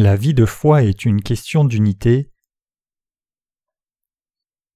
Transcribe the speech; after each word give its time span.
La 0.00 0.14
vie 0.14 0.32
de 0.32 0.44
foi 0.44 0.84
est 0.84 1.04
une 1.04 1.20
question 1.22 1.64
d'unité. 1.64 2.30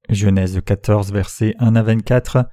Genèse 0.09 0.61
14, 0.61 1.13
versets 1.13 1.55
1 1.61 1.77
à 1.77 1.83
24. 1.85 2.49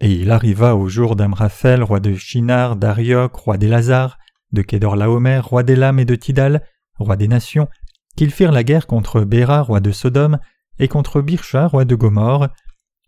Et 0.00 0.10
il 0.10 0.30
arriva 0.30 0.74
au 0.74 0.88
jour 0.88 1.16
d'Amraphel, 1.16 1.82
roi 1.82 2.00
de 2.00 2.14
Shinar, 2.14 2.76
d'Arioc, 2.76 3.34
roi 3.36 3.58
des 3.58 3.68
Lazars, 3.68 4.16
de 4.52 4.62
Kedor-Laomer, 4.62 5.40
roi 5.40 5.64
des 5.64 5.76
Lames 5.76 5.98
et 5.98 6.06
de 6.06 6.14
Tidal, 6.14 6.66
roi 6.98 7.16
des 7.16 7.28
nations, 7.28 7.68
qu'ils 8.16 8.32
firent 8.32 8.50
la 8.50 8.64
guerre 8.64 8.86
contre 8.86 9.20
Béra, 9.20 9.60
roi 9.60 9.80
de 9.80 9.92
Sodome, 9.92 10.38
et 10.78 10.88
contre 10.88 11.20
Birsha, 11.20 11.66
roi 11.66 11.84
de 11.84 11.94
Gomorre, 11.94 12.48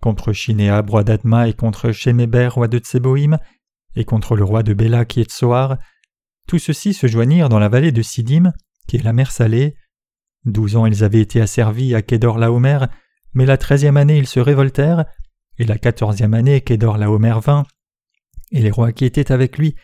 contre 0.02 0.34
Shinéab, 0.34 0.90
roi 0.90 1.04
d'Adma, 1.04 1.48
et 1.48 1.54
contre 1.54 1.90
Sheméber, 1.90 2.50
roi 2.52 2.68
de 2.68 2.76
Tseboïm, 2.80 3.38
et 3.94 4.04
contre 4.04 4.36
le 4.36 4.44
roi 4.44 4.62
de 4.62 4.74
Béla 4.74 5.06
qui 5.06 5.22
est 5.22 5.30
de. 5.30 5.78
Tous 6.46 6.58
ceux-ci 6.58 6.94
se 6.94 7.06
joignirent 7.06 7.48
dans 7.48 7.58
la 7.58 7.68
vallée 7.68 7.92
de 7.92 8.02
Sidim, 8.02 8.52
qui 8.86 8.96
est 8.96 9.02
la 9.02 9.12
mer 9.12 9.32
salée. 9.32 9.76
Douze 10.44 10.76
ans 10.76 10.86
ils 10.86 11.02
avaient 11.02 11.20
été 11.20 11.40
asservis 11.40 11.94
à 11.94 12.02
Kedor-Laomer, 12.02 12.86
mais 13.34 13.46
la 13.46 13.56
treizième 13.56 13.96
année 13.96 14.18
ils 14.18 14.28
se 14.28 14.38
révoltèrent, 14.38 15.04
et 15.58 15.64
la 15.64 15.78
quatorzième 15.78 16.34
année 16.34 16.60
Kedor-Laomer 16.60 17.40
vint, 17.42 17.64
et 18.52 18.60
les 18.60 18.70
rois 18.70 18.92
qui 18.92 19.04
étaient 19.04 19.32
avec 19.32 19.58
lui, 19.58 19.74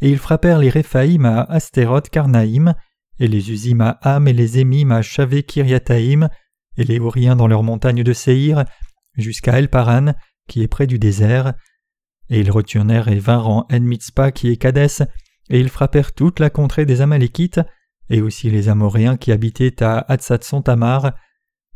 et 0.00 0.10
ils 0.10 0.18
frappèrent 0.18 0.58
les 0.58 0.70
Réphaïm 0.70 1.24
à 1.26 1.42
Astéroth 1.42 2.08
Karnaïm, 2.08 2.74
et 3.18 3.28
les 3.28 3.50
Usim 3.50 3.80
à 3.80 3.98
Ham 4.02 4.28
et 4.28 4.32
les 4.32 4.58
Émim 4.58 4.90
à 4.90 5.02
Chavé 5.02 5.42
Kiryataïm, 5.42 6.28
et 6.76 6.84
les 6.84 7.00
Horiens 7.00 7.36
dans 7.36 7.46
leurs 7.48 7.62
montagnes 7.62 8.02
de 8.02 8.12
Séhir, 8.12 8.64
jusqu'à 9.16 9.58
El-Paran, 9.58 10.14
qui 10.48 10.62
est 10.62 10.68
près 10.68 10.86
du 10.86 10.98
désert. 10.98 11.54
Et 12.30 12.40
ils 12.40 12.50
retournèrent 12.50 13.08
et 13.08 13.18
vinrent 13.18 13.48
en 13.48 13.66
En-Mitzpah, 13.70 14.32
qui 14.32 14.48
est 14.48 14.56
Kadès, 14.56 15.04
et 15.50 15.60
ils 15.60 15.68
frappèrent 15.68 16.12
toute 16.12 16.40
la 16.40 16.50
contrée 16.50 16.86
des 16.86 17.00
Amalékites, 17.00 17.60
et 18.10 18.20
aussi 18.20 18.50
les 18.50 18.68
Amoréens 18.68 19.16
qui 19.16 19.32
habitaient 19.32 19.82
à 19.82 19.98
Hatzat 19.98 20.38
Tamar, 20.38 21.12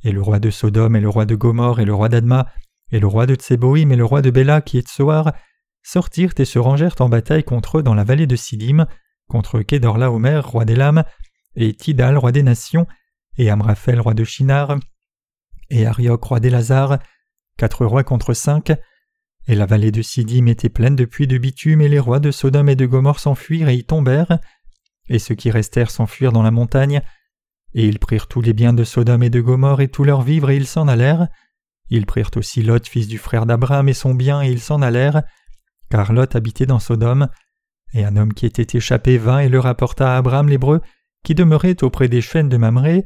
et 0.03 0.12
le 0.12 0.22
roi 0.22 0.39
de 0.39 0.50
Sodome 0.50 0.97
et 0.97 1.00
le 1.00 1.09
roi 1.09 1.25
de 1.25 1.34
Gomorre 1.34 1.81
et 1.81 1.84
le 1.84 1.94
roi 1.94 2.09
d'Adma, 2.09 2.47
et 2.92 3.00
le 3.00 3.06
roi 3.06 3.27
de 3.27 3.34
Tseboïm 3.34 3.91
et 3.91 3.97
le 3.97 4.05
roi 4.05 4.22
de 4.22 4.31
Béla 4.31 4.61
qui 4.61 4.78
est 4.78 4.83
de 4.83 4.89
Soar, 4.89 5.33
sortirent 5.83 6.34
et 6.39 6.44
se 6.44 6.59
rangèrent 6.59 6.97
en 7.00 7.09
bataille 7.09 7.44
contre 7.44 7.78
eux 7.78 7.83
dans 7.83 7.94
la 7.94 8.05
vallée 8.05 8.27
de 8.27 8.37
Sidim, 8.37 8.87
contre 9.28 9.62
Kedorlaomer, 9.62 10.41
roi 10.44 10.64
des 10.64 10.77
lames, 10.77 11.05
et 11.56 11.75
Tidal, 11.75 12.19
roi 12.19 12.33
des 12.33 12.42
nations, 12.42 12.87
et 13.39 13.50
Amraphel, 13.50 14.00
roi 14.00 14.14
de 14.14 14.25
Shinar, 14.25 14.78
et 15.70 15.87
Arioc, 15.87 16.22
roi 16.25 16.41
des 16.41 16.50
Lazars, 16.50 16.98
quatre 17.56 17.84
rois 17.87 18.05
contre 18.05 18.34
cinq, 18.34 18.72
et 19.49 19.55
la 19.55 19.67
vallée 19.67 19.93
de 19.93 20.03
Sidim 20.03 20.47
était 20.47 20.69
pleine 20.69 20.97
de 20.97 21.05
puits 21.05 21.27
de 21.27 21.39
bitume, 21.39 21.81
et 21.81 21.89
les 21.89 21.99
rois 21.99 22.21
de 22.21 22.31
Sodome 22.31 22.69
et 22.69 22.77
de 22.77 22.87
Gomorre 22.87 23.21
s'enfuirent 23.21 23.69
et 23.69 23.77
y 23.77 23.85
tombèrent, 23.85 24.39
et 25.09 25.19
ceux 25.19 25.35
qui 25.35 25.51
restèrent 25.51 25.91
s'enfuirent 25.91 26.33
dans 26.33 26.43
la 26.43 26.51
montagne, 26.51 27.01
et 27.75 27.87
ils 27.87 27.99
prirent 27.99 28.27
tous 28.27 28.41
les 28.41 28.53
biens 28.53 28.73
de 28.73 28.85
Sodome 28.85 29.23
et 29.23 29.31
de 29.31 29.41
Gomorre 29.41 29.81
et 29.81 29.89
tous 29.89 30.05
leurs 30.05 30.23
vivres, 30.23 30.51
et 30.51 30.57
ils 30.57 30.67
s'en 30.67 30.89
allèrent. 30.89 31.29
Ils 31.91 32.07
prirent 32.07 32.31
aussi 32.37 32.63
Lot, 32.63 32.87
fils 32.89 33.07
du 33.07 33.19
frère 33.19 33.47
d'Abraham, 33.47 33.89
et 33.89 33.95
son 33.95 34.15
bien, 34.15 34.43
et 34.43 34.51
ils 34.51 34.61
s'en 34.61 34.83
allèrent, 34.83 35.23
car 35.91 36.13
Lot 36.13 36.35
habitait 36.35 36.67
dans 36.67 36.81
Sodome. 36.81 37.29
Et 37.93 38.05
un 38.05 38.17
homme 38.17 38.35
qui 38.35 38.47
était 38.47 38.77
échappé 38.77 39.17
vint 39.17 39.39
et 39.39 39.49
le 39.49 39.61
rapporta 39.61 40.15
à 40.15 40.17
Abraham 40.17 40.49
l'hébreu, 40.49 40.81
qui 41.23 41.35
demeurait 41.35 41.83
auprès 41.83 42.09
des 42.09 42.21
chênes 42.21 42.49
de 42.49 42.57
Mamré, 42.57 43.05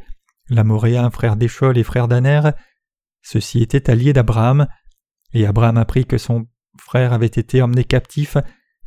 l'Amoréen, 0.48 1.10
frère 1.10 1.36
d'Échol 1.36 1.76
et 1.76 1.84
frère 1.84 2.08
d'Aner. 2.08 2.40
Ceux-ci 3.22 3.62
étaient 3.62 3.90
alliés 3.90 4.12
d'Abraham. 4.12 4.66
Et 5.32 5.46
Abraham 5.46 5.76
apprit 5.76 6.06
que 6.06 6.18
son 6.18 6.46
frère 6.78 7.12
avait 7.12 7.26
été 7.26 7.62
emmené 7.62 7.84
captif, 7.84 8.36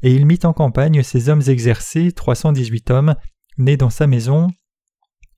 et 0.01 0.13
il 0.13 0.25
mit 0.25 0.39
en 0.43 0.53
campagne 0.53 1.03
ses 1.03 1.29
hommes 1.29 1.43
exercés, 1.47 2.11
trois 2.11 2.35
cent 2.35 2.51
dix-huit 2.51 2.89
hommes, 2.91 3.15
nés 3.57 3.77
dans 3.77 3.89
sa 3.89 4.07
maison, 4.07 4.47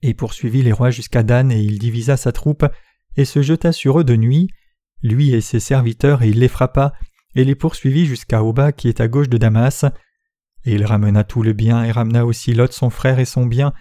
et 0.02 0.14
poursuivit 0.14 0.62
les 0.62 0.72
rois 0.72 0.90
jusqu'à 0.90 1.22
Dan, 1.22 1.52
et 1.52 1.60
il 1.60 1.78
divisa 1.78 2.16
sa 2.16 2.32
troupe, 2.32 2.66
et 3.16 3.24
se 3.24 3.42
jeta 3.42 3.72
sur 3.72 4.00
eux 4.00 4.04
de 4.04 4.16
nuit, 4.16 4.48
lui 5.02 5.32
et 5.32 5.40
ses 5.40 5.60
serviteurs, 5.60 6.22
et 6.22 6.28
il 6.28 6.40
les 6.40 6.48
frappa, 6.48 6.92
et 7.34 7.44
les 7.44 7.54
poursuivit 7.54 8.06
jusqu'à 8.06 8.42
Oba 8.42 8.72
qui 8.72 8.88
est 8.88 9.00
à 9.00 9.08
gauche 9.08 9.28
de 9.28 9.38
Damas. 9.38 9.84
Et 10.64 10.74
il 10.74 10.84
ramena 10.84 11.22
tout 11.22 11.42
le 11.42 11.52
bien, 11.52 11.84
et 11.84 11.92
ramena 11.92 12.26
aussi 12.26 12.52
Lot 12.52 12.72
son 12.72 12.90
frère 12.90 13.18
et 13.20 13.24
son 13.24 13.46
bien, 13.46 13.72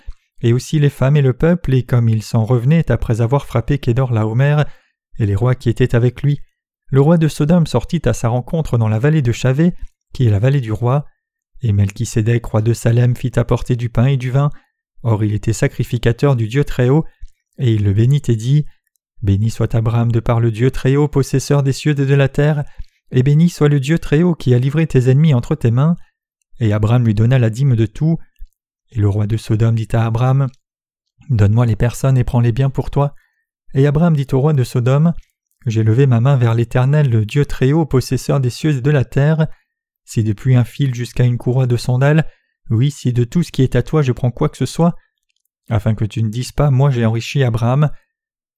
et 0.41 0.53
aussi 0.53 0.77
les 0.77 0.89
femmes 0.89 1.17
et 1.17 1.21
le 1.21 1.33
peuple, 1.33 1.73
et 1.73 1.83
comme 1.83 2.09
il 2.09 2.21
s'en 2.21 2.45
revenait 2.45 2.91
après 2.91 3.21
avoir 3.21 3.45
frappé 3.45 3.79
Kédor 3.79 4.11
Laomer, 4.11 4.63
et 5.17 5.25
les 5.25 5.35
rois 5.35 5.55
qui 5.55 5.69
étaient 5.69 5.95
avec 5.95 6.21
lui, 6.21 6.39
le 6.91 7.01
roi 7.01 7.17
de 7.17 7.27
Sodome 7.27 7.67
sortit 7.67 8.01
à 8.05 8.13
sa 8.13 8.29
rencontre 8.29 8.77
dans 8.77 8.87
la 8.87 8.99
vallée 8.99 9.21
de 9.21 9.31
Chavé, 9.31 9.73
qui 10.13 10.25
est 10.25 10.29
la 10.29 10.39
vallée 10.39 10.61
du 10.61 10.71
roi, 10.71 11.05
et 11.61 11.71
Melchisédek, 11.71 12.45
roi 12.45 12.61
de 12.61 12.73
Salem, 12.73 13.15
fit 13.15 13.37
apporter 13.39 13.75
du 13.75 13.89
pain 13.89 14.05
et 14.05 14.17
du 14.17 14.31
vin. 14.31 14.49
Or 15.03 15.23
il 15.23 15.33
était 15.33 15.53
sacrificateur 15.53 16.35
du 16.35 16.47
Dieu 16.47 16.63
Très-Haut, 16.63 17.05
et 17.57 17.73
il 17.73 17.83
le 17.83 17.93
bénit 17.93 18.21
et 18.27 18.35
dit 18.35 18.65
Béni 19.21 19.49
soit 19.49 19.73
Abraham 19.73 20.11
de 20.11 20.19
par 20.19 20.39
le 20.39 20.51
Dieu 20.51 20.69
Très-Haut, 20.71 21.07
possesseur 21.07 21.63
des 21.63 21.73
cieux 21.73 21.91
et 21.91 22.05
de 22.05 22.13
la 22.13 22.27
terre, 22.27 22.63
et 23.11 23.23
béni 23.23 23.49
soit 23.49 23.69
le 23.69 23.79
Dieu 23.79 23.97
Très-Haut 23.97 24.35
qui 24.35 24.53
a 24.53 24.59
livré 24.59 24.85
tes 24.85 25.09
ennemis 25.09 25.33
entre 25.33 25.55
tes 25.55 25.71
mains. 25.71 25.95
Et 26.59 26.73
Abraham 26.73 27.05
lui 27.05 27.13
donna 27.13 27.39
la 27.39 27.49
dîme 27.49 27.75
de 27.75 27.85
tout. 27.85 28.17
Et 28.91 28.99
le 28.99 29.09
roi 29.09 29.27
de 29.27 29.37
Sodome 29.37 29.75
dit 29.75 29.87
à 29.93 30.05
Abraham 30.05 30.47
Donne-moi 31.29 31.65
les 31.65 31.75
personnes 31.75 32.17
et 32.17 32.23
prends-les 32.23 32.51
bien 32.51 32.69
pour 32.69 32.91
toi. 32.91 33.15
Et 33.73 33.87
Abraham 33.87 34.15
dit 34.15 34.27
au 34.31 34.39
roi 34.39 34.53
de 34.53 34.63
Sodome 34.63 35.13
J'ai 35.65 35.83
levé 35.83 36.05
ma 36.05 36.19
main 36.19 36.37
vers 36.37 36.53
l'Éternel, 36.53 37.09
le 37.09 37.25
Dieu 37.25 37.45
Très-Haut, 37.45 37.85
possesseur 37.85 38.39
des 38.39 38.51
cieux 38.51 38.77
et 38.77 38.81
de 38.81 38.91
la 38.91 39.03
terre. 39.03 39.47
Si 40.03 40.23
depuis 40.23 40.55
un 40.55 40.63
fil 40.63 40.93
jusqu'à 40.93 41.23
une 41.23 41.37
courroie 41.37 41.65
de 41.65 41.77
sandales, 41.77 42.29
oui, 42.69 42.91
si 42.91 43.13
de 43.13 43.23
tout 43.23 43.41
ce 43.41 43.51
qui 43.51 43.63
est 43.63 43.75
à 43.75 43.81
toi 43.81 44.01
je 44.03 44.11
prends 44.11 44.31
quoi 44.31 44.49
que 44.49 44.57
ce 44.57 44.67
soit, 44.67 44.95
afin 45.69 45.95
que 45.95 46.05
tu 46.05 46.21
ne 46.21 46.29
dises 46.29 46.51
pas 46.51 46.69
Moi 46.69 46.91
j'ai 46.91 47.05
enrichi 47.05 47.43
Abraham, 47.43 47.89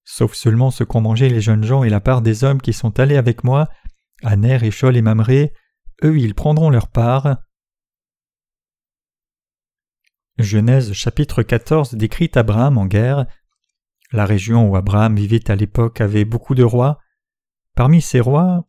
sauf 0.04 0.34
seulement 0.34 0.70
ce 0.70 0.84
qu'ont 0.84 1.00
mangé 1.00 1.30
les 1.30 1.40
jeunes 1.40 1.64
gens 1.64 1.82
et 1.82 1.90
la 1.90 2.00
part 2.00 2.20
des 2.20 2.44
hommes 2.44 2.60
qui 2.60 2.74
sont 2.74 3.00
allés 3.00 3.16
avec 3.16 3.42
moi, 3.42 3.68
Aner, 4.22 4.58
Échol 4.62 4.96
et 4.96 5.02
Mamré, 5.02 5.54
eux 6.04 6.18
ils 6.18 6.34
prendront 6.34 6.68
leur 6.68 6.88
part. 6.88 7.38
Genèse 10.38 10.92
chapitre 10.92 11.42
14 11.42 11.94
décrit 11.94 12.30
Abraham 12.34 12.78
en 12.78 12.86
guerre. 12.86 13.26
La 14.12 14.24
région 14.24 14.68
où 14.68 14.76
Abraham 14.76 15.16
vivait 15.16 15.50
à 15.50 15.56
l'époque 15.56 16.00
avait 16.00 16.24
beaucoup 16.24 16.54
de 16.54 16.64
rois. 16.64 16.98
Parmi 17.74 18.00
ces 18.00 18.20
rois, 18.20 18.64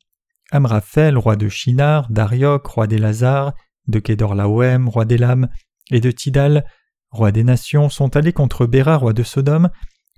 Amraphel, 0.51 1.17
roi 1.17 1.35
de 1.35 1.47
Shinar, 1.47 2.09
d'Arioc, 2.09 2.65
roi 2.67 2.87
des 2.87 2.97
Lazars, 2.97 3.53
de 3.87 3.99
Kedorlaoem, 3.99 4.89
roi 4.89 5.05
des 5.05 5.17
Lames, 5.17 5.49
et 5.91 6.01
de 6.01 6.11
Tidal, 6.11 6.65
roi 7.11 7.31
des 7.31 7.43
nations, 7.43 7.89
sont 7.89 8.15
allés 8.15 8.33
contre 8.33 8.65
Béra, 8.65 8.97
roi 8.97 9.13
de 9.13 9.23
Sodome, 9.23 9.69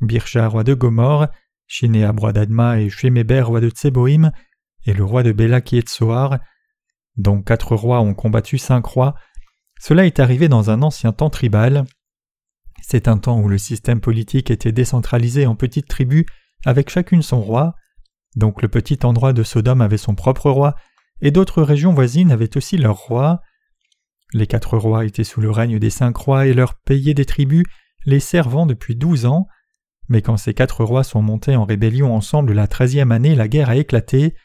Birsha, 0.01 0.47
roi 0.47 0.63
de 0.63 0.73
Gomorre, 0.73 1.27
Shinéab, 1.67 2.19
roi 2.19 2.33
d'Adma, 2.33 2.79
et 2.79 2.89
Sheméber, 2.89 3.41
roi 3.41 3.61
de 3.61 3.69
Tseboïm, 3.69 4.31
et 4.85 4.93
le 4.93 5.03
roi 5.03 5.23
de 5.23 5.31
Béla 5.31 5.61
qui 5.61 5.77
est 5.77 5.83
de 5.83 5.89
Soar. 5.89 6.39
Donc 7.15 7.45
quatre 7.45 7.75
rois 7.75 8.01
ont 8.01 8.13
combattu 8.13 8.57
cinq 8.57 8.85
rois. 8.85 9.15
Cela 9.79 10.05
est 10.05 10.19
arrivé 10.19 10.47
dans 10.47 10.69
un 10.69 10.81
ancien 10.81 11.11
temps 11.11 11.29
tribal. 11.29 11.85
C'est 12.81 13.08
un 13.08 13.18
temps 13.18 13.40
où 13.40 13.47
le 13.47 13.58
système 13.58 14.02
politique 14.02 14.52
était 14.52 14.72
décentralisé 14.72 15.46
en 15.46 15.56
petites 15.56 15.88
tribus, 15.88 16.25
avec 16.66 16.90
chacune 16.90 17.22
son 17.22 17.42
roi. 17.42 17.75
Donc 18.36 18.62
le 18.62 18.68
petit 18.68 19.00
endroit 19.03 19.34
de 19.34 19.44
Sodome 19.44 19.81
avait 19.81 19.97
son 19.97 20.16
propre 20.16 20.50
roi, 20.50 20.75
et 21.22 21.31
d'autres 21.31 21.62
régions 21.62 21.94
voisines 21.94 22.31
avaient 22.31 22.58
aussi 22.58 22.78
leur 22.78 22.97
roi. 22.97 23.42
Les 24.34 24.47
quatre 24.47 24.78
rois 24.78 25.06
étaient 25.06 25.24
sous 25.24 25.42
le 25.42 25.52
règne 25.52 25.80
des 25.80 25.90
cinq 25.90 26.16
rois 26.18 26.48
et 26.48 26.54
leur 26.54 26.75
payaient 26.75 27.13
des 27.13 27.25
tribus, 27.25 27.66
les 28.06 28.19
servant 28.19 28.66
depuis 28.66 28.95
douze 28.95 29.25
ans. 29.25 29.48
Mais 30.07 30.22
quand 30.22 30.38
ces 30.38 30.54
quatre 30.54 30.84
rois 30.84 31.04
sont 31.04 31.22
montés 31.22 31.56
en 31.56 31.66
rébellion 31.66 32.13
ensemble 32.16 32.54
la 32.54 32.68
treizième 32.68 33.12
année, 33.12 33.36
la 33.36 33.48
guerre 33.48 33.69
a 33.69 33.75
éclaté. 33.75 34.36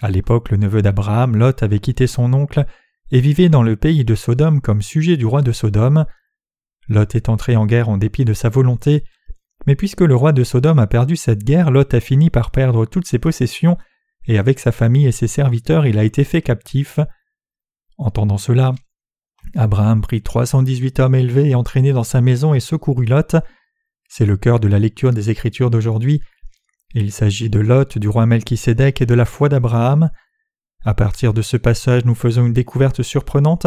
À 0.00 0.10
l'époque, 0.10 0.50
le 0.50 0.58
neveu 0.58 0.82
d'Abraham, 0.82 1.36
Lot, 1.36 1.62
avait 1.62 1.80
quitté 1.80 2.06
son 2.06 2.32
oncle 2.32 2.66
et 3.10 3.20
vivait 3.20 3.48
dans 3.48 3.62
le 3.62 3.76
pays 3.76 4.04
de 4.04 4.14
Sodome 4.14 4.60
comme 4.60 4.82
sujet 4.82 5.16
du 5.16 5.26
roi 5.26 5.42
de 5.42 5.52
Sodome. 5.52 6.06
Lot 6.88 7.14
est 7.14 7.28
entré 7.28 7.56
en 7.56 7.66
guerre 7.66 7.88
en 7.88 7.98
dépit 7.98 8.24
de 8.24 8.34
sa 8.34 8.48
volonté, 8.48 9.04
mais 9.66 9.76
puisque 9.76 10.02
le 10.02 10.14
roi 10.14 10.32
de 10.32 10.44
Sodome 10.44 10.78
a 10.78 10.86
perdu 10.86 11.16
cette 11.16 11.44
guerre, 11.44 11.70
Lot 11.70 11.94
a 11.94 12.00
fini 12.00 12.30
par 12.30 12.50
perdre 12.50 12.86
toutes 12.86 13.06
ses 13.06 13.18
possessions, 13.18 13.76
et 14.26 14.38
avec 14.38 14.58
sa 14.58 14.72
famille 14.72 15.06
et 15.06 15.12
ses 15.12 15.28
serviteurs 15.28 15.86
il 15.86 15.98
a 15.98 16.04
été 16.04 16.24
fait 16.24 16.42
captif. 16.42 17.00
Entendant 17.98 18.38
cela, 18.38 18.74
Abraham 19.54 20.00
prit 20.00 20.22
trois 20.22 20.46
cent 20.46 20.62
dix-huit 20.62 20.98
hommes 21.00 21.14
élevés 21.14 21.50
et 21.50 21.54
entraînés 21.54 21.92
dans 21.92 22.04
sa 22.04 22.20
maison 22.20 22.54
et 22.54 22.60
secourut 22.60 23.06
Lot. 23.06 23.36
C'est 24.08 24.26
le 24.26 24.36
cœur 24.36 24.60
de 24.60 24.68
la 24.68 24.78
lecture 24.78 25.12
des 25.12 25.30
Écritures 25.30 25.70
d'aujourd'hui. 25.70 26.20
Il 26.94 27.12
s'agit 27.12 27.50
de 27.50 27.60
Lot, 27.60 27.98
du 27.98 28.08
roi 28.08 28.26
Melchisédek 28.26 29.00
et 29.00 29.06
de 29.06 29.14
la 29.14 29.24
foi 29.24 29.48
d'Abraham. 29.48 30.10
À 30.84 30.94
partir 30.94 31.32
de 31.34 31.42
ce 31.42 31.56
passage, 31.56 32.04
nous 32.04 32.14
faisons 32.14 32.46
une 32.46 32.52
découverte 32.52 33.02
surprenante. 33.02 33.66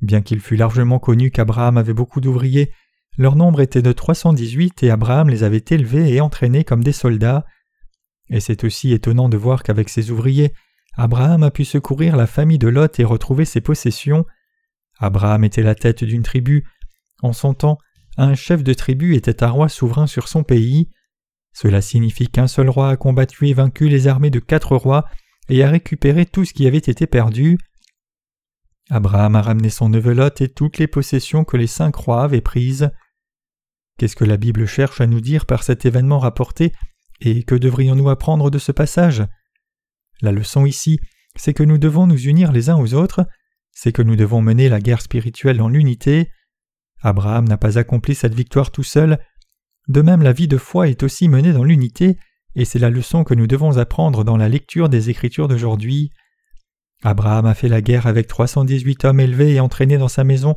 Bien 0.00 0.22
qu'il 0.22 0.40
fût 0.40 0.56
largement 0.56 0.98
connu 0.98 1.30
qu'Abraham 1.30 1.76
avait 1.76 1.94
beaucoup 1.94 2.20
d'ouvriers, 2.20 2.72
leur 3.16 3.34
nombre 3.34 3.60
était 3.60 3.82
de 3.82 3.90
318 3.90 4.84
et 4.84 4.90
Abraham 4.90 5.28
les 5.28 5.42
avait 5.42 5.64
élevés 5.70 6.14
et 6.14 6.20
entraînés 6.20 6.62
comme 6.62 6.84
des 6.84 6.92
soldats. 6.92 7.44
Et 8.30 8.38
c'est 8.38 8.62
aussi 8.62 8.92
étonnant 8.92 9.28
de 9.28 9.36
voir 9.36 9.64
qu'avec 9.64 9.88
ses 9.88 10.12
ouvriers, 10.12 10.52
Abraham 10.94 11.42
a 11.42 11.50
pu 11.50 11.64
secourir 11.64 12.16
la 12.16 12.28
famille 12.28 12.58
de 12.58 12.68
Lot 12.68 13.00
et 13.00 13.04
retrouver 13.04 13.44
ses 13.44 13.60
possessions. 13.60 14.24
Abraham 14.98 15.42
était 15.42 15.62
la 15.62 15.74
tête 15.74 16.04
d'une 16.04 16.22
tribu. 16.22 16.64
En 17.22 17.32
son 17.32 17.54
temps, 17.54 17.78
un 18.16 18.34
chef 18.34 18.62
de 18.62 18.72
tribu 18.72 19.16
était 19.16 19.42
un 19.42 19.50
roi 19.50 19.68
souverain 19.68 20.06
sur 20.06 20.28
son 20.28 20.44
pays. 20.44 20.90
Cela 21.52 21.80
signifie 21.80 22.28
qu'un 22.28 22.46
seul 22.46 22.68
roi 22.68 22.90
a 22.90 22.96
combattu 22.96 23.48
et 23.48 23.54
vaincu 23.54 23.88
les 23.88 24.06
armées 24.06 24.30
de 24.30 24.38
quatre 24.38 24.76
rois 24.76 25.06
et 25.48 25.64
a 25.64 25.70
récupéré 25.70 26.24
tout 26.24 26.44
ce 26.44 26.52
qui 26.52 26.68
avait 26.68 26.78
été 26.78 27.06
perdu. 27.08 27.58
Abraham 28.90 29.36
a 29.36 29.42
ramené 29.42 29.68
son 29.68 29.88
neveu 29.88 30.14
Lot 30.14 30.40
et 30.40 30.48
toutes 30.48 30.78
les 30.78 30.86
possessions 30.86 31.44
que 31.44 31.56
les 31.56 31.66
cinq 31.66 31.94
rois 31.96 32.22
avaient 32.22 32.40
prises. 32.40 32.90
Qu'est-ce 33.98 34.16
que 34.16 34.24
la 34.24 34.36
Bible 34.36 34.66
cherche 34.66 35.00
à 35.00 35.06
nous 35.06 35.20
dire 35.20 35.44
par 35.44 35.62
cet 35.62 35.84
événement 35.84 36.18
rapporté 36.18 36.72
et 37.20 37.42
que 37.42 37.54
devrions-nous 37.54 38.08
apprendre 38.08 38.50
de 38.50 38.58
ce 38.58 38.72
passage? 38.72 39.24
La 40.22 40.32
leçon 40.32 40.64
ici, 40.64 41.00
c'est 41.36 41.54
que 41.54 41.62
nous 41.62 41.78
devons 41.78 42.06
nous 42.06 42.20
unir 42.20 42.52
les 42.52 42.70
uns 42.70 42.76
aux 42.76 42.94
autres, 42.94 43.26
c'est 43.72 43.92
que 43.92 44.02
nous 44.02 44.16
devons 44.16 44.40
mener 44.40 44.68
la 44.68 44.80
guerre 44.80 45.02
spirituelle 45.02 45.58
dans 45.58 45.68
l'unité. 45.68 46.30
Abraham 47.02 47.46
n'a 47.46 47.58
pas 47.58 47.78
accompli 47.78 48.14
cette 48.14 48.34
victoire 48.34 48.70
tout 48.70 48.82
seul. 48.82 49.18
De 49.88 50.02
même, 50.02 50.22
la 50.22 50.32
vie 50.32 50.48
de 50.48 50.56
foi 50.58 50.88
est 50.88 51.02
aussi 51.02 51.28
menée 51.28 51.52
dans 51.52 51.64
l'unité, 51.64 52.18
et 52.54 52.64
c'est 52.64 52.78
la 52.78 52.90
leçon 52.90 53.22
que 53.24 53.34
nous 53.34 53.46
devons 53.46 53.78
apprendre 53.78 54.24
dans 54.24 54.36
la 54.36 54.48
lecture 54.48 54.88
des 54.88 55.10
Écritures 55.10 55.48
d'aujourd'hui. 55.48 56.10
Abraham 57.02 57.46
a 57.46 57.54
fait 57.54 57.68
la 57.68 57.80
guerre 57.80 58.06
avec 58.06 58.26
318 58.26 59.04
hommes 59.04 59.20
élevés 59.20 59.54
et 59.54 59.60
entraînés 59.60 59.98
dans 59.98 60.08
sa 60.08 60.24
maison, 60.24 60.56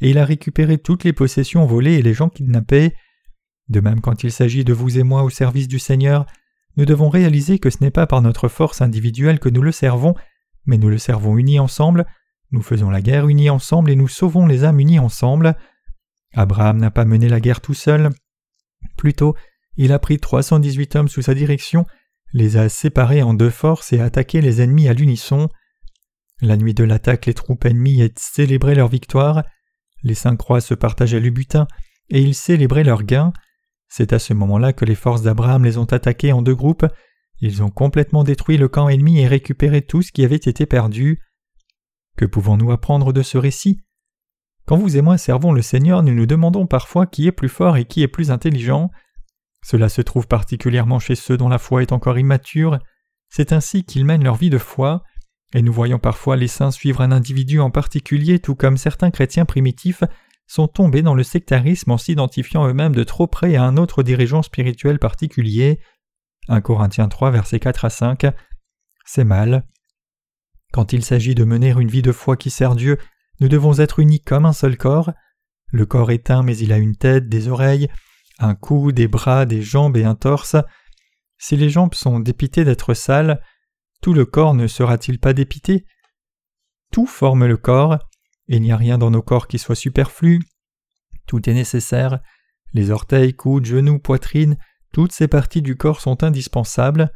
et 0.00 0.10
il 0.10 0.18
a 0.18 0.24
récupéré 0.24 0.78
toutes 0.78 1.04
les 1.04 1.12
possessions 1.12 1.66
volées 1.66 1.94
et 1.94 2.02
les 2.02 2.14
gens 2.14 2.28
kidnappés. 2.28 2.94
De 3.68 3.80
même, 3.80 4.00
quand 4.00 4.24
il 4.24 4.32
s'agit 4.32 4.64
de 4.64 4.72
vous 4.72 4.98
et 4.98 5.02
moi 5.02 5.22
au 5.22 5.30
service 5.30 5.68
du 5.68 5.78
Seigneur, 5.78 6.26
nous 6.76 6.84
devons 6.84 7.10
réaliser 7.10 7.58
que 7.58 7.70
ce 7.70 7.78
n'est 7.80 7.90
pas 7.90 8.06
par 8.06 8.22
notre 8.22 8.48
force 8.48 8.80
individuelle 8.80 9.38
que 9.38 9.48
nous 9.48 9.62
le 9.62 9.72
servons, 9.72 10.14
mais 10.64 10.78
nous 10.78 10.88
le 10.88 10.98
servons 10.98 11.36
unis 11.36 11.58
ensemble, 11.58 12.06
nous 12.52 12.62
faisons 12.62 12.90
la 12.90 13.00
guerre 13.00 13.28
unis 13.28 13.50
ensemble 13.50 13.90
et 13.90 13.96
nous 13.96 14.08
sauvons 14.08 14.46
les 14.46 14.64
âmes 14.64 14.78
unis 14.78 14.98
ensemble. 14.98 15.56
Abraham 16.34 16.78
n'a 16.78 16.90
pas 16.90 17.06
mené 17.06 17.28
la 17.28 17.40
guerre 17.40 17.62
tout 17.62 17.74
seul. 17.74 18.10
Plutôt, 18.96 19.34
il 19.76 19.92
a 19.92 19.98
pris 19.98 20.18
318 20.18 20.96
hommes 20.96 21.08
sous 21.08 21.22
sa 21.22 21.34
direction, 21.34 21.86
les 22.34 22.58
a 22.58 22.68
séparés 22.68 23.22
en 23.22 23.32
deux 23.32 23.50
forces 23.50 23.92
et 23.92 24.00
attaqué 24.00 24.40
les 24.40 24.60
ennemis 24.60 24.88
à 24.88 24.92
l'unisson. 24.92 25.48
La 26.42 26.56
nuit 26.56 26.74
de 26.74 26.82
l'attaque, 26.82 27.26
les 27.26 27.34
troupes 27.34 27.64
ennemies 27.64 28.12
célébraient 28.16 28.74
leur 28.74 28.88
victoire. 28.88 29.44
Les 30.02 30.16
cinq 30.16 30.36
croix 30.36 30.60
se 30.60 30.74
partageaient 30.74 31.20
le 31.20 31.30
butin 31.30 31.68
et 32.10 32.20
ils 32.20 32.34
célébraient 32.34 32.82
leur 32.82 33.04
gain. 33.04 33.32
C'est 33.88 34.12
à 34.12 34.18
ce 34.18 34.34
moment-là 34.34 34.72
que 34.72 34.84
les 34.84 34.96
forces 34.96 35.22
d'Abraham 35.22 35.64
les 35.64 35.78
ont 35.78 35.84
attaqués 35.84 36.32
en 36.32 36.42
deux 36.42 36.56
groupes. 36.56 36.84
Ils 37.40 37.62
ont 37.62 37.70
complètement 37.70 38.24
détruit 38.24 38.56
le 38.56 38.66
camp 38.66 38.88
ennemi 38.88 39.20
et 39.20 39.28
récupéré 39.28 39.82
tout 39.82 40.02
ce 40.02 40.10
qui 40.10 40.24
avait 40.24 40.34
été 40.34 40.66
perdu. 40.66 41.20
Que 42.16 42.24
pouvons-nous 42.24 42.72
apprendre 42.72 43.12
de 43.12 43.22
ce 43.22 43.38
récit? 43.38 43.80
Quand 44.66 44.76
vous 44.76 44.96
et 44.96 45.02
moi 45.02 45.18
servons 45.18 45.52
le 45.52 45.62
Seigneur, 45.62 46.02
nous 46.02 46.14
nous 46.14 46.26
demandons 46.26 46.66
parfois 46.66 47.06
qui 47.06 47.28
est 47.28 47.32
plus 47.32 47.48
fort 47.48 47.76
et 47.76 47.84
qui 47.84 48.02
est 48.02 48.08
plus 48.08 48.32
intelligent. 48.32 48.90
Cela 49.64 49.88
se 49.88 50.02
trouve 50.02 50.26
particulièrement 50.26 50.98
chez 50.98 51.14
ceux 51.14 51.36
dont 51.36 51.48
la 51.48 51.58
foi 51.58 51.82
est 51.82 51.92
encore 51.92 52.18
immature. 52.18 52.80
C'est 53.28 53.52
ainsi 53.52 53.84
qu'ils 53.84 54.04
mènent 54.04 54.24
leur 54.24 54.34
vie 54.34 54.50
de 54.50 54.58
foi. 54.58 55.04
Et 55.54 55.62
nous 55.62 55.72
voyons 55.72 55.98
parfois 55.98 56.36
les 56.36 56.48
saints 56.48 56.70
suivre 56.70 57.02
un 57.02 57.12
individu 57.12 57.60
en 57.60 57.70
particulier, 57.70 58.38
tout 58.38 58.54
comme 58.54 58.76
certains 58.76 59.10
chrétiens 59.10 59.44
primitifs 59.44 60.02
sont 60.46 60.68
tombés 60.68 61.02
dans 61.02 61.14
le 61.14 61.22
sectarisme 61.22 61.90
en 61.90 61.98
s'identifiant 61.98 62.66
eux-mêmes 62.66 62.94
de 62.94 63.04
trop 63.04 63.26
près 63.26 63.56
à 63.56 63.64
un 63.64 63.76
autre 63.76 64.02
dirigeant 64.02 64.42
spirituel 64.42 64.98
particulier. 64.98 65.80
1 66.48 66.60
Corinthiens 66.60 67.08
3, 67.08 67.30
versets 67.30 67.60
4 67.60 67.84
à 67.84 67.90
5. 67.90 68.26
C'est 69.06 69.24
mal. 69.24 69.66
Quand 70.72 70.92
il 70.92 71.04
s'agit 71.04 71.34
de 71.34 71.44
mener 71.44 71.70
une 71.70 71.88
vie 71.88 72.02
de 72.02 72.12
foi 72.12 72.36
qui 72.36 72.50
sert 72.50 72.74
Dieu, 72.74 72.98
nous 73.40 73.48
devons 73.48 73.78
être 73.78 73.98
unis 73.98 74.20
comme 74.20 74.46
un 74.46 74.52
seul 74.52 74.76
corps. 74.76 75.12
Le 75.70 75.86
corps 75.86 76.10
est 76.10 76.30
un, 76.30 76.42
mais 76.42 76.56
il 76.56 76.72
a 76.72 76.78
une 76.78 76.96
tête, 76.96 77.28
des 77.28 77.48
oreilles, 77.48 77.88
un 78.38 78.54
cou, 78.54 78.92
des 78.92 79.08
bras, 79.08 79.46
des 79.46 79.62
jambes 79.62 79.96
et 79.96 80.04
un 80.04 80.14
torse. 80.14 80.56
Si 81.38 81.56
les 81.56 81.70
jambes 81.70 81.94
sont 81.94 82.20
dépitées 82.20 82.64
d'être 82.64 82.94
sales, 82.94 83.40
tout 84.02 84.12
le 84.12 84.26
corps 84.26 84.54
ne 84.54 84.66
sera-t-il 84.66 85.18
pas 85.18 85.32
dépité? 85.32 85.86
Tout 86.90 87.06
forme 87.06 87.46
le 87.46 87.56
corps, 87.56 87.94
et 88.48 88.56
il 88.56 88.62
n'y 88.62 88.72
a 88.72 88.76
rien 88.76 88.98
dans 88.98 89.12
nos 89.12 89.22
corps 89.22 89.46
qui 89.46 89.60
soit 89.60 89.76
superflu. 89.76 90.40
Tout 91.26 91.48
est 91.48 91.54
nécessaire. 91.54 92.18
Les 92.74 92.90
orteils, 92.90 93.32
coudes, 93.32 93.64
genoux, 93.64 94.00
poitrine, 94.00 94.58
toutes 94.92 95.12
ces 95.12 95.28
parties 95.28 95.62
du 95.62 95.76
corps 95.76 96.00
sont 96.00 96.24
indispensables. 96.24 97.12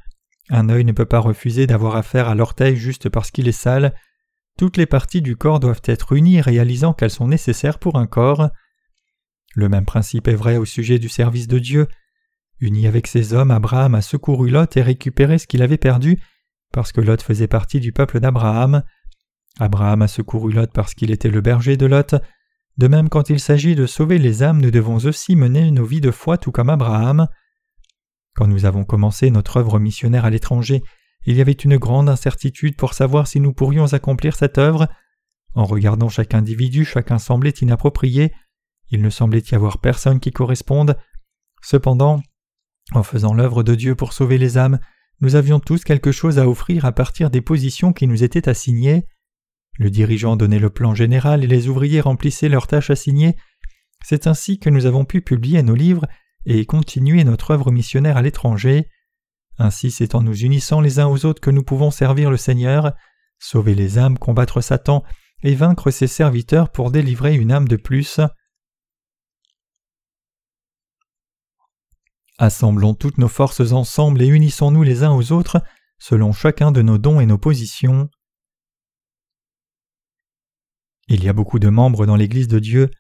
Un 0.49 0.69
œil 0.69 0.85
ne 0.85 0.93
peut 0.93 1.07
pas 1.07 1.19
refuser 1.19 1.67
d'avoir 1.67 1.97
affaire 1.97 2.29
à 2.29 2.37
l'orteil 2.37 2.77
juste 2.77 3.09
parce 3.09 3.33
qu'il 3.33 3.49
est 3.49 3.53
sale. 3.53 3.93
Toutes 4.57 4.77
les 4.77 4.87
parties 4.87 5.23
du 5.23 5.37
corps 5.37 5.59
doivent 5.59 5.83
être 5.87 6.13
unies 6.13 6.41
réalisant 6.41 6.95
qu'elles 6.95 7.11
sont 7.11 7.29
nécessaires 7.29 7.81
pour 7.81 7.97
un 7.97 8.07
corps. 8.07 8.49
Le 9.57 9.69
même 9.69 9.87
principe 9.87 10.29
est 10.29 10.35
vrai 10.35 10.57
au 10.57 10.65
sujet 10.65 11.01
du 11.01 11.09
service 11.09 11.49
de 11.49 11.59
Dieu. 11.59 11.89
Uni 12.61 12.87
avec 12.87 13.09
ses 13.09 13.35
hommes, 13.35 13.51
Abraham 13.51 13.97
a 13.97 14.03
secouru 14.03 14.49
Lot 14.49 14.77
et 14.77 14.83
récupéré 14.83 15.39
ce 15.39 15.49
qu'il 15.49 15.63
avait 15.63 15.79
perdu 15.79 16.21
parce 16.77 16.93
que 16.93 17.01
Lot 17.01 17.23
faisait 17.23 17.49
partie 17.49 17.81
du 17.81 17.91
peuple 17.91 18.21
d'Abraham. 18.21 18.83
Abraham 19.59 20.03
a 20.03 20.09
secouru 20.09 20.53
Lot 20.53 20.71
parce 20.75 20.93
qu'il 20.93 21.11
était 21.11 21.31
le 21.31 21.41
berger 21.41 21.79
de 21.79 21.87
Lot. 21.87 22.17
De 22.77 22.87
même, 22.87 23.09
quand 23.09 23.31
il 23.31 23.41
s'agit 23.41 23.75
de 23.75 23.87
sauver 23.87 24.19
les 24.19 24.43
âmes, 24.43 24.61
nous 24.61 24.71
devons 24.71 24.97
aussi 24.97 25.37
mener 25.37 25.71
nos 25.71 25.87
vies 25.87 26.03
de 26.03 26.11
foi 26.11 26.37
tout 26.37 26.53
comme 26.53 26.69
Abraham. 26.69 27.29
Quand 28.35 28.47
nous 28.47 28.67
avons 28.67 28.85
commencé 28.85 29.31
notre 29.31 29.57
œuvre 29.57 29.79
missionnaire 29.79 30.27
à 30.27 30.31
l'étranger, 30.31 30.83
il 31.25 31.39
y 31.39 31.41
avait 31.41 31.53
une 31.53 31.79
grande 31.79 32.11
incertitude 32.11 32.77
pour 32.77 32.93
savoir 32.93 33.27
si 33.27 33.41
nous 33.41 33.55
pourrions 33.55 33.95
accomplir 33.95 34.37
cette 34.37 34.59
œuvre. 34.59 34.87
En 35.55 35.65
regardant 35.65 36.11
chaque 36.11 36.35
individu, 36.35 36.85
chacun 36.85 37.19
semblait 37.19 37.55
inapproprié. 37.63 38.35
Il 38.91 39.01
ne 39.01 39.09
semblait 39.09 39.43
y 39.51 39.55
avoir 39.55 39.79
personne 39.79 40.21
qui 40.21 40.31
corresponde. 40.31 40.99
Cependant, 41.63 42.21
en 42.93 43.03
faisant 43.03 43.33
l'œuvre 43.33 43.63
de 43.63 43.75
Dieu 43.75 43.95
pour 43.95 44.13
sauver 44.13 44.37
les 44.37 44.59
âmes, 44.59 44.79
nous 45.21 45.35
avions 45.35 45.61
tous 45.61 45.85
quelque 45.85 46.13
chose 46.13 46.39
à 46.39 46.49
offrir 46.49 46.85
à 46.85 46.93
partir 46.93 47.31
des 47.31 47.41
positions 47.41 47.93
qui 47.93 48.07
nous 48.07 48.23
étaient 48.23 48.49
assignées. 48.49 49.07
Le 49.79 49.91
dirigeant 49.91 50.37
donnait 50.37 50.59
le 50.59 50.71
plan 50.71 50.95
général 50.95 51.45
et 51.45 51.47
les 51.47 51.69
ouvriers 51.69 52.01
remplissaient 52.01 52.49
leurs 52.49 52.67
tâches 52.67 52.91
assignées. 52.91 53.37
C'est 54.05 54.27
ainsi 54.27 54.59
que 54.59 54.71
nous 54.71 54.87
avons 54.87 55.05
pu 55.05 55.23
publier 55.23 55.63
nos 55.63 55.75
livres 55.75 56.07
et 56.45 56.65
continuer 56.67 57.25
notre 57.25 57.51
œuvre 57.51 57.73
missionnaire 57.73 58.17
à 58.17 58.23
l'étranger. 58.23 58.89
Ainsi 59.59 59.91
c'est 59.91 60.15
en 60.15 60.23
nous 60.23 60.37
unissant 60.37 60.81
les 60.81 60.99
uns 60.99 61.07
aux 61.07 61.25
autres 61.25 61.41
que 61.41 61.51
nous 61.51 61.63
pouvons 61.63 61.91
servir 61.91 62.31
le 62.31 62.37
Seigneur, 62.37 62.93
sauver 63.39 63.75
les 63.75 63.99
âmes, 63.99 64.19
combattre 64.19 64.61
Satan 64.61 65.03
et 65.43 65.55
vaincre 65.55 65.91
ses 65.91 66.07
serviteurs 66.07 66.71
pour 66.71 66.91
délivrer 66.91 67.35
une 67.35 67.53
âme 67.53 67.69
de 67.69 67.77
plus. 67.77 68.21
Assemblons 72.39 72.95
toutes 72.95 73.17
nos 73.17 73.29
forces 73.29 73.73
ensemble 73.73 74.21
et 74.21 74.27
unissons-nous 74.27 74.83
les 74.83 75.03
uns 75.03 75.13
aux 75.13 75.33
autres 75.33 75.63
selon 75.99 76.33
chacun 76.33 76.71
de 76.71 76.83
nos 76.83 76.99
dons 76.99 77.21
et 77.21 77.27
nos 77.27 77.39
positions. 77.39 78.11
Il 81.09 81.25
y 81.25 81.29
a 81.29 81.33
beaucoup 81.33 81.59
de 81.59 81.69
membres 81.69 82.05
dans 82.05 82.17
l'Église 82.17 82.49
de 82.49 82.59
Dieu. 82.59 82.91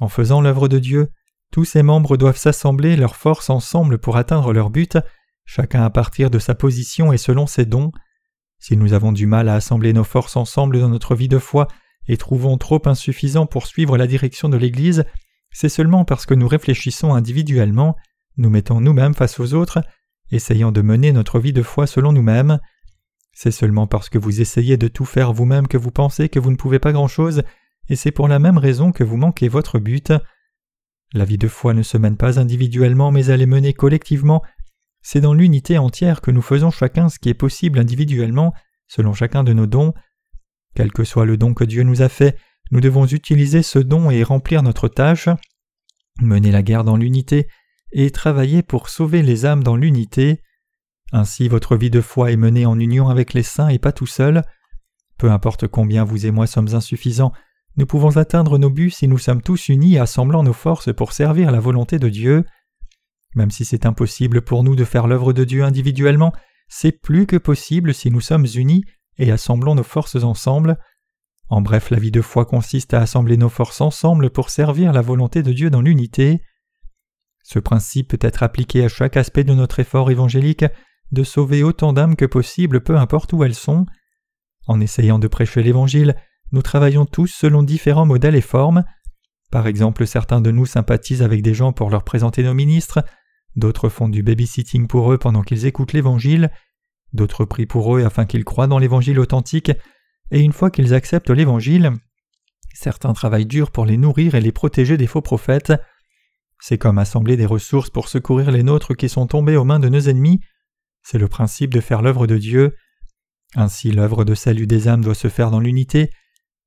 En 0.00 0.08
faisant 0.08 0.40
l'œuvre 0.40 0.66
de 0.66 0.78
Dieu, 0.78 1.10
tous 1.52 1.64
ces 1.64 1.82
membres 1.82 2.16
doivent 2.16 2.36
s'assembler 2.36 2.96
leurs 2.96 3.16
forces 3.16 3.50
ensemble 3.50 3.98
pour 3.98 4.16
atteindre 4.16 4.52
leur 4.52 4.70
but, 4.70 4.98
chacun 5.44 5.84
à 5.84 5.90
partir 5.90 6.30
de 6.30 6.38
sa 6.38 6.54
position 6.54 7.12
et 7.12 7.18
selon 7.18 7.46
ses 7.46 7.66
dons. 7.66 7.92
Si 8.58 8.76
nous 8.76 8.92
avons 8.92 9.12
du 9.12 9.26
mal 9.26 9.48
à 9.48 9.54
assembler 9.54 9.92
nos 9.92 10.04
forces 10.04 10.36
ensemble 10.36 10.80
dans 10.80 10.88
notre 10.88 11.14
vie 11.14 11.28
de 11.28 11.38
foi 11.38 11.68
et 12.08 12.16
trouvons 12.16 12.56
trop 12.58 12.80
insuffisant 12.86 13.46
pour 13.46 13.66
suivre 13.66 13.96
la 13.96 14.06
direction 14.06 14.48
de 14.48 14.56
l'Église, 14.56 15.04
c'est 15.52 15.68
seulement 15.68 16.04
parce 16.04 16.26
que 16.26 16.34
nous 16.34 16.48
réfléchissons 16.48 17.14
individuellement 17.14 17.96
nous 18.36 18.50
mettons 18.50 18.80
nous-mêmes 18.80 19.14
face 19.14 19.40
aux 19.40 19.54
autres, 19.54 19.80
essayant 20.30 20.72
de 20.72 20.82
mener 20.82 21.12
notre 21.12 21.40
vie 21.40 21.52
de 21.52 21.62
foi 21.62 21.86
selon 21.86 22.12
nous-mêmes. 22.12 22.58
C'est 23.32 23.50
seulement 23.50 23.86
parce 23.86 24.08
que 24.08 24.18
vous 24.18 24.40
essayez 24.40 24.76
de 24.76 24.88
tout 24.88 25.04
faire 25.04 25.32
vous-même 25.32 25.68
que 25.68 25.76
vous 25.76 25.90
pensez 25.90 26.28
que 26.28 26.38
vous 26.38 26.50
ne 26.50 26.56
pouvez 26.56 26.78
pas 26.78 26.92
grand-chose, 26.92 27.42
et 27.88 27.96
c'est 27.96 28.12
pour 28.12 28.28
la 28.28 28.38
même 28.38 28.58
raison 28.58 28.92
que 28.92 29.04
vous 29.04 29.16
manquez 29.16 29.48
votre 29.48 29.78
but. 29.78 30.12
La 31.12 31.24
vie 31.24 31.38
de 31.38 31.48
foi 31.48 31.74
ne 31.74 31.82
se 31.82 31.98
mène 31.98 32.16
pas 32.16 32.38
individuellement, 32.38 33.10
mais 33.10 33.26
elle 33.26 33.42
est 33.42 33.46
menée 33.46 33.72
collectivement. 33.72 34.42
C'est 35.02 35.20
dans 35.20 35.34
l'unité 35.34 35.78
entière 35.78 36.20
que 36.20 36.30
nous 36.30 36.42
faisons 36.42 36.70
chacun 36.70 37.08
ce 37.08 37.18
qui 37.18 37.28
est 37.28 37.34
possible 37.34 37.78
individuellement, 37.78 38.52
selon 38.86 39.12
chacun 39.12 39.42
de 39.42 39.52
nos 39.52 39.66
dons. 39.66 39.92
Quel 40.74 40.92
que 40.92 41.04
soit 41.04 41.24
le 41.24 41.36
don 41.36 41.52
que 41.54 41.64
Dieu 41.64 41.82
nous 41.82 42.02
a 42.02 42.08
fait, 42.08 42.36
nous 42.70 42.80
devons 42.80 43.06
utiliser 43.06 43.62
ce 43.62 43.80
don 43.80 44.10
et 44.10 44.22
remplir 44.22 44.62
notre 44.62 44.88
tâche. 44.88 45.28
Mener 46.20 46.52
la 46.52 46.62
guerre 46.62 46.84
dans 46.84 46.96
l'unité, 46.96 47.48
et 47.92 48.10
travailler 48.10 48.62
pour 48.62 48.88
sauver 48.88 49.22
les 49.22 49.46
âmes 49.46 49.62
dans 49.62 49.76
l'unité. 49.76 50.42
Ainsi 51.12 51.48
votre 51.48 51.76
vie 51.76 51.90
de 51.90 52.00
foi 52.00 52.30
est 52.30 52.36
menée 52.36 52.66
en 52.66 52.78
union 52.78 53.08
avec 53.08 53.34
les 53.34 53.42
saints 53.42 53.68
et 53.68 53.78
pas 53.78 53.92
tout 53.92 54.06
seul. 54.06 54.42
Peu 55.18 55.30
importe 55.30 55.66
combien 55.66 56.04
vous 56.04 56.26
et 56.26 56.30
moi 56.30 56.46
sommes 56.46 56.74
insuffisants, 56.74 57.32
nous 57.76 57.86
pouvons 57.86 58.16
atteindre 58.16 58.58
nos 58.58 58.70
buts 58.70 58.90
si 58.90 59.08
nous 59.08 59.18
sommes 59.18 59.42
tous 59.42 59.68
unis 59.68 59.98
assemblant 59.98 60.42
nos 60.42 60.52
forces 60.52 60.92
pour 60.92 61.12
servir 61.12 61.50
la 61.50 61.60
volonté 61.60 61.98
de 61.98 62.08
Dieu. 62.08 62.44
Même 63.34 63.50
si 63.50 63.64
c'est 63.64 63.86
impossible 63.86 64.42
pour 64.42 64.64
nous 64.64 64.74
de 64.76 64.84
faire 64.84 65.06
l'œuvre 65.06 65.32
de 65.32 65.44
Dieu 65.44 65.62
individuellement, 65.62 66.32
c'est 66.68 66.92
plus 66.92 67.26
que 67.26 67.36
possible 67.36 67.94
si 67.94 68.10
nous 68.10 68.20
sommes 68.20 68.46
unis 68.54 68.84
et 69.18 69.30
assemblons 69.30 69.74
nos 69.74 69.82
forces 69.82 70.16
ensemble. 70.16 70.78
En 71.48 71.60
bref, 71.60 71.90
la 71.90 71.98
vie 71.98 72.10
de 72.10 72.22
foi 72.22 72.44
consiste 72.44 72.94
à 72.94 73.00
assembler 73.00 73.36
nos 73.36 73.48
forces 73.48 73.80
ensemble 73.80 74.30
pour 74.30 74.50
servir 74.50 74.92
la 74.92 75.02
volonté 75.02 75.42
de 75.42 75.52
Dieu 75.52 75.70
dans 75.70 75.82
l'unité. 75.82 76.40
Ce 77.52 77.58
principe 77.58 78.10
peut 78.10 78.24
être 78.24 78.44
appliqué 78.44 78.84
à 78.84 78.88
chaque 78.88 79.16
aspect 79.16 79.42
de 79.42 79.54
notre 79.54 79.80
effort 79.80 80.12
évangélique 80.12 80.64
de 81.10 81.24
sauver 81.24 81.64
autant 81.64 81.92
d'âmes 81.92 82.14
que 82.14 82.24
possible 82.24 82.80
peu 82.80 82.96
importe 82.96 83.32
où 83.32 83.42
elles 83.42 83.56
sont. 83.56 83.86
En 84.68 84.80
essayant 84.80 85.18
de 85.18 85.26
prêcher 85.26 85.60
l'Évangile, 85.64 86.14
nous 86.52 86.62
travaillons 86.62 87.06
tous 87.06 87.26
selon 87.26 87.64
différents 87.64 88.06
modèles 88.06 88.36
et 88.36 88.40
formes. 88.40 88.84
Par 89.50 89.66
exemple, 89.66 90.06
certains 90.06 90.40
de 90.40 90.52
nous 90.52 90.64
sympathisent 90.64 91.22
avec 91.22 91.42
des 91.42 91.52
gens 91.52 91.72
pour 91.72 91.90
leur 91.90 92.04
présenter 92.04 92.44
nos 92.44 92.54
ministres, 92.54 93.04
d'autres 93.56 93.88
font 93.88 94.08
du 94.08 94.22
babysitting 94.22 94.86
pour 94.86 95.12
eux 95.12 95.18
pendant 95.18 95.42
qu'ils 95.42 95.66
écoutent 95.66 95.92
l'Évangile, 95.92 96.52
d'autres 97.14 97.44
prient 97.44 97.66
pour 97.66 97.96
eux 97.96 98.04
afin 98.04 98.26
qu'ils 98.26 98.44
croient 98.44 98.68
dans 98.68 98.78
l'Évangile 98.78 99.18
authentique, 99.18 99.72
et 100.30 100.38
une 100.38 100.52
fois 100.52 100.70
qu'ils 100.70 100.94
acceptent 100.94 101.30
l'Évangile, 101.30 101.94
certains 102.74 103.12
travaillent 103.12 103.44
dur 103.44 103.72
pour 103.72 103.86
les 103.86 103.96
nourrir 103.96 104.36
et 104.36 104.40
les 104.40 104.52
protéger 104.52 104.96
des 104.96 105.08
faux 105.08 105.20
prophètes. 105.20 105.72
C'est 106.60 106.78
comme 106.78 106.98
assembler 106.98 107.36
des 107.36 107.46
ressources 107.46 107.90
pour 107.90 108.08
secourir 108.08 108.50
les 108.50 108.62
nôtres 108.62 108.94
qui 108.94 109.08
sont 109.08 109.26
tombés 109.26 109.56
aux 109.56 109.64
mains 109.64 109.80
de 109.80 109.88
nos 109.88 110.00
ennemis. 110.00 110.40
C'est 111.02 111.18
le 111.18 111.28
principe 111.28 111.72
de 111.72 111.80
faire 111.80 112.02
l'œuvre 112.02 112.26
de 112.26 112.36
Dieu. 112.36 112.76
Ainsi 113.56 113.90
l'œuvre 113.90 114.24
de 114.24 114.34
salut 114.34 114.66
des 114.66 114.86
âmes 114.86 115.02
doit 115.02 115.14
se 115.14 115.28
faire 115.28 115.50
dans 115.50 115.60
l'unité. 115.60 116.10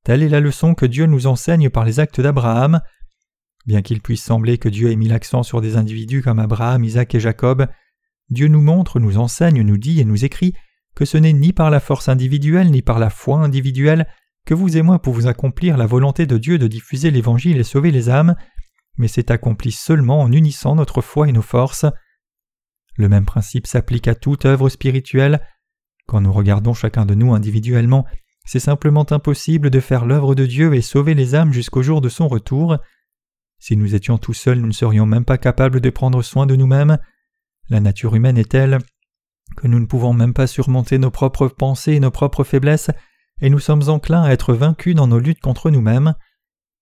Telle 0.03 0.23
est 0.23 0.29
la 0.29 0.39
leçon 0.39 0.73
que 0.73 0.85
Dieu 0.85 1.05
nous 1.05 1.27
enseigne 1.27 1.69
par 1.69 1.85
les 1.85 1.99
actes 1.99 2.19
d'Abraham. 2.19 2.81
Bien 3.65 3.81
qu'il 3.81 4.01
puisse 4.01 4.23
sembler 4.23 4.57
que 4.57 4.67
Dieu 4.67 4.91
ait 4.91 4.97
mis 4.97 5.07
l'accent 5.07 5.43
sur 5.43 5.61
des 5.61 5.77
individus 5.77 6.21
comme 6.21 6.39
Abraham, 6.39 6.83
Isaac 6.83 7.15
et 7.15 7.19
Jacob, 7.19 7.67
Dieu 8.29 8.47
nous 8.47 8.61
montre, 8.61 8.99
nous 8.99 9.17
enseigne, 9.17 9.61
nous 9.61 9.77
dit 9.77 10.01
et 10.01 10.05
nous 10.05 10.25
écrit 10.25 10.53
que 10.95 11.05
ce 11.05 11.17
n'est 11.17 11.33
ni 11.33 11.53
par 11.53 11.69
la 11.69 11.79
force 11.79 12.09
individuelle 12.09 12.71
ni 12.71 12.81
par 12.81 12.99
la 12.99 13.09
foi 13.09 13.39
individuelle 13.39 14.07
que 14.45 14.53
vous 14.53 14.75
et 14.75 14.81
moi 14.81 14.99
pouvons 14.99 15.27
accomplir 15.27 15.77
la 15.77 15.85
volonté 15.85 16.25
de 16.25 16.37
Dieu 16.37 16.57
de 16.57 16.67
diffuser 16.67 17.11
l'Évangile 17.11 17.57
et 17.57 17.63
sauver 17.63 17.91
les 17.91 18.09
âmes, 18.09 18.35
mais 18.97 19.07
c'est 19.07 19.31
accompli 19.31 19.71
seulement 19.71 20.21
en 20.21 20.31
unissant 20.31 20.75
notre 20.75 21.01
foi 21.01 21.29
et 21.29 21.31
nos 21.31 21.41
forces. 21.41 21.85
Le 22.95 23.09
même 23.09 23.25
principe 23.25 23.67
s'applique 23.67 24.07
à 24.07 24.15
toute 24.15 24.45
œuvre 24.45 24.69
spirituelle. 24.69 25.41
Quand 26.05 26.21
nous 26.21 26.33
regardons 26.33 26.73
chacun 26.73 27.05
de 27.05 27.15
nous 27.15 27.33
individuellement, 27.33 28.05
c'est 28.45 28.59
simplement 28.59 29.05
impossible 29.11 29.69
de 29.69 29.79
faire 29.79 30.05
l'œuvre 30.05 30.35
de 30.35 30.45
Dieu 30.45 30.73
et 30.73 30.81
sauver 30.81 31.13
les 31.13 31.33
âmes 31.33 31.53
jusqu'au 31.53 31.81
jour 31.81 32.01
de 32.01 32.09
son 32.09 32.27
retour. 32.27 32.77
Si 33.59 33.77
nous 33.77 33.95
étions 33.95 34.17
tout 34.17 34.33
seuls, 34.33 34.59
nous 34.59 34.67
ne 34.67 34.73
serions 34.73 35.05
même 35.05 35.25
pas 35.25 35.37
capables 35.37 35.79
de 35.79 35.89
prendre 35.89 36.21
soin 36.21 36.45
de 36.45 36.55
nous-mêmes. 36.55 36.97
La 37.69 37.79
nature 37.79 38.15
humaine 38.15 38.37
est 38.37 38.51
telle 38.51 38.79
que 39.55 39.67
nous 39.67 39.79
ne 39.79 39.85
pouvons 39.85 40.13
même 40.13 40.33
pas 40.33 40.47
surmonter 40.47 40.97
nos 40.97 41.11
propres 41.11 41.47
pensées 41.47 41.93
et 41.93 41.99
nos 41.99 42.11
propres 42.11 42.43
faiblesses, 42.43 42.91
et 43.41 43.49
nous 43.49 43.59
sommes 43.59 43.87
enclins 43.89 44.23
à 44.23 44.31
être 44.31 44.53
vaincus 44.53 44.95
dans 44.95 45.07
nos 45.07 45.19
luttes 45.19 45.41
contre 45.41 45.69
nous-mêmes. 45.69 46.15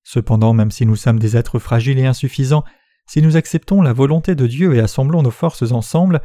Cependant, 0.04 0.54
même 0.54 0.72
si 0.72 0.86
nous 0.86 0.96
sommes 0.96 1.20
des 1.20 1.38
êtres 1.38 1.60
fragiles 1.60 2.00
et 2.00 2.06
insuffisants, 2.06 2.64
si 3.08 3.22
nous 3.22 3.36
acceptons 3.36 3.82
la 3.82 3.94
volonté 3.94 4.36
de 4.36 4.48
Dieu 4.48 4.76
et 4.76 4.80
assemblons 4.80 5.22
nos 5.22 5.32
forces 5.32 5.72
ensemble, 5.72 6.22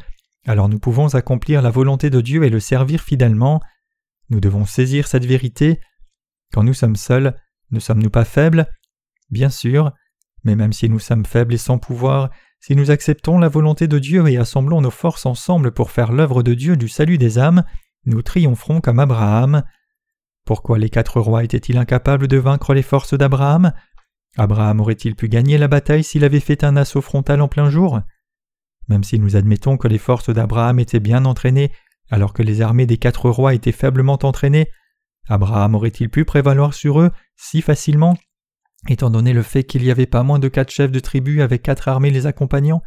alors 0.47 0.68
nous 0.68 0.78
pouvons 0.78 1.14
accomplir 1.14 1.62
la 1.62 1.71
volonté 1.71 2.11
de 2.11 2.21
Dieu 2.21 2.45
et 2.45 2.50
le 2.50 2.61
servir 2.61 3.02
fidèlement. 3.02 3.61
Nous 4.30 4.40
devons 4.40 4.64
saisir 4.64 5.09
cette 5.09 5.25
vérité. 5.25 5.80
Quand 6.52 6.62
nous 6.62 6.75
sommes 6.75 6.97
seuls, 6.97 7.37
ne 7.71 7.80
sommes-nous 7.80 8.11
pas 8.11 8.25
faibles? 8.25 8.66
Bien 9.30 9.50
sûr, 9.50 9.92
mais 10.45 10.54
même 10.54 10.73
si 10.73 10.88
nous 10.88 11.00
sommes 11.00 11.26
faibles 11.26 11.54
et 11.54 11.59
sans 11.59 11.78
pouvoir, 11.78 12.30
si 12.61 12.76
nous 12.76 12.90
acceptons 12.90 13.38
la 13.38 13.49
volonté 13.49 13.88
de 13.88 13.99
Dieu 13.99 14.28
et 14.28 14.37
assemblons 14.37 14.80
nos 14.80 14.90
forces 14.90 15.26
ensemble 15.26 15.73
pour 15.73 15.90
faire 15.90 16.12
l'œuvre 16.12 16.42
de 16.42 16.54
Dieu 16.54 16.76
du 16.76 16.88
salut 16.88 17.18
des 17.18 17.38
âmes, 17.38 17.64
nous 18.04 18.23
triompherons 18.23 18.80
comme 18.80 19.00
Abraham. 19.00 19.64
Pourquoi 20.47 20.79
les 20.79 20.91
quatre 20.91 21.21
rois 21.21 21.43
étaient-ils 21.43 21.76
incapables 21.76 22.29
de 22.29 22.37
vaincre 22.37 22.73
les 22.73 22.83
forces 22.83 23.15
d'Abraham? 23.15 23.73
Abraham 24.38 24.81
aurait-il 24.81 25.17
pu 25.17 25.29
gagner 25.29 25.59
la 25.59 25.67
bataille 25.67 26.05
s'il 26.05 26.23
avait 26.23 26.38
fait 26.38 26.62
un 26.62 26.76
assaut 26.76 27.00
frontal 27.00 27.41
en 27.41 27.49
plein 27.49 27.69
jour? 27.69 28.00
Même 28.88 29.03
si 29.03 29.19
nous 29.19 29.35
admettons 29.35 29.76
que 29.76 29.88
les 29.88 29.99
forces 29.99 30.31
d'Abraham 30.31 30.79
étaient 30.79 31.00
bien 31.00 31.25
entraînées, 31.25 31.73
alors 32.11 32.33
que 32.33 32.45
les 32.45 32.62
armées 32.62 32.87
des 32.87 32.97
quatre 32.97 33.29
rois 33.29 33.55
étaient 33.55 33.73
faiblement 33.73 34.21
entraînées, 34.23 34.71
Abraham 35.29 35.75
aurait-il 35.75 36.11
pu 36.11 36.25
prévaloir 36.25 36.75
sur 36.75 37.00
eux 37.00 37.11
si 37.35 37.61
facilement, 37.61 38.17
étant 38.88 39.11
donné 39.11 39.33
le 39.33 39.43
fait 39.43 39.65
qu'il 39.65 39.83
n'y 39.83 39.91
avait 39.91 40.07
pas 40.07 40.23
moins 40.23 40.38
de 40.38 40.47
quatre 40.47 40.71
chefs 40.71 40.93
de 40.93 41.00
tribu 41.00 41.43
avec 41.43 41.62
quatre 41.62 41.88
armées 41.88 42.11
les 42.11 42.26
accompagnant? 42.26 42.83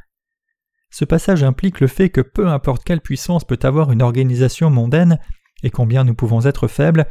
Ce 0.92 1.04
passage 1.04 1.44
implique 1.44 1.82
le 1.82 1.88
fait 1.88 2.10
que 2.10 2.22
peu 2.22 2.48
importe 2.48 2.86
quelle 2.86 3.02
puissance 3.02 3.44
peut 3.44 3.60
avoir 3.64 3.92
une 3.92 4.02
organisation 4.02 4.70
mondaine, 4.70 5.20
et 5.62 5.72
combien 5.72 6.06
nous 6.06 6.16
pouvons 6.16 6.46
être 6.46 6.70
faibles, 6.70 7.06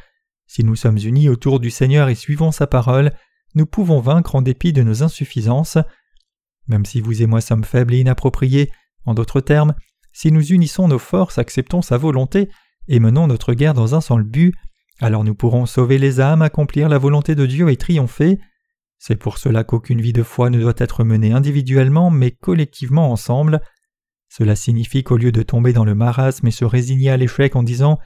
si 0.48 0.64
nous 0.64 0.76
sommes 0.76 0.98
unis 0.98 1.28
autour 1.28 1.60
du 1.60 1.70
Seigneur 1.70 2.08
et 2.08 2.14
suivons 2.14 2.52
sa 2.52 2.66
parole, 2.66 3.12
nous 3.54 3.66
pouvons 3.66 4.00
vaincre 4.00 4.34
en 4.34 4.42
dépit 4.42 4.72
de 4.72 4.82
nos 4.82 5.02
insuffisances. 5.02 5.78
Même 6.66 6.86
si 6.86 7.00
vous 7.02 7.22
et 7.22 7.26
moi 7.26 7.42
sommes 7.42 7.64
faibles 7.64 7.94
et 7.94 8.00
inappropriés, 8.00 8.70
en 9.04 9.14
d'autres 9.14 9.42
termes, 9.42 9.74
si 10.12 10.32
nous 10.32 10.44
unissons 10.44 10.88
nos 10.88 10.98
forces, 10.98 11.38
acceptons 11.38 11.82
sa 11.82 11.98
volonté 11.98 12.48
et 12.88 12.98
menons 12.98 13.26
notre 13.26 13.52
guerre 13.52 13.74
dans 13.74 13.94
un 13.94 14.00
seul 14.00 14.22
but, 14.22 14.54
alors 15.00 15.22
nous 15.22 15.34
pourrons 15.34 15.66
sauver 15.66 15.98
les 15.98 16.18
âmes, 16.18 16.42
accomplir 16.42 16.88
la 16.88 16.98
volonté 16.98 17.34
de 17.34 17.46
Dieu 17.46 17.68
et 17.68 17.76
triompher. 17.76 18.38
C'est 18.98 19.16
pour 19.16 19.38
cela 19.38 19.64
qu'aucune 19.64 20.00
vie 20.00 20.14
de 20.14 20.22
foi 20.22 20.48
ne 20.50 20.58
doit 20.58 20.74
être 20.78 21.04
menée 21.04 21.32
individuellement, 21.32 22.10
mais 22.10 22.30
collectivement 22.32 23.12
ensemble. 23.12 23.60
Cela 24.30 24.56
signifie 24.56 25.04
qu'au 25.04 25.18
lieu 25.18 25.30
de 25.30 25.42
tomber 25.42 25.72
dans 25.72 25.84
le 25.84 25.94
marasme 25.94 26.46
et 26.46 26.52
se 26.52 26.64
résigner 26.64 27.10
à 27.10 27.16
l'échec 27.16 27.54
en 27.54 27.62
disant 27.62 27.98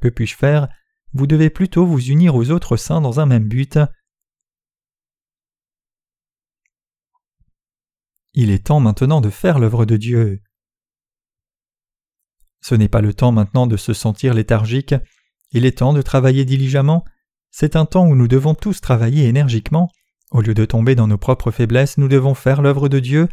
Que 0.00 0.08
puis-je 0.08 0.36
faire? 0.36 0.68
Vous 1.12 1.26
devez 1.26 1.50
plutôt 1.50 1.86
vous 1.86 2.00
unir 2.00 2.34
aux 2.34 2.50
autres 2.50 2.76
saints 2.76 3.00
dans 3.00 3.20
un 3.20 3.26
même 3.26 3.48
but. 3.48 3.78
Il 8.34 8.50
est 8.50 8.66
temps 8.66 8.80
maintenant 8.80 9.20
de 9.20 9.30
faire 9.30 9.58
l'œuvre 9.58 9.84
de 9.84 9.96
Dieu. 9.96 10.42
Ce 12.60 12.74
n'est 12.74 12.88
pas 12.88 13.00
le 13.00 13.12
temps 13.12 13.32
maintenant 13.32 13.66
de 13.66 13.76
se 13.76 13.92
sentir 13.92 14.34
léthargique, 14.34 14.94
il 15.50 15.66
est 15.66 15.78
temps 15.78 15.92
de 15.92 16.00
travailler 16.00 16.44
diligemment, 16.44 17.04
c'est 17.50 17.76
un 17.76 17.84
temps 17.84 18.06
où 18.06 18.14
nous 18.14 18.28
devons 18.28 18.54
tous 18.54 18.80
travailler 18.80 19.26
énergiquement, 19.26 19.90
au 20.32 20.40
lieu 20.40 20.54
de 20.54 20.64
tomber 20.64 20.94
dans 20.94 21.06
nos 21.06 21.18
propres 21.18 21.50
faiblesses, 21.50 21.98
nous 21.98 22.08
devons 22.08 22.34
faire 22.34 22.62
l'œuvre 22.62 22.88
de 22.88 23.00
Dieu. 23.00 23.28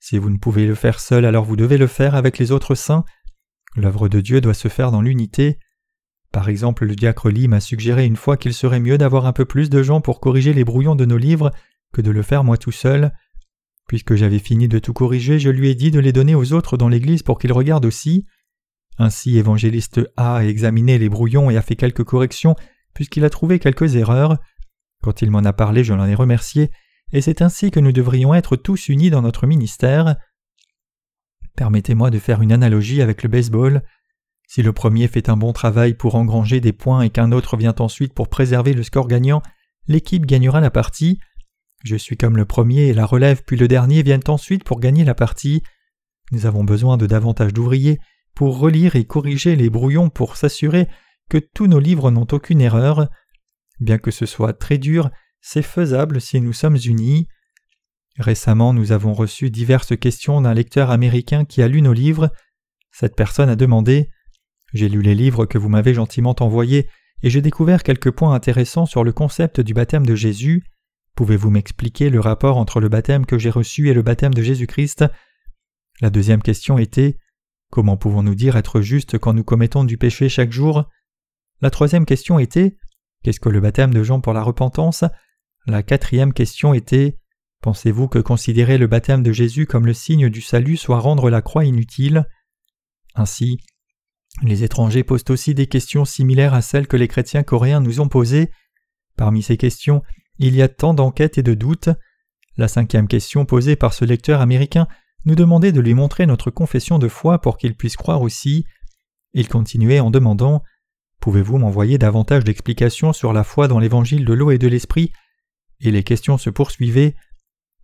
Si 0.00 0.18
vous 0.18 0.30
ne 0.30 0.38
pouvez 0.38 0.66
le 0.66 0.74
faire 0.74 0.98
seul, 0.98 1.24
alors 1.24 1.44
vous 1.44 1.54
devez 1.54 1.78
le 1.78 1.86
faire 1.86 2.16
avec 2.16 2.38
les 2.38 2.50
autres 2.50 2.74
saints. 2.74 3.04
L'œuvre 3.76 4.08
de 4.08 4.20
Dieu 4.20 4.40
doit 4.40 4.52
se 4.52 4.66
faire 4.66 4.90
dans 4.90 5.00
l'unité. 5.00 5.58
Par 6.34 6.48
exemple, 6.48 6.84
le 6.84 6.96
diacre 6.96 7.30
Lee 7.30 7.46
m'a 7.46 7.60
suggéré 7.60 8.06
une 8.06 8.16
fois 8.16 8.36
qu'il 8.36 8.54
serait 8.54 8.80
mieux 8.80 8.98
d'avoir 8.98 9.26
un 9.26 9.32
peu 9.32 9.44
plus 9.44 9.70
de 9.70 9.84
gens 9.84 10.00
pour 10.00 10.18
corriger 10.18 10.52
les 10.52 10.64
brouillons 10.64 10.96
de 10.96 11.04
nos 11.04 11.16
livres 11.16 11.52
que 11.92 12.00
de 12.00 12.10
le 12.10 12.22
faire 12.22 12.42
moi 12.42 12.56
tout 12.56 12.72
seul. 12.72 13.12
Puisque 13.86 14.16
j'avais 14.16 14.40
fini 14.40 14.66
de 14.66 14.80
tout 14.80 14.92
corriger, 14.92 15.38
je 15.38 15.48
lui 15.48 15.68
ai 15.68 15.76
dit 15.76 15.92
de 15.92 16.00
les 16.00 16.12
donner 16.12 16.34
aux 16.34 16.52
autres 16.52 16.76
dans 16.76 16.88
l'Église 16.88 17.22
pour 17.22 17.38
qu'ils 17.38 17.52
regardent 17.52 17.84
aussi. 17.84 18.26
Ainsi, 18.98 19.38
évangéliste 19.38 20.00
A 20.16 20.38
a 20.38 20.42
examiné 20.42 20.98
les 20.98 21.08
brouillons 21.08 21.50
et 21.50 21.56
a 21.56 21.62
fait 21.62 21.76
quelques 21.76 22.02
corrections, 22.02 22.56
puisqu'il 22.94 23.24
a 23.24 23.30
trouvé 23.30 23.60
quelques 23.60 23.94
erreurs. 23.94 24.36
Quand 25.04 25.22
il 25.22 25.30
m'en 25.30 25.44
a 25.44 25.52
parlé, 25.52 25.84
je 25.84 25.94
l'en 25.94 26.06
ai 26.06 26.16
remercié, 26.16 26.72
et 27.12 27.20
c'est 27.20 27.42
ainsi 27.42 27.70
que 27.70 27.78
nous 27.78 27.92
devrions 27.92 28.34
être 28.34 28.56
tous 28.56 28.88
unis 28.88 29.10
dans 29.10 29.22
notre 29.22 29.46
ministère. 29.46 30.16
Permettez-moi 31.54 32.10
de 32.10 32.18
faire 32.18 32.42
une 32.42 32.50
analogie 32.50 33.02
avec 33.02 33.22
le 33.22 33.28
baseball. 33.28 33.84
Si 34.46 34.62
le 34.62 34.72
premier 34.72 35.08
fait 35.08 35.28
un 35.28 35.36
bon 35.36 35.52
travail 35.52 35.94
pour 35.94 36.14
engranger 36.14 36.60
des 36.60 36.72
points 36.72 37.02
et 37.02 37.10
qu'un 37.10 37.32
autre 37.32 37.56
vient 37.56 37.74
ensuite 37.78 38.14
pour 38.14 38.28
préserver 38.28 38.72
le 38.72 38.82
score 38.82 39.08
gagnant, 39.08 39.42
l'équipe 39.88 40.26
gagnera 40.26 40.60
la 40.60 40.70
partie. 40.70 41.18
Je 41.84 41.96
suis 41.96 42.16
comme 42.16 42.36
le 42.36 42.44
premier 42.44 42.88
et 42.88 42.94
la 42.94 43.06
relève 43.06 43.42
puis 43.44 43.56
le 43.56 43.68
dernier 43.68 44.02
viennent 44.02 44.22
ensuite 44.28 44.64
pour 44.64 44.80
gagner 44.80 45.04
la 45.04 45.14
partie. 45.14 45.62
Nous 46.32 46.46
avons 46.46 46.64
besoin 46.64 46.96
de 46.96 47.06
davantage 47.06 47.52
d'ouvriers 47.52 47.98
pour 48.34 48.58
relire 48.58 48.96
et 48.96 49.04
corriger 49.04 49.56
les 49.56 49.70
brouillons 49.70 50.10
pour 50.10 50.36
s'assurer 50.36 50.88
que 51.28 51.38
tous 51.38 51.66
nos 51.66 51.78
livres 51.78 52.10
n'ont 52.10 52.26
aucune 52.32 52.60
erreur. 52.60 53.08
Bien 53.80 53.98
que 53.98 54.10
ce 54.10 54.26
soit 54.26 54.52
très 54.52 54.78
dur, 54.78 55.10
c'est 55.40 55.62
faisable 55.62 56.20
si 56.20 56.40
nous 56.40 56.52
sommes 56.52 56.78
unis. 56.84 57.28
Récemment, 58.18 58.72
nous 58.72 58.92
avons 58.92 59.12
reçu 59.12 59.50
diverses 59.50 59.96
questions 59.96 60.40
d'un 60.40 60.54
lecteur 60.54 60.90
américain 60.90 61.44
qui 61.44 61.62
a 61.62 61.68
lu 61.68 61.82
nos 61.82 61.92
livres. 61.92 62.30
Cette 62.92 63.16
personne 63.16 63.48
a 63.48 63.56
demandé 63.56 64.10
J'ai 64.74 64.88
lu 64.88 65.02
les 65.02 65.14
livres 65.14 65.46
que 65.46 65.56
vous 65.56 65.68
m'avez 65.68 65.94
gentiment 65.94 66.34
envoyés 66.40 66.88
et 67.22 67.30
j'ai 67.30 67.40
découvert 67.40 67.84
quelques 67.84 68.10
points 68.10 68.34
intéressants 68.34 68.86
sur 68.86 69.04
le 69.04 69.12
concept 69.12 69.60
du 69.60 69.72
baptême 69.72 70.04
de 70.04 70.16
Jésus. 70.16 70.64
Pouvez-vous 71.14 71.48
m'expliquer 71.48 72.10
le 72.10 72.18
rapport 72.18 72.56
entre 72.56 72.80
le 72.80 72.88
baptême 72.88 73.24
que 73.24 73.38
j'ai 73.38 73.50
reçu 73.50 73.88
et 73.88 73.94
le 73.94 74.02
baptême 74.02 74.34
de 74.34 74.42
Jésus-Christ? 74.42 75.04
La 76.00 76.10
deuxième 76.10 76.42
question 76.42 76.76
était 76.76 77.18
Comment 77.70 77.96
pouvons-nous 77.96 78.34
dire 78.34 78.56
être 78.56 78.80
justes 78.80 79.16
quand 79.16 79.32
nous 79.32 79.44
commettons 79.44 79.84
du 79.84 79.96
péché 79.96 80.28
chaque 80.28 80.52
jour? 80.52 80.90
La 81.60 81.70
troisième 81.70 82.04
question 82.04 82.40
était 82.40 82.76
Qu'est-ce 83.22 83.40
que 83.40 83.48
le 83.48 83.60
baptême 83.60 83.94
de 83.94 84.02
Jean 84.02 84.20
pour 84.20 84.32
la 84.32 84.42
repentance? 84.42 85.04
La 85.66 85.84
quatrième 85.84 86.32
question 86.32 86.74
était 86.74 87.20
Pensez-vous 87.62 88.08
que 88.08 88.18
considérer 88.18 88.76
le 88.76 88.88
baptême 88.88 89.22
de 89.22 89.32
Jésus 89.32 89.66
comme 89.66 89.86
le 89.86 89.94
signe 89.94 90.28
du 90.28 90.40
salut 90.40 90.76
soit 90.76 90.98
rendre 90.98 91.30
la 91.30 91.42
croix 91.42 91.64
inutile? 91.64 92.26
Ainsi, 93.14 93.58
les 94.42 94.64
étrangers 94.64 95.04
posent 95.04 95.24
aussi 95.28 95.54
des 95.54 95.66
questions 95.66 96.04
similaires 96.04 96.54
à 96.54 96.62
celles 96.62 96.88
que 96.88 96.96
les 96.96 97.08
chrétiens 97.08 97.42
coréens 97.42 97.80
nous 97.80 98.00
ont 98.00 98.08
posées. 98.08 98.50
Parmi 99.16 99.42
ces 99.42 99.56
questions, 99.56 100.02
il 100.38 100.56
y 100.56 100.62
a 100.62 100.68
tant 100.68 100.94
d'enquêtes 100.94 101.38
et 101.38 101.42
de 101.42 101.54
doutes. 101.54 101.90
La 102.56 102.68
cinquième 102.68 103.08
question 103.08 103.44
posée 103.44 103.76
par 103.76 103.94
ce 103.94 104.04
lecteur 104.04 104.40
américain 104.40 104.88
nous 105.24 105.34
demandait 105.34 105.72
de 105.72 105.80
lui 105.80 105.94
montrer 105.94 106.26
notre 106.26 106.50
confession 106.50 106.98
de 106.98 107.08
foi 107.08 107.40
pour 107.40 107.56
qu'il 107.56 107.74
puisse 107.76 107.96
croire 107.96 108.22
aussi. 108.22 108.66
Il 109.32 109.48
continuait 109.48 110.00
en 110.00 110.10
demandant 110.10 110.62
Pouvez-vous 111.20 111.56
m'envoyer 111.56 111.96
davantage 111.96 112.44
d'explications 112.44 113.12
sur 113.12 113.32
la 113.32 113.44
foi 113.44 113.66
dans 113.66 113.78
l'évangile 113.78 114.24
de 114.24 114.32
l'eau 114.34 114.50
et 114.50 114.58
de 114.58 114.68
l'esprit? 114.68 115.12
Et 115.80 115.90
les 115.90 116.02
questions 116.02 116.36
se 116.36 116.50
poursuivaient. 116.50 117.14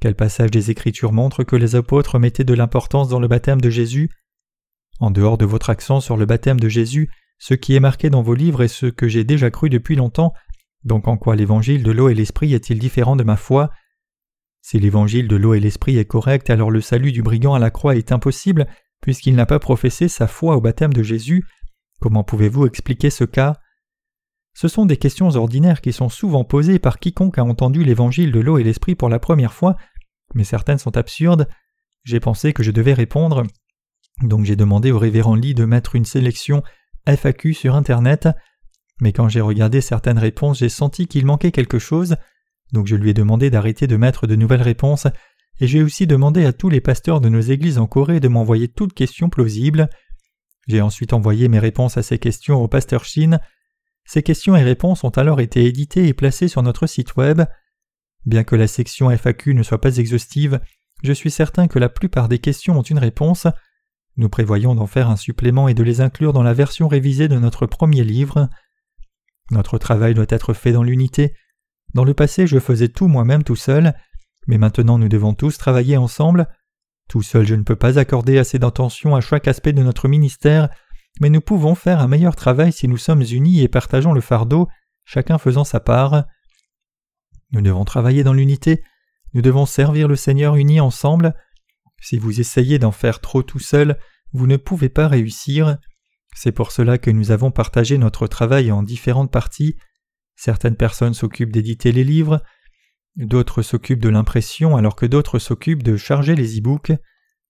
Quel 0.00 0.14
passage 0.14 0.50
des 0.50 0.71
Écritures 0.71 1.12
montre 1.12 1.42
que 1.42 1.57
les 1.57 1.75
apôtres 1.75 2.19
mettaient 2.19 2.45
de 2.45 2.54
l'importance 2.54 3.09
dans 3.09 3.21
le 3.21 3.28
baptême 3.28 3.61
de 3.61 3.71
Jésus? 3.71 4.11
En 5.00 5.11
dehors 5.11 5.38
de 5.38 5.47
votre 5.47 5.71
accent 5.71 6.00
sur 6.00 6.16
le 6.16 6.26
baptême 6.26 6.61
de 6.61 6.69
Jésus, 6.69 7.11
ce 7.38 7.54
qui 7.54 7.75
est 7.75 7.80
marqué 7.80 8.11
dans 8.11 8.23
vos 8.23 8.35
livres 8.35 8.62
est 8.62 8.69
ce 8.69 8.87
que 8.87 9.09
j'ai 9.09 9.25
déjà 9.25 9.50
cru 9.50 9.71
depuis 9.71 9.97
longtemps, 9.97 10.35
donc 10.85 11.09
en 11.09 11.16
quoi 11.16 11.37
l'évangile 11.37 11.83
de 11.83 11.90
l'eau 11.90 12.11
et 12.11 12.14
l'esprit 12.14 12.52
est-il 12.52 12.78
différent 12.78 13.16
de 13.16 13.25
ma 13.25 13.37
foi? 13.37 13.71
Si 14.61 14.78
l'évangile 14.78 15.26
de 15.26 15.37
l'eau 15.37 15.54
et 15.54 15.61
l'esprit 15.61 15.97
est 15.97 16.04
correct, 16.04 16.50
alors 16.50 16.71
le 16.71 16.83
salut 16.83 17.12
du 17.12 17.23
brigand 17.23 17.54
à 17.54 17.59
la 17.59 17.71
croix 17.71 17.97
est 17.97 18.12
impossible, 18.12 18.66
puisqu'il 19.00 19.35
n'a 19.35 19.47
pas 19.47 19.59
professé 19.59 20.07
sa 20.07 20.26
foi 20.26 20.54
au 20.54 20.61
baptême 20.61 20.92
de 20.92 21.02
Jésus. 21.02 21.47
Comment 21.99 22.25
pouvez-vous 22.25 22.66
expliquer 22.66 23.09
ce 23.09 23.25
cas? 23.25 23.57
Ce 24.52 24.69
sont 24.69 24.85
des 24.85 24.99
questions 24.99 25.30
ordinaires 25.30 25.80
qui 25.80 25.95
sont 25.95 26.11
souvent 26.11 26.45
posées 26.45 26.78
par 26.78 26.99
quiconque 26.99 27.38
a 27.38 27.45
entendu 27.45 27.85
l'évangile 27.85 28.33
de 28.33 28.40
l'eau 28.40 28.59
et 28.59 28.64
l'esprit 28.64 28.95
pour 28.95 29.09
la 29.09 29.19
première 29.19 29.54
fois, 29.54 29.76
mais 30.35 30.45
certaines 30.45 30.78
sont 30.78 30.99
absurdes. 30.99 31.49
J'ai 32.04 32.21
pensé 32.21 32.52
que 32.52 32.62
je 32.62 32.71
devais 32.71 32.92
répondre, 32.92 33.45
donc 34.23 34.45
j'ai 34.45 34.57
demandé 34.57 34.93
au 34.93 34.99
révérend 34.99 35.35
Lee 35.35 35.55
de 35.55 35.64
mettre 35.64 35.97
une 35.97 36.05
sélection 36.05 36.62
FAQ 37.07 37.55
sur 37.55 37.75
Internet 37.75 38.29
mais 39.00 39.12
quand 39.12 39.29
j'ai 39.29 39.40
regardé 39.40 39.81
certaines 39.81 40.19
réponses, 40.19 40.59
j'ai 40.59 40.69
senti 40.69 41.07
qu'il 41.07 41.26
manquait 41.26 41.52
quelque 41.52 41.79
chose, 41.79 42.17
donc 42.73 42.87
je 42.87 42.97
lui 42.97 43.11
ai 43.11 43.14
demandé 43.14 43.50
d'arrêter 43.50 43.87
de 43.87 43.97
mettre 43.97 44.26
de 44.26 44.37
nouvelles 44.37 44.62
réponses, 44.62 45.07
et 45.61 45.67
j'ai 45.67 45.83
aussi 45.83 46.07
demandé 46.07 46.45
à 46.45 46.52
tous 46.52 46.69
les 46.69 46.81
pasteurs 46.81 47.21
de 47.21 47.29
nos 47.29 47.40
églises 47.40 47.79
en 47.79 47.87
Corée 47.87 48.21
de 48.21 48.29
m'envoyer 48.29 48.69
toutes 48.69 48.95
questions 48.95 49.29
plausibles. 49.29 49.88
J'ai 50.69 50.81
ensuite 50.81 51.12
envoyé 51.12 51.49
mes 51.49 51.59
réponses 51.59 51.97
à 51.97 52.02
ces 52.02 52.19
questions 52.19 52.62
au 52.62 52.69
pasteur 52.69 53.05
Shin. 53.05 53.40
Ces 54.07 54.23
questions 54.23 54.57
et 54.57 54.62
réponses 54.62 55.05
ont 55.05 55.11
alors 55.11 55.40
été 55.40 55.64
éditées 55.64 56.09
et 56.09 56.14
placées 56.14 56.49
sur 56.49 56.62
notre 56.62 56.87
site 56.87 57.17
web. 57.17 57.43
Bien 58.25 58.45
que 58.45 58.57
la 58.57 58.67
section 58.67 59.11
FAQ 59.11 59.55
ne 59.55 59.62
soit 59.62 59.81
pas 59.81 59.97
exhaustive, 59.97 60.61
je 61.02 61.12
suis 61.12 61.31
certain 61.31 61.69
que 61.69 61.79
la 61.79 61.88
plupart 61.88 62.29
des 62.29 62.38
questions 62.38 62.79
ont 62.79 62.83
une 62.83 62.99
réponse. 62.99 63.47
Nous 64.21 64.29
prévoyons 64.29 64.75
d'en 64.75 64.87
faire 64.87 65.09
un 65.09 65.17
supplément 65.17 65.67
et 65.67 65.73
de 65.73 65.83
les 65.83 66.03
inclure 66.03 66.35
dans 66.35 66.43
la 66.43 66.53
version 66.53 66.89
révisée 66.89 67.27
de 67.27 67.39
notre 67.39 67.65
premier 67.65 68.05
livre. 68.05 68.50
Notre 69.50 69.79
travail 69.79 70.12
doit 70.12 70.27
être 70.29 70.53
fait 70.53 70.73
dans 70.73 70.83
l'unité. 70.83 71.33
Dans 71.95 72.05
le 72.05 72.12
passé, 72.12 72.47
je 72.47 72.59
faisais 72.59 72.89
tout 72.89 73.09
moi-même 73.09 73.45
tout 73.45 73.57
seul, 73.57 73.95
mais 74.47 74.59
maintenant 74.59 74.99
nous 74.99 75.09
devons 75.09 75.33
tous 75.33 75.57
travailler 75.57 75.97
ensemble. 75.97 76.49
Tout 77.09 77.23
seul, 77.23 77.47
je 77.47 77.55
ne 77.55 77.62
peux 77.62 77.77
pas 77.77 77.99
accorder 77.99 78.37
assez 78.37 78.59
d'intention 78.59 79.17
à 79.17 79.23
chaque 79.23 79.49
aspect 79.49 79.73
de 79.73 79.83
notre 79.83 80.07
ministère, 80.07 80.69
mais 81.23 81.31
nous 81.31 81.41
pouvons 81.41 81.75
faire 81.75 82.00
un 82.00 82.07
meilleur 82.07 82.37
travail 82.37 82.75
si 82.75 82.89
nous 82.89 82.99
sommes 82.99 83.23
unis 83.23 83.62
et 83.62 83.69
partageons 83.69 84.12
le 84.12 84.21
fardeau, 84.21 84.69
chacun 85.07 85.39
faisant 85.39 85.65
sa 85.65 85.81
part. 85.81 86.25
Nous 87.53 87.62
devons 87.62 87.87
travailler 87.87 88.23
dans 88.23 88.35
l'unité, 88.35 88.85
nous 89.33 89.41
devons 89.41 89.65
servir 89.65 90.09
le 90.09 90.17
Seigneur 90.17 90.57
unis 90.57 90.79
ensemble. 90.79 91.35
Si 92.03 92.19
vous 92.19 92.39
essayez 92.39 92.79
d'en 92.79 92.92
faire 92.92 93.21
trop 93.21 93.42
tout 93.42 93.59
seul, 93.59 93.99
vous 94.33 94.47
ne 94.47 94.57
pouvez 94.57 94.88
pas 94.88 95.09
réussir. 95.09 95.79
C'est 96.35 96.53
pour 96.53 96.73
cela 96.73 96.99
que 96.99 97.11
nous 97.11 97.31
avons 97.31 97.51
partagé 97.51 97.99
notre 97.99 98.27
travail 98.27 98.71
en 98.71 98.83
différentes 98.83 99.33
parties. 99.33 99.77
Certaines 100.37 100.77
personnes 100.77 101.14
s'occupent 101.14 101.53
d'éditer 101.53 101.93
les 101.93 102.05
livres, 102.05 102.43
d'autres 103.16 103.62
s'occupent 103.62 104.03
de 104.03 104.09
l'impression 104.09 104.77
alors 104.77 104.97
que 104.97 105.07
d'autres 105.07 105.38
s'occupent 105.38 105.83
de 105.83 105.97
charger 105.97 106.35
les 106.35 106.59
e-books. 106.59 106.93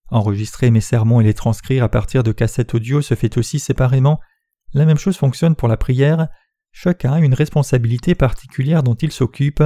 Enregistrer 0.09 0.71
mes 0.71 0.81
sermons 0.81 1.21
et 1.21 1.23
les 1.23 1.33
transcrire 1.33 1.83
à 1.83 1.89
partir 1.89 2.23
de 2.23 2.31
cassettes 2.31 2.73
audio 2.73 3.01
se 3.01 3.15
fait 3.15 3.37
aussi 3.37 3.59
séparément. 3.59 4.19
La 4.73 4.85
même 4.85 4.97
chose 4.97 5.17
fonctionne 5.17 5.55
pour 5.55 5.67
la 5.67 5.77
prière. 5.77 6.27
Chacun 6.71 7.13
a 7.13 7.19
une 7.19 7.33
responsabilité 7.33 8.15
particulière 8.15 8.83
dont 8.83 8.95
il 8.95 9.11
s'occupe. 9.11 9.63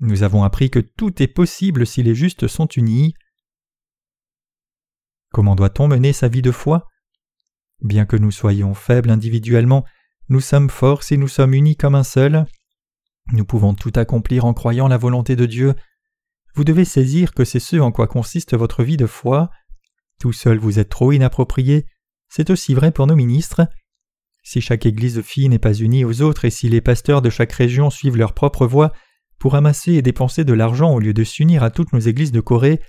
Nous 0.00 0.22
avons 0.22 0.44
appris 0.44 0.70
que 0.70 0.78
tout 0.78 1.22
est 1.22 1.28
possible 1.28 1.86
si 1.86 2.02
les 2.02 2.14
justes 2.14 2.46
sont 2.46 2.66
unis. 2.66 3.14
Comment 5.30 5.56
doit-on 5.56 5.88
mener 5.88 6.12
sa 6.12 6.28
vie 6.28 6.42
de 6.42 6.52
foi? 6.52 6.86
Bien 7.80 8.06
que 8.06 8.16
nous 8.16 8.30
soyons 8.30 8.74
faibles 8.74 9.10
individuellement, 9.10 9.84
nous 10.28 10.40
sommes 10.40 10.70
forts 10.70 11.02
si 11.02 11.18
nous 11.18 11.28
sommes 11.28 11.54
unis 11.54 11.76
comme 11.76 11.94
un 11.94 12.04
seul. 12.04 12.46
Nous 13.32 13.44
pouvons 13.44 13.74
tout 13.74 13.92
accomplir 13.96 14.44
en 14.44 14.54
croyant 14.54 14.88
la 14.88 14.98
volonté 14.98 15.36
de 15.36 15.46
Dieu. 15.46 15.74
Vous 16.54 16.64
devez 16.64 16.84
saisir 16.84 17.34
que 17.34 17.44
c'est 17.44 17.60
ce 17.60 17.76
en 17.76 17.92
quoi 17.92 18.06
consiste 18.06 18.56
votre 18.56 18.84
vie 18.84 18.96
de 18.96 19.06
foi. 19.06 19.50
Tout 20.20 20.32
seul 20.32 20.58
vous 20.58 20.78
êtes 20.78 20.88
trop 20.88 21.12
inapproprié. 21.12 21.86
C'est 22.28 22.50
aussi 22.50 22.74
vrai 22.74 22.92
pour 22.92 23.06
nos 23.06 23.16
ministres. 23.16 23.68
Si 24.42 24.60
chaque 24.60 24.86
église 24.86 25.16
de 25.16 25.22
filles 25.22 25.48
n'est 25.48 25.58
pas 25.58 25.74
unie 25.74 26.04
aux 26.04 26.22
autres 26.22 26.44
et 26.44 26.50
si 26.50 26.68
les 26.68 26.80
pasteurs 26.80 27.20
de 27.20 27.30
chaque 27.30 27.52
région 27.52 27.90
suivent 27.90 28.16
leur 28.16 28.32
propre 28.32 28.66
voie 28.66 28.92
pour 29.38 29.54
amasser 29.54 29.92
et 29.92 30.02
dépenser 30.02 30.44
de 30.44 30.52
l'argent 30.52 30.92
au 30.92 31.00
lieu 31.00 31.14
de 31.14 31.24
s'unir 31.24 31.62
à 31.62 31.70
toutes 31.70 31.92
nos 31.92 32.00
églises 32.00 32.32
de 32.32 32.40
Corée, 32.40 32.80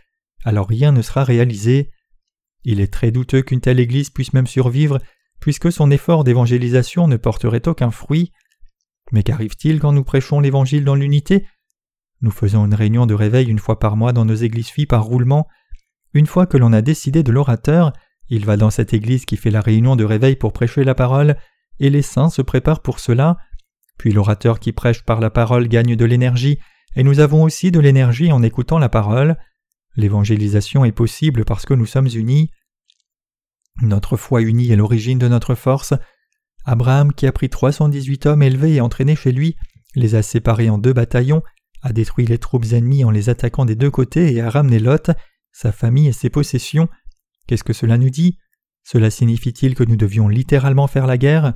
alors 0.44 0.68
rien 0.68 0.92
ne 0.92 1.02
sera 1.02 1.24
réalisé. 1.24 1.92
Il 2.64 2.80
est 2.80 2.92
très 2.92 3.12
douteux 3.12 3.42
qu'une 3.42 3.62
telle 3.62 3.80
Église 3.80 4.10
puisse 4.10 4.34
même 4.34 4.48
survivre, 4.48 5.00
puisque 5.40 5.72
son 5.72 5.92
effort 5.92 6.24
d'évangélisation 6.24 7.08
ne 7.08 7.18
porterait 7.18 7.68
aucun 7.68 7.92
fruit. 7.92 8.32
Mais 9.12 9.24
qu'arrive-t-il 9.24 9.80
quand 9.80 9.94
nous 9.94 10.04
prêchons 10.04 10.40
l'Évangile 10.40 10.84
dans 10.84 10.96
l'unité? 10.96 11.46
Nous 12.22 12.32
faisons 12.32 12.66
une 12.66 12.74
réunion 12.74 13.06
de 13.06 13.14
réveil 13.14 13.48
une 13.48 13.60
fois 13.60 13.80
par 13.80 13.96
mois 13.96 14.12
dans 14.12 14.26
nos 14.26 14.36
églises 14.36 14.68
filles 14.68 14.86
par 14.86 15.06
roulement. 15.06 15.48
Une 16.14 16.28
fois 16.28 16.46
que 16.46 16.58
l'on 16.58 16.74
a 16.74 16.82
décidé 16.82 17.24
de 17.24 17.32
l'orateur, 17.32 17.94
il 18.30 18.46
va 18.46 18.58
dans 18.58 18.70
cette 18.70 18.94
église 18.94 19.26
qui 19.26 19.38
fait 19.38 19.52
la 19.52 19.62
réunion 19.62 19.96
de 19.96 20.04
réveil 20.04 20.36
pour 20.36 20.54
prêcher 20.54 20.84
la 20.84 20.96
parole, 20.96 21.38
et 21.80 21.90
les 21.90 22.02
saints 22.02 22.30
se 22.30 22.42
préparent 22.42 22.82
pour 22.82 23.00
cela. 23.00 23.38
Puis 24.00 24.14
l'orateur 24.14 24.60
qui 24.60 24.72
prêche 24.72 25.04
par 25.04 25.20
la 25.20 25.30
parole 25.30 25.68
gagne 25.68 25.96
de 25.96 26.06
l'énergie, 26.06 26.58
et 26.96 27.04
nous 27.04 27.20
avons 27.20 27.44
aussi 27.44 27.70
de 27.70 27.80
l'énergie 27.80 28.32
en 28.32 28.42
écoutant 28.42 28.80
la 28.80 28.90
parole. 28.90 29.38
L'évangélisation 29.96 30.86
est 30.86 30.94
possible 30.94 31.46
parce 31.46 31.66
que 31.66 31.74
nous 31.74 31.86
sommes 31.86 32.08
unis. 32.08 32.50
Notre 33.82 34.18
foi 34.18 34.42
unie 34.42 34.72
est 34.72 34.78
l'origine 34.78 35.20
de 35.20 35.28
notre 35.28 35.54
force. 35.54 35.94
Abraham, 36.66 37.14
qui 37.14 37.28
a 37.28 37.32
pris 37.32 37.50
318 37.50 38.26
hommes 38.26 38.42
élevés 38.42 38.76
et 38.76 38.82
entraînés 38.82 39.18
chez 39.18 39.34
lui, 39.34 39.56
les 39.96 40.16
a 40.16 40.22
séparés 40.22 40.70
en 40.70 40.78
deux 40.78 40.94
bataillons, 40.94 41.44
a 41.82 41.92
détruit 41.92 42.26
les 42.26 42.38
troupes 42.38 42.72
ennemies 42.72 43.04
en 43.04 43.12
les 43.12 43.30
attaquant 43.30 43.66
des 43.66 43.76
deux 43.76 43.92
côtés 43.92 44.34
et 44.34 44.42
a 44.42 44.50
ramené 44.50 44.80
Lot, 44.80 45.12
sa 45.52 45.72
famille 45.72 46.08
et 46.08 46.14
ses 46.14 46.30
possessions. 46.30 46.88
Qu'est-ce 47.48 47.64
que 47.64 47.74
cela 47.74 47.98
nous 47.98 48.10
dit? 48.10 48.38
Cela 48.84 49.10
signifie-t-il 49.10 49.76
que 49.76 49.84
nous 49.84 49.98
devions 49.98 50.30
littéralement 50.30 50.88
faire 50.88 51.06
la 51.06 51.18
guerre? 51.18 51.54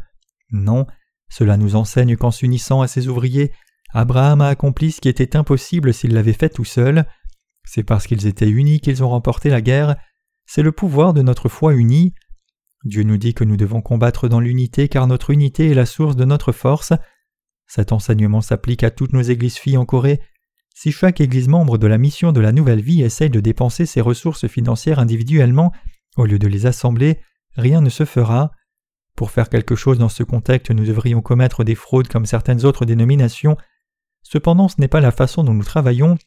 Non, 0.51 0.86
cela 1.34 1.58
nous 1.58 1.76
enseigne 1.76 2.15
qu'en 2.15 2.30
s'unissant 2.30 2.84
à 2.84 2.88
ses 2.88 3.08
ouvriers, 3.08 3.52
Abraham 3.91 4.41
a 4.41 4.50
accompli 4.50 4.91
ce 4.91 5.02
qui 5.02 5.10
était 5.10 5.36
impossible 5.36 5.91
s'il 5.91 6.13
l'avait 6.13 6.32
fait 6.32 6.50
tout 6.50 6.63
seul. 6.63 7.08
C'est 7.65 7.82
parce 7.82 8.06
qu'ils 8.06 8.28
étaient 8.28 8.48
unis 8.48 8.80
qu'ils 8.82 9.04
ont 9.04 9.10
remporté 9.10 9.50
la 9.50 9.60
guerre, 9.60 9.96
c'est 10.46 10.62
le 10.62 10.72
pouvoir 10.72 11.12
de 11.15 11.24
notre 11.24 11.50
foi 11.50 11.74
unie. 11.74 12.13
Dieu 12.84 13.02
nous 13.02 13.17
dit 13.17 13.34
que 13.34 13.43
nous 13.43 13.58
devons 13.58 13.82
combattre 13.82 14.28
dans 14.28 14.39
l'unité 14.39 14.88
car 14.88 15.08
notre 15.08 15.32
unité 15.32 15.72
est 15.72 15.74
la 15.74 15.88
source 15.88 16.15
de 16.15 16.24
notre 16.24 16.52
force. 16.52 16.93
Cet 17.65 17.93
enseignement 17.93 18.41
s'applique 18.41 18.84
à 18.84 18.91
toutes 18.91 19.13
nos 19.13 19.24
églises 19.24 19.58
filles 19.58 19.78
en 19.78 19.86
Corée. 19.86 20.22
Si 20.76 20.91
chaque 20.91 21.19
église 21.19 21.48
membre 21.48 21.80
de 21.80 21.88
la 21.88 21.98
mission 21.98 22.32
de 22.32 22.41
la 22.41 22.52
nouvelle 22.52 22.82
vie 22.82 23.02
essaye 23.02 23.32
de 23.32 23.39
dépenser 23.39 23.88
ses 23.88 24.02
ressources 24.02 24.48
financières 24.48 25.00
individuellement 25.00 25.72
au 26.15 26.28
lieu 26.28 26.38
de 26.38 26.48
les 26.48 26.67
assembler, 26.67 27.22
rien 27.56 27.82
ne 27.82 27.89
se 27.89 28.06
fera. 28.06 28.52
Pour 29.15 29.32
faire 29.32 29.49
quelque 29.49 29.76
chose 29.76 29.99
dans 29.99 30.10
ce 30.10 30.23
contexte, 30.23 30.71
nous 30.71 30.86
devrions 30.86 31.21
commettre 31.21 31.63
des 31.63 31.76
fraudes 31.76 32.08
comme 32.08 32.26
certaines 32.26 32.65
autres 32.65 32.86
dénominations. 32.86 33.58
Cependant, 34.23 34.67
ce 34.67 34.76
n'est 34.80 34.88
pas 34.88 35.02
la 35.02 35.12
façon 35.12 35.43
dont 35.43 35.54
nous 35.54 35.63
travaillons, 35.63 36.17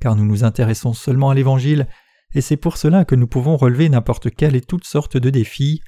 car 0.00 0.16
nous 0.16 0.26
nous 0.26 0.44
intéressons 0.44 0.92
seulement 0.92 1.30
à 1.30 1.34
l'Évangile, 1.34 1.86
et 2.34 2.40
c'est 2.40 2.56
pour 2.56 2.76
cela 2.76 3.04
que 3.04 3.14
nous 3.14 3.26
pouvons 3.26 3.56
relever 3.56 3.88
n'importe 3.88 4.30
quel 4.30 4.54
et 4.54 4.60
toutes 4.60 4.84
sortes 4.84 5.16
de 5.16 5.30
défis. 5.30 5.80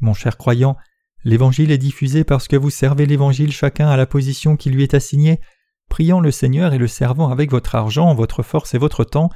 Mon 0.00 0.14
cher 0.14 0.36
croyant, 0.36 0.76
l'Évangile 1.24 1.70
est 1.70 1.78
diffusé 1.78 2.24
parce 2.24 2.46
que 2.46 2.56
vous 2.56 2.70
servez 2.70 3.06
l'Évangile 3.06 3.52
chacun 3.52 3.88
à 3.88 3.96
la 3.96 4.06
position 4.06 4.56
qui 4.56 4.70
lui 4.70 4.82
est 4.82 4.94
assignée, 4.94 5.40
priant 5.88 6.20
le 6.20 6.30
Seigneur 6.30 6.72
et 6.74 6.78
le 6.78 6.86
servant 6.86 7.30
avec 7.30 7.50
votre 7.50 7.74
argent, 7.74 8.14
votre 8.14 8.42
force 8.42 8.74
et 8.74 8.78
votre 8.78 9.04
temps. 9.04 9.30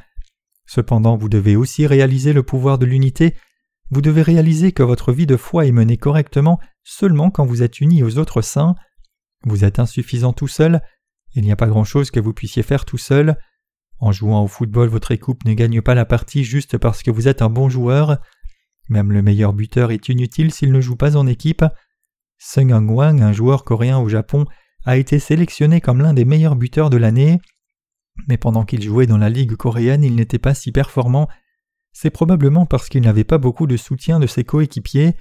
Cependant, 0.66 1.16
vous 1.16 1.28
devez 1.28 1.56
aussi 1.56 1.86
réaliser 1.86 2.32
le 2.32 2.42
pouvoir 2.42 2.78
de 2.78 2.86
l'unité, 2.86 3.34
vous 3.90 4.00
devez 4.00 4.22
réaliser 4.22 4.72
que 4.72 4.82
votre 4.82 5.12
vie 5.12 5.26
de 5.26 5.36
foi 5.36 5.66
est 5.66 5.72
menée 5.72 5.96
correctement 5.96 6.58
seulement 6.82 7.30
quand 7.30 7.44
vous 7.44 7.62
êtes 7.62 7.80
unis 7.80 8.02
aux 8.02 8.18
autres 8.18 8.42
saints. 8.42 8.74
Vous 9.44 9.64
êtes 9.64 9.78
insuffisant 9.78 10.32
tout 10.32 10.48
seul, 10.48 10.80
il 11.34 11.42
n'y 11.42 11.52
a 11.52 11.56
pas 11.56 11.66
grand-chose 11.66 12.10
que 12.10 12.20
vous 12.20 12.32
puissiez 12.32 12.62
faire 12.62 12.84
tout 12.84 12.98
seul. 12.98 13.36
En 13.98 14.12
jouant 14.12 14.42
au 14.42 14.48
football, 14.48 14.88
votre 14.88 15.12
équipe 15.12 15.44
ne 15.44 15.54
gagne 15.54 15.80
pas 15.80 15.94
la 15.94 16.04
partie 16.04 16.44
juste 16.44 16.78
parce 16.78 17.02
que 17.02 17.10
vous 17.10 17.28
êtes 17.28 17.42
un 17.42 17.50
bon 17.50 17.68
joueur. 17.68 18.18
Même 18.88 19.12
le 19.12 19.22
meilleur 19.22 19.52
buteur 19.52 19.90
est 19.90 20.08
inutile 20.08 20.52
s'il 20.52 20.72
ne 20.72 20.80
joue 20.80 20.96
pas 20.96 21.16
en 21.16 21.26
équipe. 21.26 21.64
Sung 22.38 22.70
Wang, 22.72 23.22
un 23.22 23.32
joueur 23.32 23.64
coréen 23.64 23.98
au 23.98 24.08
Japon, 24.08 24.44
a 24.84 24.96
été 24.96 25.18
sélectionné 25.18 25.80
comme 25.80 26.02
l'un 26.02 26.14
des 26.14 26.24
meilleurs 26.24 26.56
buteurs 26.56 26.90
de 26.90 26.96
l'année. 26.96 27.40
Mais 28.28 28.36
pendant 28.36 28.64
qu'il 28.64 28.82
jouait 28.82 29.06
dans 29.06 29.18
la 29.18 29.30
ligue 29.30 29.56
coréenne, 29.56 30.04
il 30.04 30.14
n'était 30.14 30.38
pas 30.38 30.54
si 30.54 30.70
performant. 30.70 31.28
C'est 31.94 32.10
probablement 32.10 32.66
parce 32.66 32.88
qu'il 32.88 33.02
n'avait 33.02 33.24
pas 33.24 33.38
beaucoup 33.38 33.66
de 33.66 33.76
soutien 33.78 34.18
de 34.18 34.26
ses 34.26 34.44
coéquipiers. 34.44 35.14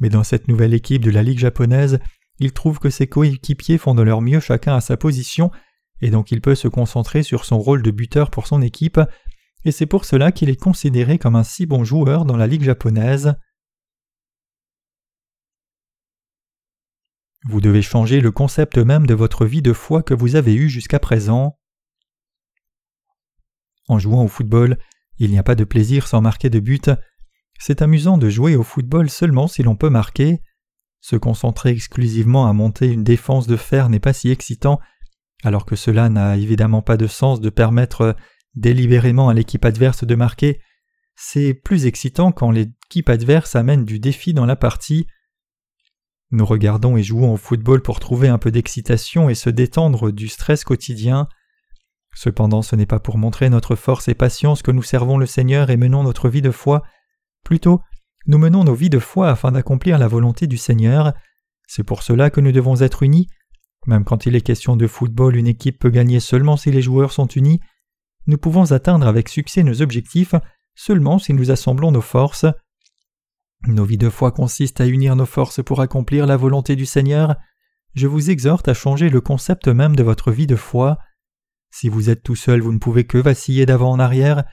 Mais 0.00 0.08
dans 0.08 0.24
cette 0.24 0.48
nouvelle 0.48 0.74
équipe 0.74 1.04
de 1.04 1.10
la 1.10 1.22
ligue 1.22 1.38
japonaise, 1.38 2.00
il 2.40 2.52
trouve 2.52 2.80
que 2.80 2.90
ses 2.90 3.06
coéquipiers 3.06 3.78
font 3.78 3.94
de 3.94 4.02
leur 4.02 4.20
mieux 4.20 4.40
chacun 4.40 4.74
à 4.74 4.80
sa 4.80 4.96
position, 4.96 5.50
et 6.00 6.10
donc 6.10 6.32
il 6.32 6.40
peut 6.40 6.54
se 6.54 6.68
concentrer 6.68 7.22
sur 7.22 7.44
son 7.44 7.58
rôle 7.58 7.82
de 7.82 7.90
buteur 7.90 8.30
pour 8.30 8.46
son 8.46 8.60
équipe, 8.60 9.00
et 9.64 9.72
c'est 9.72 9.86
pour 9.86 10.04
cela 10.04 10.32
qu'il 10.32 10.48
est 10.48 10.60
considéré 10.60 11.18
comme 11.18 11.36
un 11.36 11.44
si 11.44 11.66
bon 11.66 11.84
joueur 11.84 12.24
dans 12.24 12.38
la 12.38 12.46
ligue 12.46 12.62
japonaise. 12.64 13.34
Vous 17.44 17.60
devez 17.60 17.82
changer 17.82 18.20
le 18.20 18.32
concept 18.32 18.78
même 18.78 19.06
de 19.06 19.14
votre 19.14 19.46
vie 19.46 19.62
de 19.62 19.72
foi 19.72 20.02
que 20.02 20.14
vous 20.14 20.34
avez 20.34 20.54
eu 20.54 20.68
jusqu'à 20.68 20.98
présent. 20.98 21.58
En 23.88 23.98
jouant 23.98 24.24
au 24.24 24.28
football, 24.28 24.78
il 25.20 25.30
n'y 25.30 25.38
a 25.38 25.44
pas 25.44 25.54
de 25.54 25.64
plaisir 25.64 26.08
sans 26.08 26.20
marquer 26.20 26.50
de 26.50 26.58
but. 26.58 26.90
C'est 27.60 27.82
amusant 27.82 28.18
de 28.18 28.28
jouer 28.28 28.56
au 28.56 28.62
football 28.62 29.10
seulement 29.10 29.46
si 29.46 29.62
l'on 29.62 29.76
peut 29.76 29.90
marquer. 29.90 30.40
Se 31.00 31.14
concentrer 31.14 31.70
exclusivement 31.70 32.46
à 32.46 32.52
monter 32.52 32.88
une 32.88 33.04
défense 33.04 33.46
de 33.46 33.56
fer 33.56 33.90
n'est 33.90 34.00
pas 34.00 34.14
si 34.14 34.30
excitant, 34.30 34.80
alors 35.44 35.66
que 35.66 35.76
cela 35.76 36.08
n'a 36.08 36.36
évidemment 36.36 36.82
pas 36.82 36.96
de 36.96 37.06
sens 37.06 37.40
de 37.40 37.50
permettre 37.50 38.16
délibérément 38.54 39.28
à 39.28 39.34
l'équipe 39.34 39.64
adverse 39.64 40.04
de 40.04 40.14
marquer. 40.14 40.60
C'est 41.16 41.52
plus 41.52 41.84
excitant 41.84 42.32
quand 42.32 42.50
l'équipe 42.50 43.08
adverse 43.08 43.56
amène 43.56 43.84
du 43.84 44.00
défi 44.00 44.32
dans 44.32 44.46
la 44.46 44.56
partie. 44.56 45.06
Nous 46.30 46.46
regardons 46.46 46.96
et 46.96 47.02
jouons 47.02 47.34
au 47.34 47.36
football 47.36 47.82
pour 47.82 48.00
trouver 48.00 48.28
un 48.28 48.38
peu 48.38 48.50
d'excitation 48.50 49.28
et 49.28 49.34
se 49.34 49.50
détendre 49.50 50.12
du 50.12 50.28
stress 50.28 50.64
quotidien. 50.64 51.28
Cependant, 52.22 52.60
ce 52.60 52.76
n'est 52.76 52.84
pas 52.84 52.98
pour 52.98 53.16
montrer 53.16 53.48
notre 53.48 53.76
force 53.76 54.08
et 54.08 54.14
patience 54.14 54.60
que 54.60 54.70
nous 54.70 54.82
servons 54.82 55.16
le 55.16 55.24
Seigneur 55.24 55.70
et 55.70 55.78
menons 55.78 56.02
notre 56.02 56.28
vie 56.28 56.42
de 56.42 56.50
foi. 56.50 56.82
Plutôt, 57.44 57.80
nous 58.26 58.36
menons 58.36 58.62
nos 58.62 58.74
vies 58.74 58.90
de 58.90 58.98
foi 58.98 59.30
afin 59.30 59.52
d'accomplir 59.52 59.96
la 59.96 60.06
volonté 60.06 60.46
du 60.46 60.58
Seigneur. 60.58 61.14
C'est 61.66 61.82
pour 61.82 62.02
cela 62.02 62.28
que 62.28 62.42
nous 62.42 62.52
devons 62.52 62.82
être 62.82 63.02
unis. 63.02 63.28
Même 63.86 64.04
quand 64.04 64.26
il 64.26 64.36
est 64.36 64.42
question 64.42 64.76
de 64.76 64.86
football, 64.86 65.34
une 65.34 65.46
équipe 65.46 65.78
peut 65.78 65.88
gagner 65.88 66.20
seulement 66.20 66.58
si 66.58 66.70
les 66.70 66.82
joueurs 66.82 67.12
sont 67.12 67.26
unis. 67.26 67.58
Nous 68.26 68.36
pouvons 68.36 68.70
atteindre 68.72 69.06
avec 69.06 69.30
succès 69.30 69.62
nos 69.62 69.80
objectifs 69.80 70.34
seulement 70.74 71.18
si 71.18 71.32
nous 71.32 71.50
assemblons 71.50 71.90
nos 71.90 72.02
forces. 72.02 72.44
Nos 73.66 73.86
vies 73.86 73.96
de 73.96 74.10
foi 74.10 74.30
consistent 74.30 74.82
à 74.82 74.86
unir 74.86 75.16
nos 75.16 75.24
forces 75.24 75.62
pour 75.64 75.80
accomplir 75.80 76.26
la 76.26 76.36
volonté 76.36 76.76
du 76.76 76.84
Seigneur. 76.84 77.36
Je 77.94 78.06
vous 78.06 78.28
exhorte 78.28 78.68
à 78.68 78.74
changer 78.74 79.08
le 79.08 79.22
concept 79.22 79.68
même 79.68 79.96
de 79.96 80.02
votre 80.02 80.30
vie 80.30 80.46
de 80.46 80.56
foi. 80.56 80.98
Si 81.70 81.88
vous 81.88 82.10
êtes 82.10 82.22
tout 82.22 82.36
seul, 82.36 82.60
vous 82.60 82.72
ne 82.72 82.78
pouvez 82.78 83.04
que 83.04 83.18
vaciller 83.18 83.66
d'avant 83.66 83.92
en 83.92 83.98
arrière. 83.98 84.44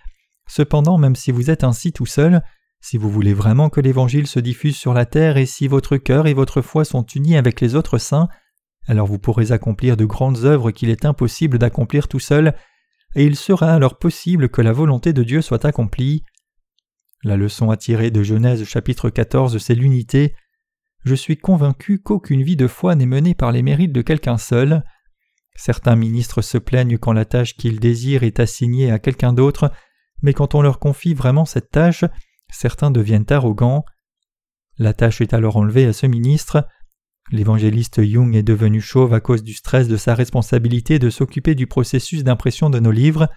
Cependant, 0.48 0.98
même 0.98 1.16
si 1.16 1.32
vous 1.32 1.50
êtes 1.50 1.64
ainsi 1.64 1.92
tout 1.92 2.06
seul, 2.06 2.42
si 2.80 2.98
vous 2.98 3.10
voulez 3.10 3.34
vraiment 3.34 3.70
que 3.70 3.82
l'Évangile 3.82 4.28
se 4.28 4.40
diffuse 4.40 4.78
sur 4.78 4.94
la 4.94 5.06
terre 5.06 5.38
et 5.38 5.46
si 5.46 5.68
votre 5.68 5.98
cœur 5.98 6.28
et 6.28 6.34
votre 6.34 6.62
foi 6.62 6.86
sont 6.86 7.04
unis 7.04 7.36
avec 7.36 7.60
les 7.60 7.76
autres 7.76 7.98
saints, 7.98 8.30
alors 8.88 9.08
vous 9.08 9.20
pourrez 9.20 9.52
accomplir 9.52 9.98
de 9.98 10.06
grandes 10.06 10.46
œuvres 10.46 10.72
qu'il 10.72 10.90
est 10.90 11.06
impossible 11.06 11.58
d'accomplir 11.58 12.08
tout 12.08 12.20
seul, 12.20 12.56
et 13.16 13.26
il 13.26 13.36
sera 13.36 13.74
alors 13.74 13.98
possible 13.98 14.50
que 14.50 14.62
la 14.62 14.72
volonté 14.72 15.12
de 15.12 15.24
Dieu 15.24 15.42
soit 15.42 15.66
accomplie. 15.66 16.24
La 17.24 17.36
leçon 17.36 17.72
à 17.72 17.78
tirer 17.78 18.12
de 18.12 18.24
Genèse 18.24 18.64
chapitre 18.64 19.10
14, 19.10 19.58
c'est 19.58 19.76
l'unité. 19.76 20.36
Je 21.04 21.16
suis 21.16 21.38
convaincu 21.38 22.00
qu'aucune 22.00 22.44
vie 22.44 22.56
de 22.56 22.68
foi 22.68 22.96
n'est 22.96 23.06
menée 23.06 23.34
par 23.34 23.52
les 23.52 23.64
mérites 23.64 23.92
de 23.92 24.02
quelqu'un 24.02 24.38
seul. 24.38 24.84
Certains 25.58 25.96
ministres 25.96 26.44
se 26.44 26.60
plaignent 26.60 27.00
quand 27.00 27.14
la 27.14 27.26
tâche 27.26 27.58
qu'ils 27.58 27.80
désirent 27.80 28.24
est 28.24 28.40
assignée 28.40 28.92
à 28.92 29.00
quelqu'un 29.00 29.34
d'autre, 29.34 29.72
mais 30.22 30.34
quand 30.34 30.54
on 30.54 30.62
leur 30.62 30.80
confie 30.80 31.16
vraiment 31.16 31.46
cette 31.46 31.72
tâche, 31.72 32.06
certains 32.50 32.92
deviennent 32.92 33.26
arrogants. 33.30 33.84
La 34.78 34.94
tâche 34.94 35.20
est 35.20 35.34
alors 35.34 35.58
enlevée 35.58 35.86
à 35.86 35.94
ce 35.94 36.06
ministre. 36.06 36.68
L'évangéliste 37.32 37.98
Young 37.98 38.36
est 38.36 38.44
devenu 38.44 38.80
chauve 38.80 39.16
à 39.16 39.20
cause 39.20 39.44
du 39.44 39.54
stress 39.54 39.88
de 39.88 39.98
sa 39.98 40.14
responsabilité 40.14 41.00
de 41.00 41.10
s'occuper 41.10 41.56
du 41.56 41.66
processus 41.66 42.24
d'impression 42.24 42.70
de 42.70 42.80
nos 42.80 42.92
livres. 42.92 43.28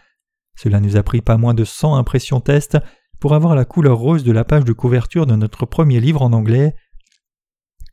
Cela 0.57 0.79
nous 0.79 0.97
a 0.97 1.03
pris 1.03 1.23
pas 1.23 1.39
moins 1.39 1.55
de 1.55 1.65
100 1.65 1.97
impressions 1.97 2.41
tests 2.41 2.79
pour 3.19 3.35
avoir 3.35 3.55
la 3.55 3.65
couleur 3.65 3.97
rose 3.97 4.25
de 4.25 4.33
la 4.33 4.45
page 4.45 4.65
de 4.65 4.75
couverture 4.75 5.25
de 5.25 5.37
notre 5.37 5.65
premier 5.65 6.01
livre 6.01 6.21
en 6.21 6.35
anglais. 6.35 6.75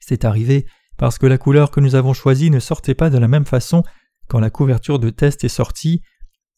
C'est 0.02 0.26
arrivé 0.26 0.66
parce 0.98 1.18
que 1.18 1.28
la 1.28 1.38
couleur 1.38 1.72
que 1.72 1.80
nous 1.80 1.96
avons 1.96 2.14
choisie 2.14 2.52
ne 2.52 2.60
sortait 2.60 2.96
pas 2.96 3.10
de 3.10 3.18
la 3.18 3.28
même 3.30 3.46
façon 3.46 3.84
quand 4.28 4.40
la 4.40 4.50
couverture 4.50 5.00
de 5.00 5.10
test 5.10 5.44
est 5.44 5.50
sortie. 5.50 6.02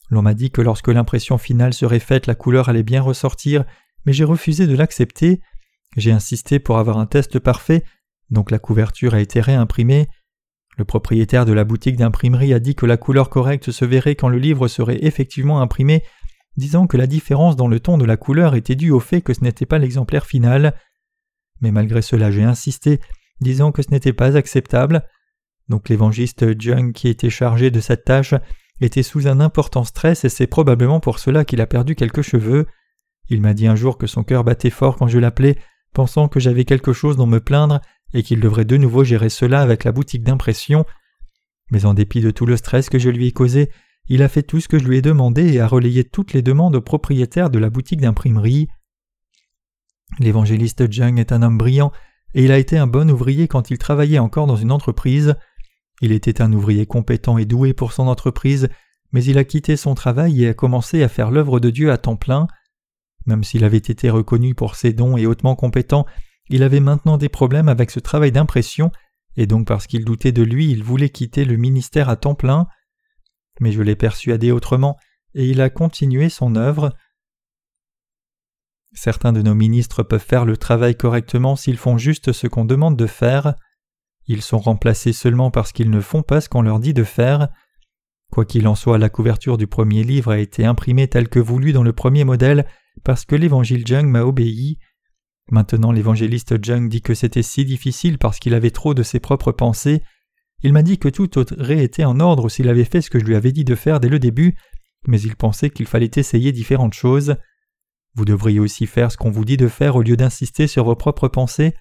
L'on 0.10 0.21
m'a 0.21 0.34
dit 0.34 0.51
que 0.51 0.62
lorsque 0.62 0.88
l'impression 0.88 1.38
finale 1.38 1.73
serait 1.73 1.99
faite, 1.99 2.27
la 2.27 2.36
couleur 2.36 2.69
allait 2.69 2.84
bien 2.84 3.01
ressortir, 3.01 3.63
mais 4.05 4.13
j'ai 4.13 4.23
refusé 4.23 4.67
de 4.67 4.75
l'accepter. 4.75 5.41
J'ai 5.97 6.12
insisté 6.12 6.60
pour 6.60 6.77
avoir 6.77 6.97
un 6.97 7.05
test 7.05 7.39
parfait, 7.39 7.84
donc 8.29 8.51
la 8.51 8.60
couverture 8.60 9.13
a 9.13 9.19
été 9.19 9.41
réimprimée. 9.41 10.08
Le 10.77 10.86
propriétaire 10.86 11.45
de 11.45 11.53
la 11.53 11.63
boutique 11.63 11.97
d'imprimerie 11.97 12.53
a 12.53 12.60
dit 12.60 12.75
que 12.75 12.86
la 12.86 12.97
couleur 12.97 13.29
correcte 13.29 13.71
se 13.71 13.86
verrait 13.86 14.15
quand 14.15 14.29
le 14.29 14.38
livre 14.38 14.67
serait 14.67 14.99
effectivement 15.03 15.62
imprimé 15.62 16.03
disant 16.60 16.86
que 16.86 16.97
la 16.97 17.08
différence 17.08 17.55
dans 17.55 17.67
le 17.67 17.79
ton 17.79 17.97
de 17.97 18.05
la 18.05 18.17
couleur 18.17 18.53
était 18.53 18.75
due 18.75 18.91
au 18.91 18.99
fait 18.99 19.21
que 19.21 19.34
ce 19.34 19.41
n'était 19.41 19.65
pas 19.65 19.79
l'exemplaire 19.79 20.25
final. 20.25 20.75
Mais 21.62 21.71
malgré 21.71 22.01
cela 22.01 22.29
j'ai 22.29 22.43
insisté, 22.43 22.99
disant 23.41 23.71
que 23.71 23.82
ce 23.82 23.89
n'était 23.89 24.13
pas 24.13 24.38
acceptable. 24.38 25.08
Donc 25.69 25.89
l'évangéliste 25.89 26.60
Jung 26.60 26.93
qui 26.93 27.08
était 27.08 27.29
chargé 27.29 27.71
de 27.71 27.79
cette 27.79 28.03
tâche 28.03 28.34
était 28.82 29.03
sous 29.03 29.27
un 29.27 29.39
important 29.39 29.84
stress 29.84 30.25
et 30.25 30.29
c'est 30.29 30.47
probablement 30.47 30.99
pour 30.99 31.19
cela 31.19 31.45
qu'il 31.45 31.62
a 31.62 31.67
perdu 31.67 31.95
quelques 31.95 32.21
cheveux. 32.21 32.65
Il 33.29 33.41
m'a 33.41 33.53
dit 33.53 33.67
un 33.67 33.75
jour 33.75 33.97
que 33.97 34.08
son 34.08 34.23
cœur 34.23 34.43
battait 34.43 34.69
fort 34.69 34.95
quand 34.95 35.08
je 35.08 35.19
l'appelais, 35.19 35.58
pensant 35.93 36.27
que 36.27 36.39
j'avais 36.39 36.65
quelque 36.65 36.93
chose 36.93 37.17
dont 37.17 37.27
me 37.27 37.39
plaindre 37.39 37.82
et 38.13 38.23
qu'il 38.23 38.39
devrait 38.39 38.65
de 38.65 38.77
nouveau 38.77 39.03
gérer 39.03 39.29
cela 39.29 39.62
avec 39.62 39.84
la 39.84 39.91
boutique 39.91 40.23
d'impression. 40.23 40.86
Mais 41.71 41.86
en 41.86 41.93
dépit 41.93 42.21
de 42.21 42.32
tout 42.32 42.45
le 42.45 42.58
stress 42.58 42.89
que 42.89 42.97
je 42.97 43.10
lui 43.10 43.27
ai 43.27 43.32
causé, 43.32 43.69
il 44.08 44.23
a 44.23 44.29
fait 44.29 44.41
tout 44.41 44.60
ce 44.60 44.67
que 44.67 44.79
je 44.79 44.86
lui 44.86 44.97
ai 44.97 45.01
demandé 45.03 45.53
et 45.53 45.60
a 45.60 45.67
relayé 45.67 46.03
toutes 46.03 46.34
les 46.34 46.41
demandes 46.41 46.75
au 46.75 46.82
propriétaire 46.82 47.51
de 47.51 47.60
la 47.60 47.69
boutique 47.69 48.01
d'imprimerie. 48.01 48.67
L'évangéliste 50.17 50.91
Jung 50.91 51.19
est 51.19 51.32
un 51.32 51.43
homme 51.43 51.60
brillant 51.60 51.91
et 52.34 52.43
il 52.43 52.51
a 52.51 52.58
été 52.58 52.77
un 52.77 52.88
bon 52.88 53.10
ouvrier 53.12 53.47
quand 53.47 53.69
il 53.69 53.77
travaillait 53.77 54.17
encore 54.17 54.47
dans 54.47 54.55
une 54.55 54.71
entreprise. 54.71 55.36
Il 56.01 56.12
était 56.12 56.41
un 56.41 56.53
ouvrier 56.53 56.85
compétent 56.85 57.38
et 57.38 57.45
doué 57.45 57.73
pour 57.73 57.93
son 57.93 58.07
entreprise, 58.07 58.69
mais 59.12 59.23
il 59.23 59.38
a 59.38 59.43
quitté 59.43 59.75
son 59.75 59.95
travail 59.95 60.43
et 60.43 60.49
a 60.49 60.53
commencé 60.53 61.03
à 61.03 61.09
faire 61.09 61.31
l'œuvre 61.31 61.59
de 61.59 61.69
Dieu 61.69 61.91
à 61.91 61.97
temps 61.97 62.15
plein. 62.15 62.47
Même 63.25 63.43
s'il 63.43 63.63
avait 63.63 63.77
été 63.77 64.09
reconnu 64.09 64.55
pour 64.55 64.75
ses 64.75 64.93
dons 64.93 65.17
et 65.17 65.25
hautement 65.25 65.55
compétent, 65.55 66.05
il 66.49 66.63
avait 66.63 66.79
maintenant 66.79 67.17
des 67.17 67.29
problèmes 67.29 67.69
avec 67.69 67.91
ce 67.91 67.99
travail 67.99 68.31
d'impression, 68.31 68.91
et 69.35 69.45
donc 69.45 69.67
parce 69.67 69.88
qu'il 69.88 70.05
doutait 70.05 70.31
de 70.31 70.43
lui, 70.43 70.71
il 70.71 70.83
voulait 70.83 71.09
quitter 71.09 71.45
le 71.45 71.57
ministère 71.57 72.09
à 72.09 72.15
temps 72.15 72.35
plein 72.35 72.67
mais 73.59 73.71
je 73.71 73.81
l'ai 73.81 73.95
persuadé 73.95 74.51
autrement, 74.51 74.97
et 75.35 75.47
il 75.49 75.62
a 75.62 75.69
continué 75.69 76.29
son 76.29 76.55
œuvre. 76.55 76.93
Certains 78.93 79.33
de 79.33 79.41
nos 79.41 79.53
ministres 79.53 80.01
peuvent 80.01 80.23
faire 80.23 80.45
le 80.45 80.57
travail 80.57 80.95
correctement 80.95 81.55
s'ils 81.55 81.77
font 81.77 81.97
juste 81.97 82.31
ce 82.31 82.47
qu'on 82.47 82.65
demande 82.65 82.97
de 82.97 83.05
faire. 83.05 83.55
Ils 84.29 84.41
sont 84.41 84.59
remplacés 84.59 85.11
seulement 85.11 85.51
parce 85.51 85.73
qu'ils 85.73 85.89
ne 85.89 85.99
font 85.99 86.23
pas 86.23 86.39
ce 86.39 86.47
qu'on 86.47 86.61
leur 86.61 86.79
dit 86.79 86.93
de 86.93 87.03
faire. 87.03 87.49
Quoi 88.31 88.45
qu'il 88.45 88.65
en 88.69 88.75
soit, 88.75 88.97
la 88.97 89.09
couverture 89.09 89.57
du 89.57 89.67
premier 89.67 90.05
livre 90.05 90.31
a 90.31 90.39
été 90.39 90.63
imprimée 90.65 91.09
telle 91.09 91.27
que 91.27 91.39
voulu 91.39 91.73
dans 91.73 91.83
le 91.83 91.91
premier 91.91 92.23
modèle 92.23 92.65
parce 93.03 93.25
que 93.25 93.35
l'évangile 93.35 93.85
Jung 93.85 94.07
m'a 94.07 94.21
obéi. 94.21 94.79
Maintenant 95.51 95.91
l'évangéliste 95.91 96.63
Jung 96.63 96.87
dit 96.87 97.01
que 97.01 97.13
c'était 97.13 97.43
si 97.43 97.65
difficile 97.65 98.17
parce 98.17 98.39
qu'il 98.39 98.53
avait 98.53 98.71
trop 98.71 98.93
de 98.93 99.03
ses 99.03 99.19
propres 99.19 99.51
pensées 99.51 100.01
il 100.61 100.73
m'a 100.73 100.83
dit 100.83 100.97
que 100.97 101.09
tout 101.09 101.39
aurait 101.39 101.83
été 101.83 102.03
en 102.03 102.19
ordre 102.19 102.49
s'il 102.49 102.67
avait 102.67 102.83
fait 102.83 103.01
ce 103.01 103.09
que 103.09 103.19
je 103.19 103.25
lui 103.25 103.35
avais 103.35 103.51
dit 103.51 103.63
de 103.63 103.75
faire 103.75 103.99
dès 103.99 104.09
le 104.09 104.19
début, 104.19 104.55
mais 105.07 105.19
il 105.21 105.35
pensait 105.35 105.69
qu'il 105.69 105.85
fallait 105.85 106.11
essayer 106.15 106.51
différentes 106.51 106.93
choses. 106.93 107.35
Vous 108.15 108.25
devriez 108.25 108.59
aussi 108.59 108.85
faire 108.85 109.11
ce 109.11 109.17
qu'on 109.17 109.31
vous 109.31 109.45
dit 109.45 109.57
de 109.57 109.69
faire 109.69 109.95
au 109.95 110.01
lieu 110.01 110.17
d'insister 110.17 110.67
sur 110.67 110.83
vos 110.83 110.95
propres 110.95 111.29
pensées. 111.29 111.73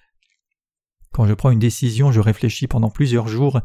Quand 1.11 1.25
je 1.25 1.33
prends 1.33 1.51
une 1.51 1.59
décision, 1.59 2.11
je 2.11 2.19
réfléchis 2.19 2.67
pendant 2.67 2.89
plusieurs 2.89 3.27
jours. 3.27 3.61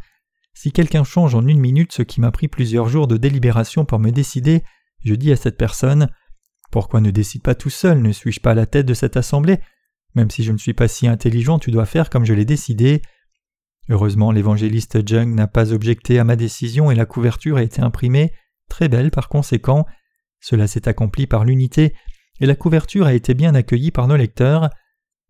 Si 0.55 0.73
quelqu'un 0.73 1.05
change 1.05 1.35
en 1.35 1.47
une 1.47 1.61
minute 1.61 1.93
ce 1.93 2.03
qui 2.03 2.21
m'a 2.21 2.31
pris 2.31 2.49
plusieurs 2.49 2.89
jours 2.89 3.07
de 3.07 3.17
délibération 3.17 3.85
pour 3.85 3.99
me 3.99 4.11
décider, 4.11 4.63
je 5.05 5.15
dis 5.15 5.33
à 5.33 5.37
cette 5.37 5.59
personne 5.59 6.09
Pourquoi 6.71 7.01
ne 7.01 7.11
décide 7.11 7.43
pas 7.43 7.55
tout 7.55 7.71
seul? 7.71 8.01
Ne 8.01 8.13
suis-je 8.13 8.41
pas 8.41 8.53
à 8.53 8.55
la 8.55 8.67
tête 8.67 8.87
de 8.87 8.95
cette 8.95 9.17
assemblée? 9.17 9.59
Même 10.15 10.31
si 10.31 10.45
je 10.45 10.53
ne 10.53 10.59
suis 10.59 10.75
pas 10.75 10.89
si 10.89 11.09
intelligent, 11.09 11.59
tu 11.59 11.71
dois 11.71 11.87
faire 11.87 12.09
comme 12.09 12.25
je 12.25 12.35
l'ai 12.35 12.45
décidé. 12.45 13.03
Heureusement, 13.89 14.31
l'évangéliste 14.31 15.07
Jung 15.07 15.35
n'a 15.35 15.47
pas 15.47 15.73
objecté 15.73 16.19
à 16.19 16.25
ma 16.25 16.37
décision 16.37 16.91
et 16.91 16.95
la 16.95 17.05
couverture 17.05 17.59
a 17.59 17.63
été 17.63 17.83
imprimée, 17.83 18.33
très 18.69 18.89
belle 18.89 19.11
par 19.11 19.29
conséquent. 19.29 19.85
Cela 20.41 20.67
s'est 20.67 20.89
accompli 20.89 21.27
par 21.27 21.45
l'unité 21.45 21.95
et 22.41 22.47
la 22.47 22.55
couverture 22.55 23.07
a 23.07 23.15
été 23.15 23.35
bien 23.35 23.55
accueillie 23.55 23.91
par 23.91 24.09
nos 24.09 24.17
lecteurs. 24.17 24.71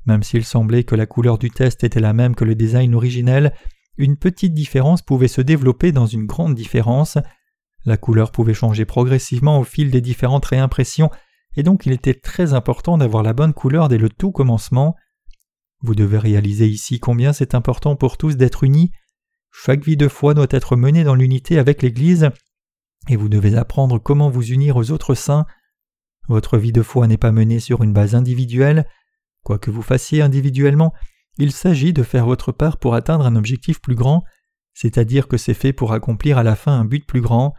Même 0.07 0.23
s'il 0.23 0.45
semblait 0.45 0.85
que 0.85 0.95
la 0.95 1.07
couleur 1.07 1.39
du 1.39 1.51
test 1.51 1.85
était 1.85 2.01
la 2.01 2.13
même 2.13 2.35
que 2.35 2.45
le 2.45 2.55
design 2.55 2.95
originel, 2.95 3.55
une 3.97 4.17
petite 4.17 4.55
différence 4.55 5.03
pouvait 5.03 5.29
se 5.29 5.41
développer 5.41 5.93
dans 5.93 6.07
une 6.07 6.27
grande 6.27 6.55
différence. 6.55 7.17
La 7.85 7.97
couleur 7.97 8.33
pouvait 8.33 8.55
changer 8.55 8.85
progressivement 8.85 9.59
au 9.59 9.65
fil 9.65 9.91
des 9.91 10.01
différentes 10.01 10.47
réimpressions, 10.47 11.11
et 11.57 11.63
donc 11.63 11.87
il 11.87 11.93
était 11.93 12.15
très 12.15 12.55
important 12.55 12.99
d'avoir 12.99 13.23
la 13.23 13.33
bonne 13.33 13.55
couleur 13.55 13.89
dès 13.89 13.99
le 13.99 14.09
tout 14.09 14.33
commencement. 14.33 14.97
Vous 15.81 15.95
devez 15.95 16.19
réaliser 16.19 16.67
ici 16.67 16.99
combien 16.99 17.33
c'est 17.33 17.55
important 17.55 17.95
pour 17.95 18.17
tous 18.17 18.37
d'être 18.37 18.65
unis. 18.65 18.91
Chaque 19.53 19.85
vie 19.85 19.97
de 19.97 20.09
foi 20.09 20.35
doit 20.35 20.47
être 20.51 20.77
menée 20.77 21.05
dans 21.05 21.15
l'unité 21.15 21.59
avec 21.59 21.83
l'Église, 21.83 22.31
et 23.09 23.17
vous 23.17 23.29
devez 23.29 23.57
apprendre 23.57 23.99
comment 23.99 24.31
vous 24.31 24.47
unir 24.47 24.77
aux 24.77 24.91
autres 24.91 25.15
saints. 25.15 25.47
Votre 26.27 26.59
vie 26.59 26.73
de 26.73 26.83
foi 26.83 27.07
n'est 27.07 27.19
pas 27.19 27.33
menée 27.33 27.61
sur 27.61 27.83
une 27.83 27.93
base 27.93 28.15
individuelle. 28.15 28.87
Quoi 29.45 29.59
que 29.59 29.71
vous 29.71 29.83
fassiez 29.83 30.23
individuellement, 30.23 30.93
il 31.37 31.53
s'agit 31.53 31.93
de 31.93 32.03
faire 32.03 32.27
votre 32.27 32.51
part 32.51 32.79
pour 32.79 32.95
atteindre 32.95 33.27
un 33.27 33.37
objectif 33.37 33.81
plus 33.81 33.95
grand, 33.95 34.25
c'est-à-dire 34.73 35.29
que 35.29 35.37
c'est 35.37 35.55
fait 35.55 35.73
pour 35.73 35.93
accomplir 35.93 36.39
à 36.39 36.43
la 36.43 36.57
fin 36.57 36.73
un 36.73 36.85
but 36.85 37.07
plus 37.07 37.21
grand. 37.21 37.55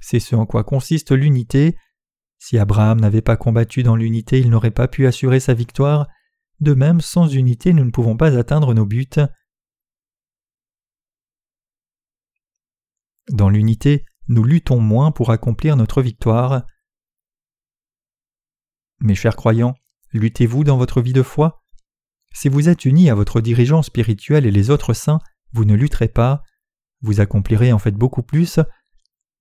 C'est 0.00 0.20
ce 0.20 0.34
en 0.34 0.46
quoi 0.46 0.64
consiste 0.64 1.12
l'unité. 1.12 1.76
Si 2.38 2.58
Abraham 2.58 3.00
n'avait 3.00 3.22
pas 3.22 3.36
combattu 3.36 3.82
dans 3.82 3.96
l'unité, 3.96 4.40
il 4.40 4.50
n'aurait 4.50 4.70
pas 4.70 4.88
pu 4.88 5.06
assurer 5.06 5.40
sa 5.40 5.54
victoire. 5.54 6.08
De 6.60 6.74
même, 6.74 7.00
sans 7.00 7.32
unité, 7.32 7.72
nous 7.72 7.84
ne 7.84 7.90
pouvons 7.90 8.16
pas 8.16 8.36
atteindre 8.36 8.74
nos 8.74 8.86
buts. 8.86 9.06
Dans 13.30 13.48
l'unité, 13.48 14.04
nous 14.28 14.44
luttons 14.44 14.80
moins 14.80 15.12
pour 15.12 15.30
accomplir 15.30 15.76
notre 15.76 16.02
victoire. 16.02 16.64
Mes 19.00 19.14
chers 19.14 19.36
croyants, 19.36 19.74
luttez-vous 20.18 20.64
dans 20.64 20.76
votre 20.76 21.00
vie 21.00 21.12
de 21.12 21.22
foi? 21.22 21.62
Si 22.32 22.48
vous 22.48 22.68
êtes 22.68 22.84
unis 22.84 23.10
à 23.10 23.14
votre 23.14 23.40
dirigeant 23.40 23.82
spirituel 23.82 24.46
et 24.46 24.50
les 24.50 24.70
autres 24.70 24.92
saints, 24.92 25.20
vous 25.52 25.64
ne 25.64 25.74
lutterez 25.74 26.08
pas. 26.08 26.42
Vous 27.00 27.20
accomplirez 27.20 27.72
en 27.72 27.78
fait 27.78 27.92
beaucoup 27.92 28.22
plus. 28.22 28.60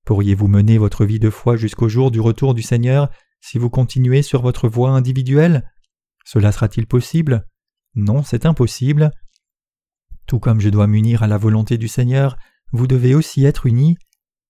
Pourriez-vous 0.06 0.48
mener 0.48 0.78
votre 0.78 1.06
vie 1.06 1.20
de 1.20 1.30
foi 1.30 1.56
jusqu'au 1.56 1.90
jour 1.90 2.12
du 2.12 2.20
retour 2.20 2.54
du 2.54 2.62
Seigneur 2.62 3.10
si 3.42 3.58
vous 3.58 3.70
continuez 3.70 4.22
sur 4.22 4.42
votre 4.42 4.68
voie 4.68 4.92
individuelle? 4.92 5.70
Cela 6.26 6.52
sera-t-il 6.52 6.88
possible? 6.88 7.48
Non, 7.96 8.24
c'est 8.24 8.46
impossible. 8.46 9.12
Tout 10.28 10.40
comme 10.40 10.60
je 10.60 10.70
dois 10.70 10.88
m'unir 10.88 11.22
à 11.22 11.28
la 11.28 11.38
volonté 11.38 11.78
du 11.78 11.88
Seigneur, 11.88 12.38
vous 12.72 12.88
devez 12.88 13.14
aussi 13.14 13.46
être 13.46 13.66
unis. 13.66 13.98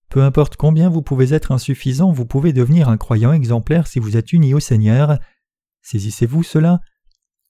Peu 0.08 0.22
importe 0.22 0.56
combien 0.56 0.88
vous 0.88 1.02
pouvez 1.02 1.34
être 1.34 1.52
insuffisant, 1.52 2.12
vous 2.12 2.26
pouvez 2.26 2.52
devenir 2.52 2.88
un 2.88 2.96
croyant 2.96 3.32
exemplaire 3.32 3.86
si 3.86 3.98
vous 3.98 4.16
êtes 4.16 4.32
unis 4.32 4.54
au 4.54 4.60
Seigneur. 4.60 5.18
Saisissez-vous 5.86 6.42
cela 6.42 6.80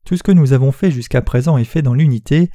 Tout 0.05 0.19
ce 0.19 0.23
que 0.23 0.31
nous 0.31 0.53
avons 0.53 0.71
fait 0.71 0.91
jusqu'à 0.91 1.23
présent 1.23 1.57
est 1.57 1.65
fait 1.65 1.81
dans 1.81 1.95
l'unité. 1.95 2.51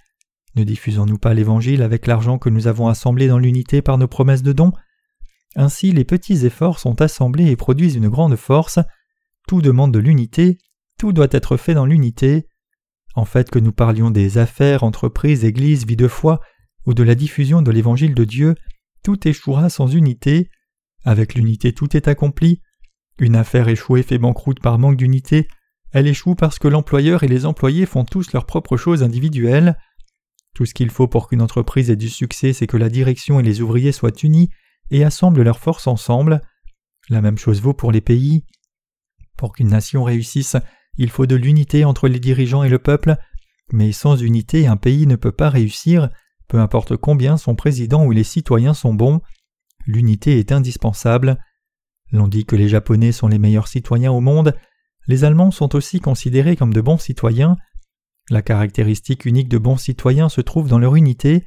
Ne 0.56 0.64
diffusons-nous 0.64 1.18
pas 1.18 1.34
l'Évangile 1.34 1.82
avec 1.82 2.06
l'argent 2.06 2.38
que 2.38 2.50
nous 2.50 2.68
avons 2.68 2.88
assemblé 2.88 3.28
dans 3.28 3.40
l'unité 3.40 3.82
par 3.82 3.98
nos 3.98 4.08
promesses 4.08 4.44
de 4.44 4.54
dons? 4.54 4.74
Ainsi 5.56 5.92
les 5.92 6.06
petits 6.06 6.46
efforts 6.46 6.78
sont 6.78 7.02
assemblés 7.02 7.48
et 7.48 7.56
produisent 7.56 7.96
une 7.96 8.10
grande 8.10 8.36
force. 8.36 8.78
Tout 9.48 9.64
demande 9.64 9.92
de 9.92 9.98
l'unité, 9.98 10.60
tout 11.00 11.14
doit 11.14 11.30
être 11.32 11.58
fait 11.58 11.74
dans 11.74 11.88
l'unité. 11.88 12.48
En 13.16 13.26
fait 13.26 13.50
que 13.50 13.58
nous 13.58 13.72
parlions 13.72 14.12
des 14.12 14.38
affaires, 14.38 14.84
entreprises, 14.84 15.46
églises, 15.46 15.88
vie 15.88 15.96
de 15.96 16.08
foi, 16.08 16.42
ou 16.86 16.94
de 16.94 17.02
la 17.02 17.16
diffusion 17.16 17.64
de 17.64 17.72
l'Évangile 17.72 18.14
de 18.14 18.24
Dieu, 18.24 18.54
tout 19.02 19.28
échouera 19.28 19.72
sans 19.72 19.88
unité. 19.88 20.52
Avec 21.06 21.34
l'unité 21.34 21.74
tout 21.74 21.98
est 21.98 22.08
accompli. 22.08 22.62
Une 23.18 23.36
affaire 23.36 23.68
échouée 23.68 24.04
fait 24.04 24.20
banqueroute 24.20 24.60
par 24.60 24.78
manque 24.78 24.98
d'unité, 24.98 25.48
elle 25.94 26.08
échoue 26.08 26.36
parce 26.36 26.60
que 26.60 26.68
l'employeur 26.68 27.24
et 27.24 27.28
les 27.28 27.46
employés 27.46 27.86
font 27.86 28.06
tous 28.06 28.32
leurs 28.34 28.46
propres 28.46 28.78
choses 28.78 29.04
individuelles. 29.04 29.78
Tout 30.54 30.66
ce 30.66 30.74
qu'il 30.74 30.90
faut 30.90 31.08
pour 31.08 31.28
qu'une 31.28 31.42
entreprise 31.42 31.90
ait 31.90 31.96
du 31.96 32.10
succès, 32.10 32.54
c'est 32.54 32.68
que 32.68 32.78
la 32.78 32.90
direction 32.90 33.40
et 33.40 33.44
les 33.44 33.62
ouvriers 33.62 33.92
soient 33.92 34.12
unis 34.24 34.50
et 34.90 35.04
assemblent 35.04 35.44
leurs 35.44 35.60
forces 35.60 35.88
ensemble. 35.88 36.42
La 37.10 37.22
même 37.22 37.38
chose 37.38 37.62
vaut 37.62 37.74
pour 37.74 37.92
les 37.92 38.02
pays. 38.02 38.46
Pour 39.38 39.54
qu'une 39.54 39.70
nation 39.70 40.04
réussisse, 40.04 40.56
il 40.98 41.10
faut 41.10 41.26
de 41.26 41.36
l'unité 41.36 41.86
entre 41.86 42.08
les 42.08 42.20
dirigeants 42.20 42.64
et 42.64 42.70
le 42.70 42.80
peuple, 42.80 43.16
mais 43.72 43.92
sans 43.92 44.22
unité 44.22 44.68
un 44.68 44.78
pays 44.78 45.08
ne 45.08 45.16
peut 45.16 45.32
pas 45.32 45.50
réussir, 45.50 46.10
peu 46.48 46.60
importe 46.60 46.98
combien 46.98 47.38
son 47.38 47.56
président 47.56 48.06
ou 48.06 48.12
les 48.12 48.26
citoyens 48.26 48.74
sont 48.74 48.94
bons. 48.94 49.22
L'unité 49.88 50.38
est 50.38 50.52
indispensable. 50.52 51.38
L'on 52.12 52.28
dit 52.28 52.46
que 52.46 52.58
les 52.58 52.68
Japonais 52.68 53.14
sont 53.14 53.30
les 53.30 53.40
meilleurs 53.40 53.70
citoyens 53.70 54.12
au 54.12 54.20
monde, 54.20 54.54
les 55.12 55.26
Allemands 55.26 55.52
sont 55.52 55.76
aussi 55.76 56.00
considérés 56.00 56.56
comme 56.56 56.74
de 56.74 56.80
bons 56.80 56.98
citoyens. 56.98 57.58
La 58.30 58.42
caractéristique 58.42 59.26
unique 59.26 59.50
de 59.50 59.58
bons 59.58 59.76
citoyens 59.76 60.30
se 60.30 60.40
trouve 60.40 60.70
dans 60.70 60.80
leur 60.80 60.96
unité. 60.96 61.46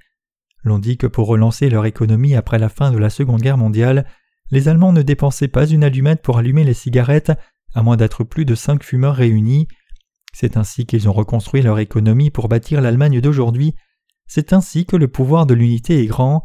L'on 0.65 0.79
dit 0.79 0.99
que 0.99 1.07
pour 1.07 1.29
relancer 1.29 1.71
leur 1.71 1.87
économie 1.87 2.35
après 2.35 2.59
la 2.59 2.69
fin 2.69 2.93
de 2.93 2.99
la 2.99 3.09
Seconde 3.09 3.41
Guerre 3.41 3.57
mondiale, 3.57 4.07
les 4.51 4.69
Allemands 4.69 4.93
ne 4.93 5.01
dépensaient 5.01 5.49
pas 5.49 5.67
une 5.67 5.83
allumette 5.83 6.21
pour 6.21 6.37
allumer 6.37 6.63
les 6.63 6.75
cigarettes, 6.75 7.33
à 7.75 7.83
moins 7.83 7.97
d'être 7.97 8.23
plus 8.23 8.45
de 8.45 8.55
cinq 8.55 8.85
fumeurs 8.85 9.17
réunis. 9.17 9.67
C'est 10.35 10.59
ainsi 10.59 10.85
qu'ils 10.85 11.09
ont 11.09 11.15
reconstruit 11.15 11.63
leur 11.63 11.79
économie 11.79 12.31
pour 12.31 12.49
bâtir 12.49 12.83
l'Allemagne 12.83 13.23
d'aujourd'hui. 13.23 13.75
C'est 14.27 14.53
ainsi 14.53 14.85
que 14.85 14.97
le 14.97 15.09
pouvoir 15.09 15.47
de 15.47 15.55
l'unité 15.55 16.03
est 16.03 16.07
grand. 16.07 16.45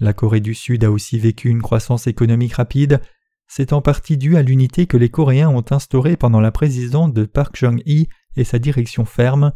La 0.00 0.12
Corée 0.12 0.40
du 0.40 0.54
Sud 0.54 0.84
a 0.84 0.90
aussi 0.90 1.18
vécu 1.18 1.48
une 1.48 1.62
croissance 1.62 2.06
économique 2.06 2.52
rapide. 2.52 3.00
C'est 3.46 3.72
en 3.72 3.80
partie 3.80 4.16
dû 4.16 4.36
à 4.36 4.42
l'unité 4.42 4.86
que 4.86 4.96
les 4.96 5.08
Coréens 5.08 5.48
ont 5.48 5.64
instaurée 5.70 6.16
pendant 6.16 6.40
la 6.40 6.50
présidence 6.50 7.12
de 7.12 7.24
Park 7.24 7.56
Chung-hee 7.56 8.08
et 8.36 8.44
sa 8.44 8.58
direction 8.58 9.04
ferme. 9.04 9.52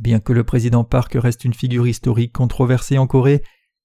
Bien 0.00 0.20
que 0.20 0.32
le 0.32 0.44
président 0.44 0.84
Park 0.84 1.12
reste 1.14 1.44
une 1.44 1.54
figure 1.54 1.86
historique 1.86 2.32
controversée 2.32 2.98
en 2.98 3.06
Corée, 3.06 3.42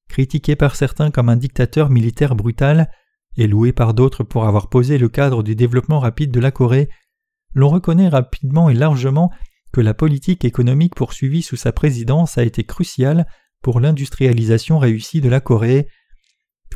critiqué 0.09 0.55
par 0.55 0.75
certains 0.75 1.11
comme 1.11 1.29
un 1.29 1.35
dictateur 1.35 1.89
militaire 1.89 2.35
brutal, 2.35 2.89
et 3.37 3.47
loué 3.47 3.71
par 3.71 3.93
d'autres 3.93 4.23
pour 4.23 4.45
avoir 4.45 4.67
posé 4.67 4.97
le 4.97 5.09
cadre 5.09 5.43
du 5.43 5.55
développement 5.55 5.99
rapide 5.99 6.31
de 6.31 6.39
la 6.39 6.51
Corée, 6.51 6.89
l'on 7.53 7.69
reconnaît 7.69 8.09
rapidement 8.09 8.69
et 8.69 8.73
largement 8.73 9.31
que 9.71 9.81
la 9.81 9.93
politique 9.93 10.43
économique 10.43 10.95
poursuivie 10.95 11.43
sous 11.43 11.55
sa 11.55 11.71
présidence 11.71 12.37
a 12.37 12.43
été 12.43 12.63
cruciale 12.63 13.27
pour 13.61 13.79
l'industrialisation 13.79 14.79
réussie 14.79 15.21
de 15.21 15.29
la 15.29 15.39
Corée. 15.39 15.87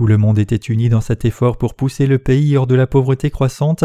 Tout 0.02 0.08
le 0.08 0.18
monde 0.18 0.40
était 0.40 0.56
uni 0.56 0.90
dans 0.90 1.00
cet 1.00 1.26
effort 1.26 1.60
pour 1.60 1.76
pousser 1.76 2.08
le 2.08 2.18
pays 2.18 2.58
hors 2.58 2.66
de 2.66 2.74
la 2.74 2.88
pauvreté 2.88 3.30
croissante. 3.30 3.84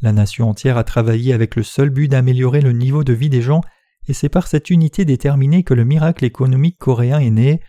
La 0.00 0.14
nation 0.14 0.48
entière 0.48 0.78
a 0.78 0.82
travaillé 0.82 1.34
avec 1.34 1.56
le 1.56 1.62
seul 1.62 1.90
but 1.90 2.08
d'améliorer 2.08 2.62
le 2.62 2.72
niveau 2.72 3.04
de 3.04 3.12
vie 3.12 3.28
des 3.28 3.42
gens, 3.42 3.60
et 4.08 4.14
c'est 4.14 4.30
par 4.30 4.46
cette 4.46 4.70
unité 4.70 5.04
déterminée 5.04 5.62
que 5.62 5.74
le 5.74 5.84
miracle 5.84 6.24
économique 6.24 6.78
coréen 6.78 7.18
est 7.18 7.28
né. 7.28 7.60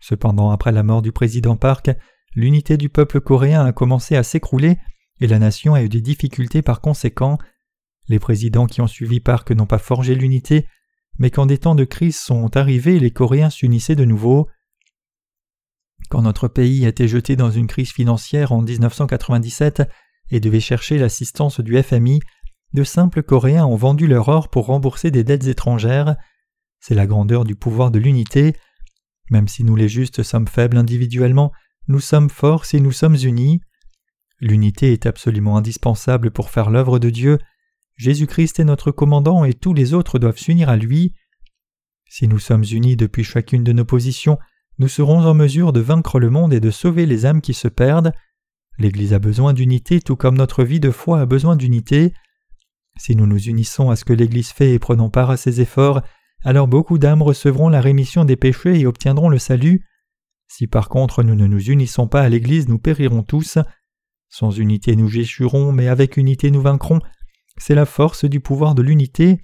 Cependant, 0.00 0.50
après 0.50 0.72
la 0.72 0.82
mort 0.82 1.02
du 1.02 1.12
président 1.12 1.54
Park, 1.54 1.88
l'unité 2.34 2.76
du 2.76 2.88
peuple 2.88 3.20
coréen 3.20 3.64
a 3.64 3.70
commencé 3.70 4.16
à 4.16 4.24
s'écrouler 4.24 4.76
et 5.20 5.28
la 5.28 5.38
nation 5.38 5.74
a 5.74 5.84
eu 5.84 5.88
des 5.88 6.00
difficultés 6.00 6.62
par 6.62 6.80
conséquent. 6.80 7.38
Les 8.08 8.18
présidents 8.18 8.66
qui 8.66 8.80
ont 8.80 8.88
suivi 8.88 9.20
Park 9.20 9.52
n'ont 9.52 9.66
pas 9.66 9.78
forgé 9.78 10.16
l'unité, 10.16 10.66
mais 11.20 11.30
quand 11.30 11.46
des 11.46 11.58
temps 11.58 11.76
de 11.76 11.84
crise 11.84 12.18
sont 12.18 12.56
arrivés, 12.56 12.98
les 12.98 13.12
Coréens 13.12 13.50
s'unissaient 13.50 13.94
de 13.94 14.04
nouveau. 14.04 14.48
Quand 16.14 16.22
notre 16.22 16.46
pays 16.46 16.86
a 16.86 16.90
été 16.90 17.08
jeté 17.08 17.34
dans 17.34 17.50
une 17.50 17.66
crise 17.66 17.90
financière 17.90 18.52
en 18.52 18.62
1997 18.62 19.82
et 20.30 20.38
devait 20.38 20.60
chercher 20.60 20.96
l'assistance 20.96 21.58
du 21.58 21.82
FMI, 21.82 22.20
de 22.72 22.84
simples 22.84 23.24
Coréens 23.24 23.66
ont 23.66 23.74
vendu 23.74 24.06
leur 24.06 24.28
or 24.28 24.48
pour 24.48 24.66
rembourser 24.66 25.10
des 25.10 25.24
dettes 25.24 25.48
étrangères. 25.48 26.14
C'est 26.78 26.94
la 26.94 27.08
grandeur 27.08 27.42
du 27.42 27.56
pouvoir 27.56 27.90
de 27.90 27.98
l'unité. 27.98 28.54
Même 29.28 29.48
si 29.48 29.64
nous 29.64 29.74
les 29.74 29.88
justes 29.88 30.22
sommes 30.22 30.46
faibles 30.46 30.76
individuellement, 30.76 31.50
nous 31.88 31.98
sommes 31.98 32.30
forts 32.30 32.64
si 32.64 32.80
nous 32.80 32.92
sommes 32.92 33.16
unis. 33.16 33.60
L'unité 34.38 34.92
est 34.92 35.06
absolument 35.06 35.56
indispensable 35.56 36.30
pour 36.30 36.50
faire 36.50 36.70
l'œuvre 36.70 37.00
de 37.00 37.10
Dieu. 37.10 37.40
Jésus-Christ 37.96 38.60
est 38.60 38.64
notre 38.64 38.92
commandant 38.92 39.44
et 39.44 39.52
tous 39.52 39.74
les 39.74 39.94
autres 39.94 40.20
doivent 40.20 40.38
s'unir 40.38 40.68
à 40.68 40.76
lui. 40.76 41.12
Si 42.08 42.28
nous 42.28 42.38
sommes 42.38 42.64
unis 42.70 42.94
depuis 42.94 43.24
chacune 43.24 43.64
de 43.64 43.72
nos 43.72 43.84
positions, 43.84 44.38
nous 44.78 44.88
serons 44.88 45.24
en 45.24 45.34
mesure 45.34 45.72
de 45.72 45.80
vaincre 45.80 46.18
le 46.18 46.30
monde 46.30 46.52
et 46.52 46.60
de 46.60 46.70
sauver 46.70 47.06
les 47.06 47.26
âmes 47.26 47.40
qui 47.40 47.54
se 47.54 47.68
perdent. 47.68 48.12
L'Église 48.78 49.12
a 49.12 49.18
besoin 49.18 49.52
d'unité 49.52 50.00
tout 50.00 50.16
comme 50.16 50.36
notre 50.36 50.64
vie 50.64 50.80
de 50.80 50.90
foi 50.90 51.20
a 51.20 51.26
besoin 51.26 51.54
d'unité. 51.54 52.12
Si 52.98 53.14
nous 53.14 53.26
nous 53.26 53.38
unissons 53.38 53.90
à 53.90 53.96
ce 53.96 54.04
que 54.04 54.12
l'Église 54.12 54.50
fait 54.50 54.72
et 54.72 54.78
prenons 54.78 55.10
part 55.10 55.30
à 55.30 55.36
ses 55.36 55.60
efforts, 55.60 56.02
alors 56.44 56.68
beaucoup 56.68 56.98
d'âmes 56.98 57.22
recevront 57.22 57.68
la 57.68 57.80
rémission 57.80 58.24
des 58.24 58.36
péchés 58.36 58.78
et 58.80 58.86
obtiendront 58.86 59.28
le 59.28 59.38
salut. 59.38 59.86
Si 60.48 60.66
par 60.66 60.88
contre 60.88 61.22
nous 61.22 61.34
ne 61.34 61.46
nous 61.46 61.70
unissons 61.70 62.08
pas 62.08 62.22
à 62.22 62.28
l'Église, 62.28 62.68
nous 62.68 62.78
périrons 62.78 63.22
tous. 63.22 63.58
Sans 64.28 64.50
unité 64.50 64.96
nous 64.96 65.16
échouerons, 65.16 65.72
mais 65.72 65.88
avec 65.88 66.16
unité 66.16 66.50
nous 66.50 66.60
vaincrons. 66.60 67.00
C'est 67.56 67.74
la 67.74 67.86
force 67.86 68.24
du 68.24 68.40
pouvoir 68.40 68.74
de 68.74 68.82
l'unité. 68.82 69.40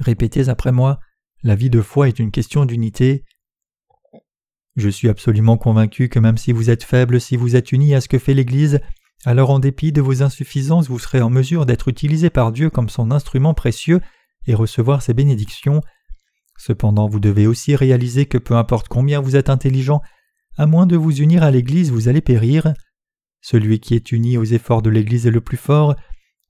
Répétez 0.00 0.48
après 0.48 0.72
moi, 0.72 1.00
la 1.42 1.54
vie 1.54 1.70
de 1.70 1.80
foi 1.80 2.08
est 2.08 2.18
une 2.18 2.30
question 2.30 2.66
d'unité. 2.66 3.24
Je 4.76 4.88
suis 4.88 5.08
absolument 5.08 5.56
convaincu 5.56 6.08
que 6.08 6.18
même 6.18 6.36
si 6.36 6.52
vous 6.52 6.68
êtes 6.68 6.82
faible, 6.82 7.20
si 7.20 7.36
vous 7.36 7.54
êtes 7.54 7.70
unis 7.70 7.94
à 7.94 8.00
ce 8.00 8.08
que 8.08 8.18
fait 8.18 8.34
l'Église, 8.34 8.80
alors 9.24 9.50
en 9.50 9.58
dépit 9.58 9.92
de 9.92 10.02
vos 10.02 10.22
insuffisances, 10.22 10.88
vous 10.88 10.98
serez 10.98 11.22
en 11.22 11.30
mesure 11.30 11.64
d'être 11.64 11.88
utilisé 11.88 12.28
par 12.28 12.52
Dieu 12.52 12.70
comme 12.70 12.88
son 12.88 13.10
instrument 13.10 13.54
précieux 13.54 14.00
et 14.46 14.54
recevoir 14.54 15.00
ses 15.00 15.14
bénédictions. 15.14 15.80
Cependant 16.58 17.08
vous 17.08 17.20
devez 17.20 17.46
aussi 17.46 17.76
réaliser 17.76 18.26
que 18.26 18.38
peu 18.38 18.54
importe 18.54 18.88
combien 18.88 19.20
vous 19.20 19.36
êtes 19.36 19.48
intelligent, 19.48 20.02
à 20.56 20.66
moins 20.66 20.86
de 20.86 20.96
vous 20.96 21.16
unir 21.16 21.42
à 21.42 21.50
l'Église 21.50 21.90
vous 21.90 22.08
allez 22.08 22.20
périr. 22.20 22.74
Celui 23.40 23.78
qui 23.78 23.94
est 23.94 24.12
uni 24.12 24.36
aux 24.38 24.44
efforts 24.44 24.82
de 24.82 24.90
l'Église 24.90 25.26
est 25.26 25.30
le 25.30 25.40
plus 25.40 25.56
fort. 25.56 25.94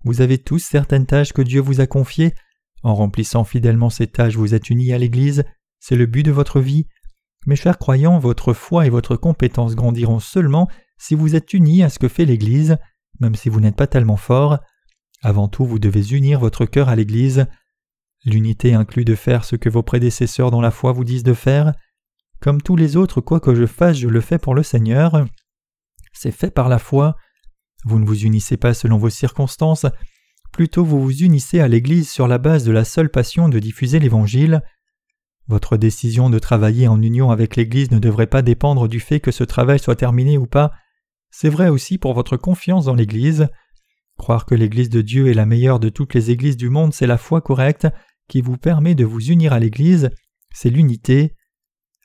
Vous 0.04 0.20
avez 0.20 0.38
tous 0.38 0.58
certaines 0.58 1.06
tâches 1.06 1.32
que 1.32 1.42
Dieu 1.42 1.60
vous 1.60 1.80
a 1.80 1.86
confiées. 1.86 2.34
En 2.82 2.94
remplissant 2.94 3.44
fidèlement 3.44 3.90
ces 3.90 4.06
tâches 4.06 4.36
vous 4.36 4.54
êtes 4.54 4.70
unis 4.70 4.92
à 4.92 4.98
l'Église, 4.98 5.44
c'est 5.78 5.96
le 5.96 6.06
but 6.06 6.22
de 6.22 6.32
votre 6.32 6.60
vie. 6.60 6.86
Mes 7.46 7.56
chers 7.56 7.78
croyants, 7.78 8.18
votre 8.18 8.54
foi 8.54 8.86
et 8.86 8.90
votre 8.90 9.16
compétence 9.16 9.74
grandiront 9.74 10.18
seulement 10.18 10.68
si 10.96 11.14
vous 11.14 11.36
êtes 11.36 11.52
unis 11.52 11.82
à 11.82 11.90
ce 11.90 11.98
que 11.98 12.08
fait 12.08 12.24
l'Église, 12.24 12.78
même 13.20 13.34
si 13.34 13.48
vous 13.48 13.60
n'êtes 13.60 13.76
pas 13.76 13.86
tellement 13.86 14.16
fort. 14.16 14.58
Avant 15.22 15.48
tout, 15.48 15.66
vous 15.66 15.78
devez 15.78 16.14
unir 16.14 16.40
votre 16.40 16.64
cœur 16.64 16.88
à 16.88 16.96
l'Église. 16.96 17.46
L'unité 18.24 18.72
inclut 18.72 19.04
de 19.04 19.14
faire 19.14 19.44
ce 19.44 19.56
que 19.56 19.68
vos 19.68 19.82
prédécesseurs 19.82 20.50
dans 20.50 20.62
la 20.62 20.70
foi 20.70 20.92
vous 20.92 21.04
disent 21.04 21.22
de 21.22 21.34
faire. 21.34 21.72
Comme 22.40 22.62
tous 22.62 22.76
les 22.76 22.96
autres, 22.96 23.20
quoi 23.20 23.40
que 23.40 23.54
je 23.54 23.66
fasse, 23.66 23.98
je 23.98 24.08
le 24.08 24.20
fais 24.20 24.38
pour 24.38 24.54
le 24.54 24.62
Seigneur. 24.62 25.26
C'est 26.12 26.30
fait 26.30 26.50
par 26.50 26.70
la 26.70 26.78
foi. 26.78 27.16
Vous 27.84 27.98
ne 27.98 28.06
vous 28.06 28.24
unissez 28.24 28.56
pas 28.56 28.72
selon 28.72 28.96
vos 28.96 29.10
circonstances, 29.10 29.84
plutôt 30.52 30.84
vous 30.84 31.02
vous 31.02 31.22
unissez 31.22 31.60
à 31.60 31.68
l'Église 31.68 32.08
sur 32.08 32.28
la 32.28 32.38
base 32.38 32.64
de 32.64 32.72
la 32.72 32.84
seule 32.84 33.10
passion 33.10 33.50
de 33.50 33.58
diffuser 33.58 33.98
l'Évangile. 33.98 34.62
Votre 35.46 35.76
décision 35.76 36.30
de 36.30 36.38
travailler 36.38 36.88
en 36.88 37.02
union 37.02 37.30
avec 37.30 37.56
l'Église 37.56 37.90
ne 37.90 37.98
devrait 37.98 38.26
pas 38.26 38.42
dépendre 38.42 38.88
du 38.88 39.00
fait 39.00 39.20
que 39.20 39.30
ce 39.30 39.44
travail 39.44 39.78
soit 39.78 39.96
terminé 39.96 40.38
ou 40.38 40.46
pas. 40.46 40.72
C'est 41.30 41.50
vrai 41.50 41.68
aussi 41.68 41.98
pour 41.98 42.14
votre 42.14 42.36
confiance 42.36 42.86
dans 42.86 42.94
l'Église. 42.94 43.48
Croire 44.16 44.46
que 44.46 44.54
l'Église 44.54 44.88
de 44.88 45.02
Dieu 45.02 45.28
est 45.28 45.34
la 45.34 45.46
meilleure 45.46 45.80
de 45.80 45.88
toutes 45.88 46.14
les 46.14 46.30
Églises 46.30 46.56
du 46.56 46.70
monde, 46.70 46.94
c'est 46.94 47.06
la 47.06 47.18
foi 47.18 47.40
correcte 47.40 47.88
qui 48.28 48.40
vous 48.40 48.56
permet 48.56 48.94
de 48.94 49.04
vous 49.04 49.26
unir 49.26 49.52
à 49.52 49.58
l'Église, 49.58 50.10
c'est 50.54 50.70
l'unité. 50.70 51.34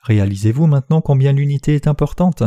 Réalisez-vous 0.03 0.67
maintenant 0.67 1.01
combien 1.01 1.31
l'unité 1.31 1.75
est 1.75 1.87
importante? 1.87 2.43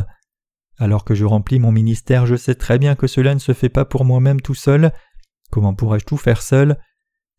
Alors 0.79 1.05
que 1.05 1.15
je 1.15 1.25
remplis 1.25 1.59
mon 1.59 1.73
ministère, 1.73 2.27
je 2.27 2.37
sais 2.37 2.55
très 2.55 2.79
bien 2.79 2.97
que 2.97 3.07
cela 3.07 3.35
ne 3.35 3.39
se 3.39 3.53
fait 3.53 3.69
pas 3.69 3.85
pour 3.85 4.05
moi-même 4.05 4.41
tout 4.41 4.55
seul. 4.55 4.93
Comment 5.51 5.75
pourrais-je 5.75 6.05
tout 6.05 6.17
faire 6.17 6.43
seul? 6.43 6.77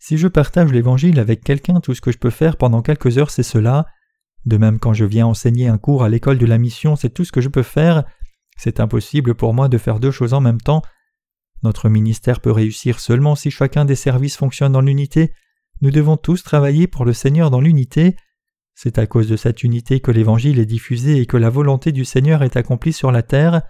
Si 0.05 0.17
je 0.17 0.27
partage 0.27 0.73
l'Évangile 0.73 1.17
avec 1.17 1.45
quelqu'un, 1.45 1.79
tout 1.79 1.93
ce 1.93 2.01
que 2.01 2.11
je 2.11 2.17
peux 2.17 2.29
faire 2.29 2.57
pendant 2.57 2.81
quelques 2.81 3.17
heures, 3.17 3.29
c'est 3.29 3.41
cela. 3.41 3.85
De 4.45 4.57
même 4.57 4.77
quand 4.77 4.91
je 4.91 5.05
viens 5.05 5.27
enseigner 5.27 5.69
un 5.69 5.77
cours 5.77 6.03
à 6.03 6.09
l'école 6.09 6.37
de 6.37 6.45
la 6.45 6.57
mission, 6.57 6.97
c'est 6.97 7.11
tout 7.11 7.23
ce 7.23 7.31
que 7.31 7.39
je 7.39 7.47
peux 7.47 7.63
faire. 7.63 8.03
C'est 8.57 8.81
impossible 8.81 9.33
pour 9.33 9.53
moi 9.53 9.69
de 9.69 9.77
faire 9.77 10.01
deux 10.01 10.11
choses 10.11 10.33
en 10.33 10.41
même 10.41 10.59
temps. 10.59 10.81
Notre 11.63 11.87
ministère 11.87 12.41
peut 12.41 12.51
réussir 12.51 12.99
seulement 12.99 13.35
si 13.35 13.49
chacun 13.49 13.85
des 13.85 13.95
services 13.95 14.35
fonctionne 14.35 14.73
dans 14.73 14.81
l'unité. 14.81 15.31
Nous 15.79 15.89
devons 15.89 16.17
tous 16.17 16.43
travailler 16.43 16.85
pour 16.87 17.05
le 17.05 17.13
Seigneur 17.13 17.49
dans 17.49 17.61
l'unité. 17.61 18.17
C'est 18.75 18.97
à 18.97 19.07
cause 19.07 19.29
de 19.29 19.37
cette 19.37 19.63
unité 19.63 20.01
que 20.01 20.11
l'Évangile 20.11 20.59
est 20.59 20.65
diffusé 20.65 21.21
et 21.21 21.27
que 21.27 21.37
la 21.37 21.49
volonté 21.49 21.93
du 21.93 22.03
Seigneur 22.03 22.43
est 22.43 22.57
accomplie 22.57 22.91
sur 22.91 23.13
la 23.13 23.23
terre. 23.23 23.61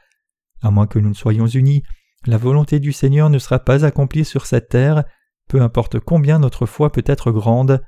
À 0.64 0.72
moins 0.72 0.88
que 0.88 0.98
nous 0.98 1.10
ne 1.10 1.14
soyons 1.14 1.46
unis, 1.46 1.84
la 2.26 2.38
volonté 2.38 2.80
du 2.80 2.92
Seigneur 2.92 3.30
ne 3.30 3.38
sera 3.38 3.60
pas 3.60 3.86
accomplie 3.86 4.26
sur 4.26 4.48
cette 4.48 4.70
terre, 4.70 5.04
peu 5.54 5.62
importe 5.62 6.00
combien 6.00 6.40
notre 6.40 6.66
foi 6.66 6.92
peut 6.92 7.04
être 7.06 7.32
grande. 7.32 7.84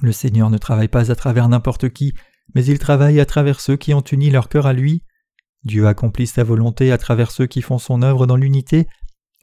Le 0.00 0.12
Seigneur 0.12 0.48
ne 0.48 0.56
travaille 0.56 0.88
pas 0.88 1.10
à 1.10 1.14
travers 1.14 1.46
n'importe 1.46 1.90
qui, 1.90 2.14
mais 2.54 2.64
il 2.64 2.78
travaille 2.78 3.20
à 3.20 3.26
travers 3.26 3.60
ceux 3.60 3.76
qui 3.76 3.92
ont 3.92 4.00
uni 4.00 4.30
leur 4.30 4.48
cœur 4.48 4.64
à 4.64 4.72
lui. 4.72 5.04
Dieu 5.64 5.86
accomplit 5.86 6.26
sa 6.26 6.42
volonté 6.42 6.90
à 6.90 6.96
travers 6.96 7.32
ceux 7.32 7.44
qui 7.44 7.60
font 7.60 7.76
son 7.76 8.00
œuvre 8.00 8.26
dans 8.26 8.36
l'unité. 8.36 8.86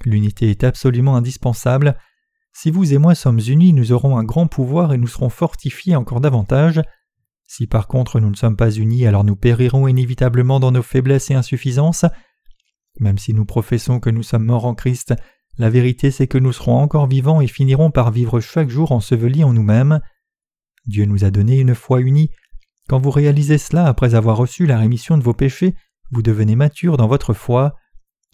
L'unité 0.03 0.49
est 0.49 0.63
absolument 0.63 1.15
indispensable. 1.15 1.95
Si 2.53 2.71
vous 2.71 2.91
et 2.91 2.97
moi 2.97 3.13
sommes 3.13 3.39
unis, 3.39 3.71
nous 3.73 3.91
aurons 3.91 4.17
un 4.17 4.23
grand 4.23 4.47
pouvoir 4.47 4.91
et 4.91 4.97
nous 4.97 5.05
serons 5.05 5.29
fortifiés 5.29 5.95
encore 5.95 6.21
davantage. 6.21 6.81
Si 7.45 7.67
par 7.67 7.87
contre 7.87 8.19
nous 8.19 8.31
ne 8.31 8.35
sommes 8.35 8.57
pas 8.57 8.71
unis, 8.71 9.05
alors 9.05 9.23
nous 9.23 9.35
périrons 9.35 9.87
inévitablement 9.87 10.59
dans 10.59 10.71
nos 10.71 10.81
faiblesses 10.81 11.29
et 11.29 11.35
insuffisances. 11.35 12.05
Même 12.99 13.19
si 13.19 13.35
nous 13.35 13.45
professons 13.45 13.99
que 13.99 14.09
nous 14.09 14.23
sommes 14.23 14.45
morts 14.45 14.65
en 14.65 14.73
Christ, 14.73 15.13
la 15.59 15.69
vérité 15.69 16.09
c'est 16.09 16.25
que 16.25 16.37
nous 16.37 16.53
serons 16.53 16.77
encore 16.77 17.07
vivants 17.07 17.41
et 17.41 17.47
finirons 17.47 17.91
par 17.91 18.11
vivre 18.11 18.39
chaque 18.39 18.69
jour 18.69 18.93
ensevelis 18.93 19.43
en 19.43 19.53
nous-mêmes. 19.53 19.99
Dieu 20.85 21.05
nous 21.05 21.25
a 21.25 21.31
donné 21.31 21.59
une 21.59 21.75
foi 21.75 21.99
unie. 21.99 22.31
Quand 22.87 22.99
vous 22.99 23.11
réalisez 23.11 23.57
cela 23.57 23.85
après 23.85 24.15
avoir 24.15 24.37
reçu 24.37 24.65
la 24.65 24.79
rémission 24.79 25.17
de 25.17 25.23
vos 25.23 25.33
péchés, 25.33 25.75
vous 26.11 26.21
devenez 26.21 26.55
mature 26.55 26.95
dans 26.95 27.07
votre 27.07 27.33
foi. 27.33 27.75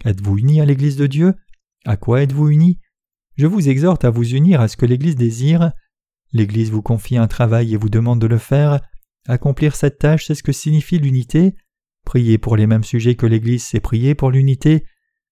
Êtes-vous 0.05 0.38
unis 0.38 0.61
à 0.61 0.65
l'Église 0.65 0.97
de 0.97 1.07
Dieu? 1.07 1.33
À 1.83 1.97
quoi 1.97 2.21
êtes-vous 2.21 2.49
unis? 2.49 2.79
Je 3.35 3.47
vous 3.47 3.67
exhorte 3.67 4.05
à 4.05 4.11
vous 4.11 4.35
unir 4.35 4.61
à 4.61 4.67
ce 4.67 4.77
que 4.77 4.85
l'Église 4.85 5.15
désire. 5.15 5.71
L'Église 6.31 6.69
vous 6.69 6.83
confie 6.83 7.17
un 7.17 7.27
travail 7.27 7.73
et 7.73 7.77
vous 7.77 7.89
demande 7.89 8.21
de 8.21 8.27
le 8.27 8.38
faire. 8.38 8.79
Accomplir 9.27 9.75
cette 9.75 9.97
tâche, 9.97 10.27
c'est 10.27 10.35
ce 10.35 10.43
que 10.43 10.51
signifie 10.51 10.99
l'unité. 10.99 11.55
Prier 12.05 12.38
pour 12.38 12.55
les 12.55 12.67
mêmes 12.67 12.83
sujets 12.83 13.15
que 13.15 13.25
l'Église, 13.25 13.63
c'est 13.63 13.79
prier 13.79 14.13
pour 14.13 14.29
l'unité. 14.29 14.85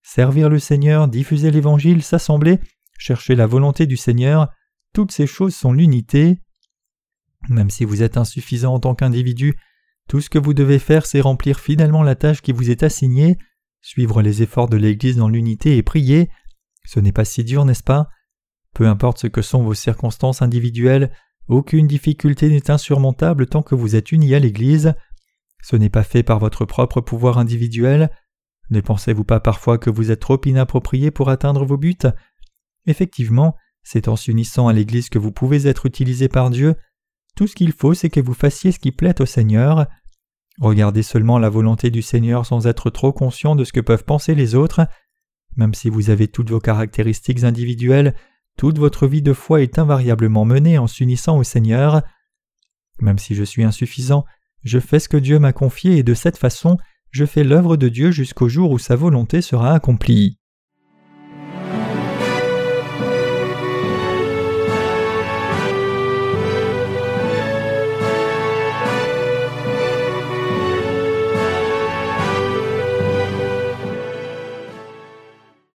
Servir 0.03 0.49
le 0.49 0.59
Seigneur, 0.59 1.07
diffuser 1.07 1.49
l'Évangile, 1.49 2.03
s'assembler, 2.03 2.59
chercher 2.99 3.35
la 3.35 3.47
volonté 3.47 3.87
du 3.87 3.97
Seigneur, 3.97 4.49
toutes 4.93 5.11
ces 5.11 5.25
choses 5.25 5.55
sont 5.55 5.73
l'unité. 5.73 6.39
Même 7.49 7.69
si 7.69 7.85
vous 7.85 8.03
êtes 8.03 8.17
insuffisant 8.17 8.75
en 8.75 8.79
tant 8.79 8.95
qu'individu, 8.95 9.55
tout 10.07 10.21
ce 10.21 10.29
que 10.29 10.37
vous 10.37 10.53
devez 10.53 10.79
faire, 10.79 11.05
c'est 11.05 11.21
remplir 11.21 11.59
fidèlement 11.59 12.03
la 12.03 12.15
tâche 12.15 12.41
qui 12.41 12.51
vous 12.51 12.69
est 12.69 12.83
assignée, 12.83 13.37
suivre 13.81 14.21
les 14.21 14.43
efforts 14.43 14.69
de 14.69 14.77
l'Église 14.77 15.17
dans 15.17 15.29
l'unité 15.29 15.77
et 15.77 15.83
prier. 15.83 16.29
Ce 16.85 16.99
n'est 16.99 17.11
pas 17.11 17.25
si 17.25 17.43
dur, 17.43 17.65
n'est-ce 17.65 17.83
pas? 17.83 18.09
Peu 18.73 18.87
importe 18.87 19.19
ce 19.19 19.27
que 19.27 19.41
sont 19.41 19.63
vos 19.63 19.73
circonstances 19.73 20.41
individuelles, 20.41 21.11
aucune 21.47 21.87
difficulté 21.87 22.49
n'est 22.49 22.71
insurmontable 22.71 23.47
tant 23.47 23.61
que 23.61 23.75
vous 23.75 23.95
êtes 23.95 24.11
unis 24.11 24.35
à 24.35 24.39
l'Église. 24.39 24.93
Ce 25.61 25.75
n'est 25.75 25.89
pas 25.89 26.03
fait 26.03 26.23
par 26.23 26.39
votre 26.39 26.65
propre 26.65 27.01
pouvoir 27.01 27.37
individuel. 27.37 28.09
Ne 28.69 28.81
pensez-vous 28.81 29.23
pas 29.23 29.39
parfois 29.39 29.77
que 29.77 29.89
vous 29.89 30.11
êtes 30.11 30.21
trop 30.21 30.39
inapproprié 30.45 31.11
pour 31.11 31.29
atteindre 31.29 31.65
vos 31.65 31.77
buts? 31.77 31.97
Effectivement, 32.85 33.55
c'est 33.83 34.07
en 34.07 34.15
s'unissant 34.15 34.67
à 34.67 34.73
l'Église 34.73 35.09
que 35.09 35.19
vous 35.19 35.31
pouvez 35.31 35.67
être 35.67 35.85
utilisé 35.85 36.29
par 36.29 36.49
Dieu, 36.49 36.75
tout 37.35 37.47
ce 37.47 37.55
qu'il 37.55 37.71
faut, 37.71 37.93
c'est 37.93 38.09
que 38.09 38.19
vous 38.19 38.33
fassiez 38.33 38.71
ce 38.71 38.79
qui 38.79 38.91
plaît 38.91 39.19
au 39.21 39.25
Seigneur. 39.25 39.87
Regardez 40.59 41.01
seulement 41.01 41.39
la 41.39 41.49
volonté 41.49 41.89
du 41.89 42.03
Seigneur 42.03 42.45
sans 42.45 42.67
être 42.67 42.91
trop 42.91 43.11
conscient 43.11 43.55
de 43.55 43.63
ce 43.63 43.73
que 43.73 43.79
peuvent 43.79 44.03
penser 44.03 44.35
les 44.35 44.53
autres. 44.53 44.87
Même 45.55 45.73
si 45.73 45.89
vous 45.89 46.11
avez 46.11 46.27
toutes 46.27 46.51
vos 46.51 46.59
caractéristiques 46.59 47.43
individuelles, 47.43 48.15
toute 48.55 48.77
votre 48.77 49.07
vie 49.07 49.23
de 49.23 49.33
foi 49.33 49.61
est 49.61 49.79
invariablement 49.79 50.45
menée 50.45 50.77
en 50.77 50.85
s'unissant 50.85 51.37
au 51.37 51.43
Seigneur. 51.43 52.03
Même 52.99 53.17
si 53.17 53.33
je 53.33 53.43
suis 53.43 53.63
insuffisant, 53.63 54.25
je 54.63 54.79
fais 54.79 54.99
ce 54.99 55.09
que 55.09 55.17
Dieu 55.17 55.39
m'a 55.39 55.53
confié 55.53 55.97
et 55.97 56.03
de 56.03 56.13
cette 56.13 56.37
façon, 56.37 56.77
je 57.13 57.25
fais 57.25 57.43
l'œuvre 57.43 57.77
de 57.77 57.89
Dieu 57.89 58.09
jusqu'au 58.09 58.49
jour 58.49 58.71
où 58.71 58.79
sa 58.79 58.95
volonté 58.95 59.41
sera 59.43 59.75
accomplie. 59.75 60.39